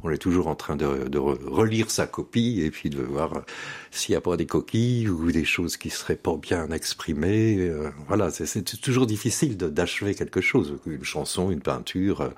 On, 0.05 0.11
est 0.11 0.19
toujours 0.19 0.49
en 0.49 0.55
train 0.55 0.77
de, 0.77 0.85
relire 1.17 1.91
sa 1.91 2.07
copie 2.07 2.61
et 2.61 2.71
puis 2.71 2.91
de 2.91 3.01
voir 3.01 3.43
s'il 3.91 4.13
n'y 4.13 4.17
a 4.19 4.21
pas 4.21 4.37
des 4.37 4.45
coquilles 4.45 5.09
ou 5.09 5.33
des 5.33 5.47
choses 5.47 5.79
qui 5.79 5.89
seraient 5.89 6.17
pas 6.17 6.37
bien 6.37 6.71
exprimées. 6.73 7.57
Euh, 7.61 7.91
voilà, 8.07 8.31
c'est 8.31 8.81
toujours 8.83 9.07
difficile 9.07 9.57
d'achever 9.57 10.15
quelque 10.15 10.43
chose, 10.43 10.79
une 10.85 11.05
chanson, 11.05 11.51
une 11.51 11.63
peinture, 11.63 12.21
euh, 12.21 12.29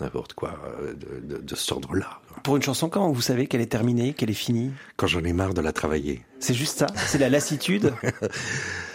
n'importe 0.00 0.34
quoi 0.34 0.54
euh, 0.80 0.94
de, 0.94 1.34
de, 1.34 1.42
de 1.42 1.54
cet 1.56 1.72
ordre-là. 1.72 2.20
Pour 2.42 2.56
une 2.56 2.62
chanson, 2.62 2.88
quand 2.88 3.10
vous 3.12 3.20
savez 3.20 3.46
qu'elle 3.46 3.60
est 3.60 3.70
terminée, 3.70 4.14
qu'elle 4.14 4.30
est 4.30 4.34
finie 4.34 4.72
Quand 4.96 5.06
j'en 5.06 5.22
ai 5.22 5.32
marre 5.32 5.54
de 5.54 5.60
la 5.60 5.72
travailler. 5.72 6.22
C'est 6.40 6.54
juste 6.54 6.80
ça 6.80 6.86
C'est 7.06 7.18
la 7.18 7.28
lassitude 7.28 7.94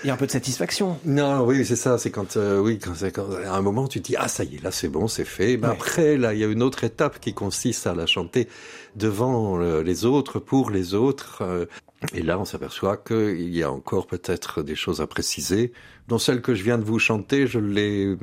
Il 0.03 0.07
y 0.07 0.09
a 0.09 0.13
un 0.13 0.17
peu 0.17 0.25
de 0.25 0.31
satisfaction. 0.31 0.99
Non, 1.05 1.45
oui, 1.45 1.65
c'est 1.65 1.77
ça. 1.77 1.97
C'est 1.97 2.11
quand, 2.11 2.35
euh, 2.35 2.59
oui, 2.59 2.77
quand, 2.77 2.93
quand, 3.13 3.25
à 3.45 3.55
un 3.55 3.61
moment 3.61 3.87
tu 3.87 4.01
te 4.01 4.07
dis 4.07 4.15
ah 4.17 4.27
ça 4.27 4.43
y 4.43 4.55
est, 4.55 4.63
là 4.63 4.71
c'est 4.71 4.89
bon, 4.89 5.07
c'est 5.07 5.25
fait. 5.25 5.55
Mais 5.57 5.67
ouais. 5.67 5.73
après, 5.73 6.17
là, 6.17 6.33
il 6.33 6.39
y 6.39 6.43
a 6.43 6.47
une 6.47 6.61
autre 6.61 6.83
étape 6.83 7.19
qui 7.19 7.33
consiste 7.33 7.87
à 7.87 7.95
la 7.95 8.05
chanter 8.05 8.49
devant 8.95 9.61
euh, 9.61 9.81
les 9.81 10.05
autres, 10.05 10.39
pour 10.39 10.69
les 10.69 10.93
autres. 10.93 11.39
Euh, 11.41 11.65
et 12.13 12.21
là, 12.21 12.37
on 12.37 12.45
s'aperçoit 12.45 12.95
qu'il 12.95 13.49
y 13.55 13.63
a 13.63 13.71
encore 13.71 14.05
peut-être 14.05 14.61
des 14.61 14.75
choses 14.75 15.01
à 15.01 15.07
préciser. 15.07 15.73
Dans 16.07 16.19
celle 16.19 16.43
que 16.43 16.53
je 16.53 16.63
viens 16.63 16.77
de 16.77 16.83
vous 16.83 16.99
chanter, 16.99 17.47
je 17.47 17.57
l'ai 17.59 18.15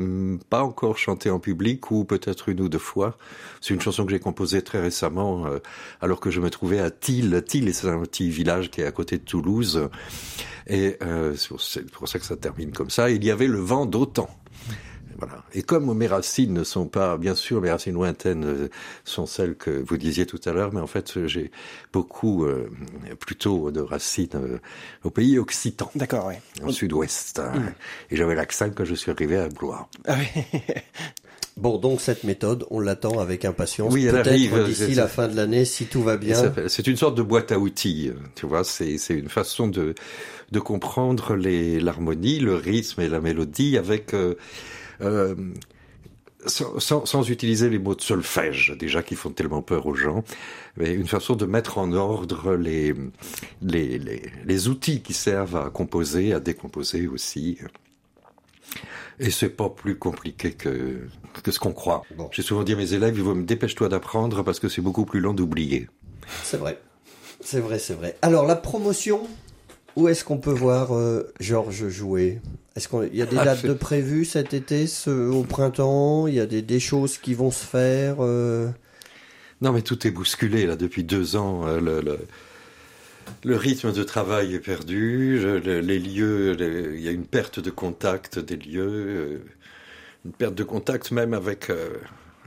pas 0.48 0.62
encore 0.62 0.96
chantée 0.96 1.28
en 1.28 1.40
public, 1.40 1.90
ou 1.90 2.04
peut-être 2.04 2.48
une 2.48 2.60
ou 2.60 2.68
deux 2.68 2.78
fois. 2.78 3.18
C'est 3.60 3.74
une 3.74 3.80
chanson 3.80 4.04
que 4.06 4.12
j'ai 4.12 4.20
composée 4.20 4.62
très 4.62 4.80
récemment, 4.80 5.46
euh, 5.46 5.58
alors 6.00 6.20
que 6.20 6.30
je 6.30 6.40
me 6.40 6.50
trouvais 6.50 6.78
à 6.78 6.92
Thiel. 6.92 7.42
Thiel, 7.44 7.74
c'est 7.74 7.88
un 7.88 8.00
petit 8.02 8.30
village 8.30 8.70
qui 8.70 8.80
est 8.80 8.86
à 8.86 8.92
côté 8.92 9.18
de 9.18 9.24
Toulouse. 9.24 9.88
Et 10.68 10.96
euh, 11.02 11.34
c'est 11.58 11.90
pour 11.90 12.08
ça 12.08 12.20
que 12.20 12.24
ça 12.24 12.36
termine 12.36 12.70
comme 12.70 12.90
ça. 12.90 13.10
Il 13.10 13.24
y 13.24 13.30
avait 13.32 13.48
le 13.48 13.58
vent 13.58 13.86
d'autant. 13.86 14.30
Voilà. 15.26 15.42
Et 15.52 15.62
comme 15.62 15.92
mes 15.96 16.06
racines 16.06 16.52
ne 16.52 16.64
sont 16.64 16.86
pas, 16.86 17.16
bien 17.16 17.34
sûr, 17.34 17.60
mes 17.60 17.70
racines 17.70 17.94
lointaines 17.94 18.44
euh, 18.44 18.68
sont 19.04 19.26
celles 19.26 19.56
que 19.56 19.70
vous 19.70 19.96
disiez 19.96 20.26
tout 20.26 20.40
à 20.44 20.52
l'heure, 20.52 20.72
mais 20.72 20.80
en 20.80 20.86
fait, 20.86 21.26
j'ai 21.26 21.50
beaucoup 21.92 22.44
euh, 22.44 22.68
plutôt 23.20 23.70
de 23.70 23.80
racines 23.80 24.28
euh, 24.34 24.58
au 25.02 25.10
pays 25.10 25.38
occitan. 25.38 25.90
D'accord, 25.94 26.26
oui. 26.28 26.34
Au 26.66 26.72
sud-ouest. 26.72 27.38
Hein. 27.38 27.52
Mmh. 27.54 27.74
Et 28.10 28.16
j'avais 28.16 28.34
l'accent 28.34 28.70
quand 28.70 28.84
je 28.84 28.94
suis 28.94 29.10
arrivé 29.10 29.36
à 29.36 29.48
Blois. 29.48 29.88
Ah 30.06 30.16
oui. 30.18 30.42
Bon, 31.56 31.78
donc 31.78 32.00
cette 32.00 32.24
méthode, 32.24 32.66
on 32.70 32.80
l'attend 32.80 33.20
avec 33.20 33.44
impatience. 33.44 33.94
Oui, 33.94 34.06
elle 34.06 34.16
arrive 34.16 34.64
d'ici 34.64 34.92
la 34.96 35.06
fin 35.06 35.28
de 35.28 35.36
l'année, 35.36 35.64
si 35.64 35.86
tout 35.86 36.02
va 36.02 36.16
bien. 36.16 36.52
C'est 36.66 36.88
une 36.88 36.96
sorte 36.96 37.16
de 37.16 37.22
boîte 37.22 37.52
à 37.52 37.60
outils, 37.60 38.10
tu 38.34 38.44
vois. 38.44 38.64
C'est 38.64 38.98
une 39.10 39.28
façon 39.28 39.68
de 39.68 39.94
de 40.50 40.60
comprendre 40.60 41.34
l'harmonie, 41.36 42.38
le 42.38 42.54
rythme 42.54 43.02
et 43.02 43.08
la 43.08 43.20
mélodie 43.20 43.76
avec 43.76 44.14
euh, 44.14 44.34
euh, 45.01 45.34
sans, 46.47 46.78
sans, 46.78 47.07
sans, 47.07 47.30
utiliser 47.30 47.70
les 47.70 47.78
mots 47.78 47.95
de 47.95 48.01
solfège, 48.01 48.74
déjà 48.78 49.03
qui 49.03 49.14
font 49.14 49.30
tellement 49.30 49.62
peur 49.62 49.86
aux 49.86 49.95
gens, 49.95 50.24
mais 50.76 50.92
une 50.92 51.07
façon 51.07 51.36
de 51.36 51.47
mettre 51.47 51.78
en 51.78 51.92
ordre 51.92 52.55
les, 52.55 52.95
les, 53.62 53.99
les, 53.99 54.22
les 54.45 54.68
outils 54.68 55.01
qui 55.03 55.14
servent 55.14 55.57
à 55.57 55.70
composer, 55.70 56.32
à 56.32 56.40
décomposer 56.40 57.07
aussi. 57.09 57.59
Et 59.20 59.30
c'est 59.30 59.51
pas 59.51 59.70
plus 59.70 59.97
compliqué 59.97 60.53
que, 60.53 61.07
que 61.42 61.51
ce 61.51 61.59
qu'on 61.59 61.72
croit. 61.72 62.03
Bon. 62.16 62.28
J'ai 62.32 62.42
souvent 62.42 62.64
dit 62.64 62.72
à 62.72 62.76
mes 62.76 62.95
élèves, 62.95 63.14
il 63.16 63.22
vaut 63.22 63.34
me 63.34 63.45
dépêche-toi 63.45 63.88
d'apprendre 63.88 64.42
parce 64.42 64.59
que 64.59 64.68
c'est 64.68 64.82
beaucoup 64.82 65.05
plus 65.05 65.20
long 65.20 65.34
d'oublier. 65.34 65.88
C'est 66.42 66.57
vrai. 66.57 66.80
C'est 67.40 67.61
vrai, 67.61 67.78
c'est 67.78 67.95
vrai. 67.95 68.16
Alors, 68.22 68.47
la 68.47 68.57
promotion, 68.57 69.28
où 69.97 70.09
est-ce 70.09 70.24
qu'on 70.24 70.38
peut 70.38 70.53
voir 70.53 70.92
euh, 70.92 71.22
Georges 71.40 71.88
jouer? 71.88 72.40
Est-ce 72.76 72.88
qu'il 72.88 73.14
y 73.14 73.22
a 73.22 73.26
des 73.26 73.36
dates 73.36 73.61
ah, 73.64 73.68
de 73.68 73.74
prévues 73.74 74.24
cet 74.24 74.53
été, 74.55 74.86
ce, 74.86 75.11
au 75.11 75.42
printemps? 75.45 76.26
Il 76.26 76.34
y 76.34 76.40
a 76.40 76.47
des, 76.47 76.62
des, 76.62 76.80
choses 76.80 77.18
qui 77.18 77.34
vont 77.34 77.51
se 77.51 77.64
faire 77.64 78.16
euh... 78.20 78.68
Non, 79.61 79.72
mais 79.72 79.82
tout 79.82 80.07
est 80.07 80.11
bousculé 80.11 80.66
là 80.66 80.74
depuis 80.76 81.05
deux 81.05 81.36
ans. 81.36 81.66
Euh, 81.66 81.80
le, 81.80 82.01
le... 82.01 82.18
le 83.45 83.57
rythme 83.57 83.92
de 83.92 84.03
travail 84.03 84.55
est 84.55 84.59
perdu, 84.61 85.38
le- 85.38 85.80
les 85.80 85.99
lieux, 86.01 86.53
les- 86.53 86.97
il 86.97 87.01
y 87.01 87.09
a 87.09 87.12
une 87.12 87.26
perte 87.26 87.61
de 87.61 87.70
contact 87.70 88.38
des 88.40 88.57
lieux, 88.57 88.82
euh, 88.88 89.38
une 90.24 90.32
perte 90.32 90.55
de 90.55 90.64
contact 90.64 91.12
même 91.12 91.34
avec 91.34 91.70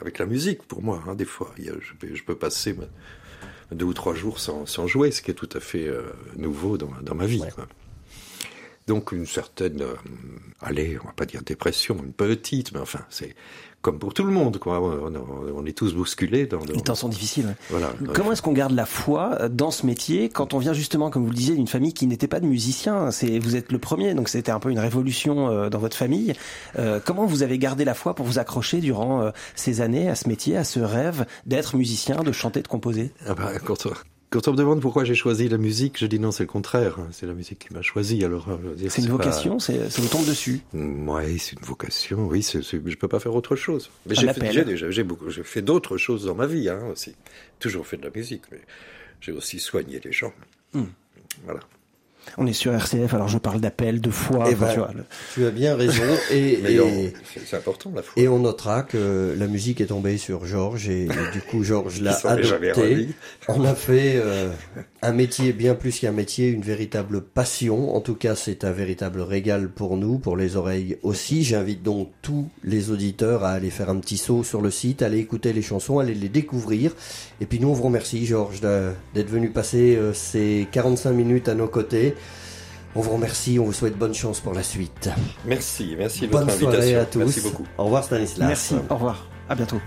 avec 0.02 0.20
la 0.20 0.26
musique 0.26 0.64
pour 0.64 0.84
moi. 0.84 1.02
hein, 1.08 1.16
des 1.16 1.26
fois, 1.26 1.54
Il 1.58 1.66
y 1.66 1.70
a- 1.70 1.74
je, 1.80 1.93
peux, 1.93 2.14
je 2.14 2.24
peux 2.24 2.36
passer 2.36 2.74
deux 3.72 3.86
ou 3.86 3.93
trois 3.93 4.15
jours 4.15 4.39
sans, 4.39 4.65
sans 4.65 4.88
jouer, 4.88 5.11
ce 5.11 5.22
qui 5.22 5.32
est 5.32 5.36
tout 5.36 5.49
à 5.53 5.59
fait 5.59 5.88
euh, 5.88 6.03
nouveau 6.36 6.78
dans, 6.78 6.91
dans 7.01 7.15
ma 7.15 7.26
vie. 7.26 7.41
Ouais. 7.41 7.51
quoi. 7.51 7.68
Donc 8.88 9.11
une 9.11 9.26
certaine, 9.26 9.82
euh, 9.82 9.95
allez, 10.61 10.97
on 11.03 11.07
va 11.07 11.13
pas 11.13 11.26
dire 11.26 11.41
dépression, 11.43 11.97
une 12.01 12.13
petite, 12.13 12.72
mais 12.72 12.80
enfin 12.80 13.05
c'est 13.09 13.36
comme 13.88 14.00
pour 14.00 14.14
tout 14.14 14.26
le 14.26 14.34
monde, 14.34 14.58
quoi. 14.58 14.82
On, 14.82 15.66
est 15.66 15.72
tous 15.72 15.94
bousculés 15.94 16.46
dans 16.46 16.60
le. 16.60 16.74
Les 16.74 16.82
temps 16.82 16.94
sont 16.94 17.08
difficiles. 17.08 17.56
Voilà. 17.70 17.94
Comment 18.14 18.34
est-ce 18.34 18.42
qu'on 18.42 18.52
garde 18.52 18.74
la 18.74 18.86
foi 18.86 19.48
dans 19.48 19.72
ce 19.72 19.86
métier 19.86 20.28
quand 20.28 20.54
on 20.54 20.58
vient 20.58 20.74
justement, 20.74 21.10
comme 21.10 21.24
vous 21.24 21.30
le 21.30 21.36
disiez, 21.38 21.56
d'une 21.56 21.70
famille 21.70 21.94
qui 21.94 22.06
n'était 22.06 22.28
pas 22.28 22.42
de 22.42 22.48
musicien 22.48 23.12
C'est 23.12 23.40
vous 23.40 23.56
êtes 23.56 23.72
le 23.72 23.80
premier, 23.80 24.14
donc 24.14 24.28
c'était 24.28 24.52
un 24.52 24.60
peu 24.60 24.72
une 24.72 24.80
révolution 24.80 25.48
euh, 25.48 25.70
dans 25.70 25.80
votre 25.80 25.96
famille. 25.96 26.34
Euh, 26.78 27.00
comment 27.02 27.26
vous 27.26 27.44
avez 27.44 27.58
gardé 27.58 27.86
la 27.86 27.94
foi 27.94 28.14
pour 28.14 28.26
vous 28.26 28.40
accrocher 28.40 28.82
durant 28.82 29.22
euh, 29.22 29.32
ces 29.56 29.80
années 29.80 30.10
à 30.10 30.16
ce 30.16 30.28
métier, 30.28 30.58
à 30.58 30.66
ce 30.66 30.82
rêve 30.82 31.26
d'être 31.46 31.78
musicien, 31.78 32.24
de 32.24 32.34
chanter, 32.34 32.62
de 32.62 32.68
composer? 32.68 33.14
Ah 33.26 33.36
bah, 33.36 33.54
quand, 33.64 33.86
on, 33.86 33.92
quand 34.30 34.47
on 34.47 34.51
me 34.51 34.57
demande 34.57 34.82
pourquoi 34.82 35.03
j'ai 35.05 35.15
choisi 35.15 35.47
la 35.47 35.57
musique, 35.57 35.97
je 35.97 36.05
dis 36.05 36.19
non, 36.19 36.32
c'est 36.32 36.43
le 36.43 36.47
contraire. 36.47 36.97
C'est 37.11 37.25
la 37.25 37.34
musique 37.34 37.59
qui 37.59 37.73
m'a 37.73 37.82
choisi. 37.82 38.23
Alors, 38.25 38.49
euh, 38.49 38.75
C'est 38.89 39.01
une 39.01 39.07
pas- 39.07 39.11
vocation, 39.13 39.59
c'est 39.59 39.89
ça 39.89 40.01
vous 40.01 40.07
tombe 40.09 40.25
dessus. 40.25 40.61
Mm, 40.73 41.07
Ouais, 41.09 41.38
c'est 41.38 41.53
une 41.59 41.65
vocation. 41.65 42.28
Oui, 42.28 42.43
c'est, 42.43 42.61
c'est- 42.61 42.82
je 42.86 42.95
peux 42.97 43.07
pas 43.07 43.19
faire 43.19 43.34
autre 43.36 43.55
chose. 43.55 43.89
Mais 44.05 44.15
j'ai, 44.15 44.28
fait, 44.34 44.63
déjà- 44.65 44.91
j'ai 44.91 45.03
beaucoup, 45.03 45.30
j'ai 45.30 45.43
fait 45.43 45.61
d'autres 45.61 45.97
choses 45.97 46.25
dans 46.25 46.36
ma 46.36 46.45
vie 46.47 46.67
hein, 46.69 46.82
aussi. 46.91 47.15
Toujours 47.59 47.88
fait 47.88 47.97
de 47.97 48.03
la 48.03 48.11
musique, 48.13 48.43
mais 48.51 48.59
j'ai 49.21 49.32
aussi 49.32 49.59
soigné 49.59 49.99
les 50.03 50.11
gens. 50.11 50.34
Hmm. 50.73 50.84
Voilà. 51.45 51.61
On 52.38 52.45
est 52.47 52.53
sur 52.53 52.73
RCF, 52.73 53.13
alors 53.13 53.28
je 53.28 53.38
parle 53.38 53.59
d'appel, 53.61 54.01
de 54.01 54.09
foi. 54.09 54.45
Eh 54.49 54.53
enfin, 54.55 54.65
ben, 54.65 54.71
tu 54.73 54.80
vois, 54.80 54.91
le- 54.95 55.03
Tu 55.34 55.45
as 55.45 55.51
bien 55.51 55.75
raison. 55.75 56.03
Et, 56.32 56.53
et- 56.53 57.13
c'est, 57.45 57.55
important 57.57 57.91
la 57.95 58.01
foi. 58.01 58.21
et 58.21 58.28
on 58.28 58.39
notera 58.39 58.84
que 58.84 59.36
la 59.38 59.47
musique 59.47 59.82
est 59.82 59.88
tombée 59.88 60.17
sur 60.17 60.45
Georges 60.45 60.89
et, 60.89 61.05
et 61.05 61.32
du 61.34 61.41
coup 61.41 61.63
Georges 61.63 62.01
l'a 62.01 62.17
adopté. 62.25 63.09
On 63.47 63.63
a 63.65 63.73
fait 63.75 64.13
euh, 64.17 64.49
un 65.02 65.12
métier 65.14 65.54
bien 65.54 65.76
plus 65.76 66.00
qu'un 66.00 66.12
métier, 66.12 66.48
une 66.50 66.62
véritable 66.64 67.22
passion. 67.22 67.95
En 67.95 68.02
tout 68.02 68.16
cas, 68.16 68.36
c'est 68.36 68.64
un 68.64 68.72
véritable 68.72 69.22
régal 69.22 69.70
pour 69.70 69.95
nous, 69.98 70.18
pour 70.18 70.36
les 70.36 70.56
oreilles 70.56 70.98
aussi. 71.04 71.43
J'invite 71.43 71.84
donc 71.84 72.10
tous 72.22 72.48
les 72.64 72.89
auditeurs 72.89 73.43
à 73.43 73.52
aller 73.52 73.70
faire 73.70 73.89
un 73.89 73.98
petit 74.00 74.18
saut 74.18 74.43
sur 74.43 74.62
le 74.62 74.72
site, 74.72 75.02
aller 75.02 75.20
écouter 75.20 75.54
les 75.54 75.62
chansons, 75.62 76.00
aller 76.00 76.16
les 76.16 76.30
découvrir. 76.30 76.93
Et 77.41 77.45
puis 77.45 77.60
nous, 77.60 77.68
on 77.70 77.74
vous 77.74 77.84
remercie, 77.84 78.26
Georges, 78.26 78.60
d'être 78.62 79.30
venu 79.30 79.50
passer 79.50 79.95
euh, 79.95 80.14
ces 80.14 80.68
45 80.72 81.12
minutes 81.12 81.48
à 81.48 81.54
nos 81.56 81.68
côtés. 81.68 82.16
On 82.95 83.02
vous 83.02 83.12
remercie, 83.12 83.60
on 83.60 83.66
vous 83.66 83.74
souhaite 83.74 83.98
bonne 83.98 84.16
chance 84.16 84.39
pour 84.39 84.54
la 84.54 84.64
suite. 84.64 85.10
Merci, 85.45 85.93
merci 85.98 86.22
de 86.22 86.32
Bonne 86.32 86.45
votre 86.45 86.58
soirée 86.58 86.95
invitation. 86.95 87.00
à 87.02 87.06
tous. 87.06 87.20
Merci 87.20 87.41
beaucoup. 87.41 87.66
Au 87.78 87.84
revoir 87.86 88.04
Stanislas. 88.04 88.48
Merci, 88.48 88.76
au 88.89 88.95
revoir, 88.95 89.28
à 89.48 89.54
bientôt. 89.56 89.78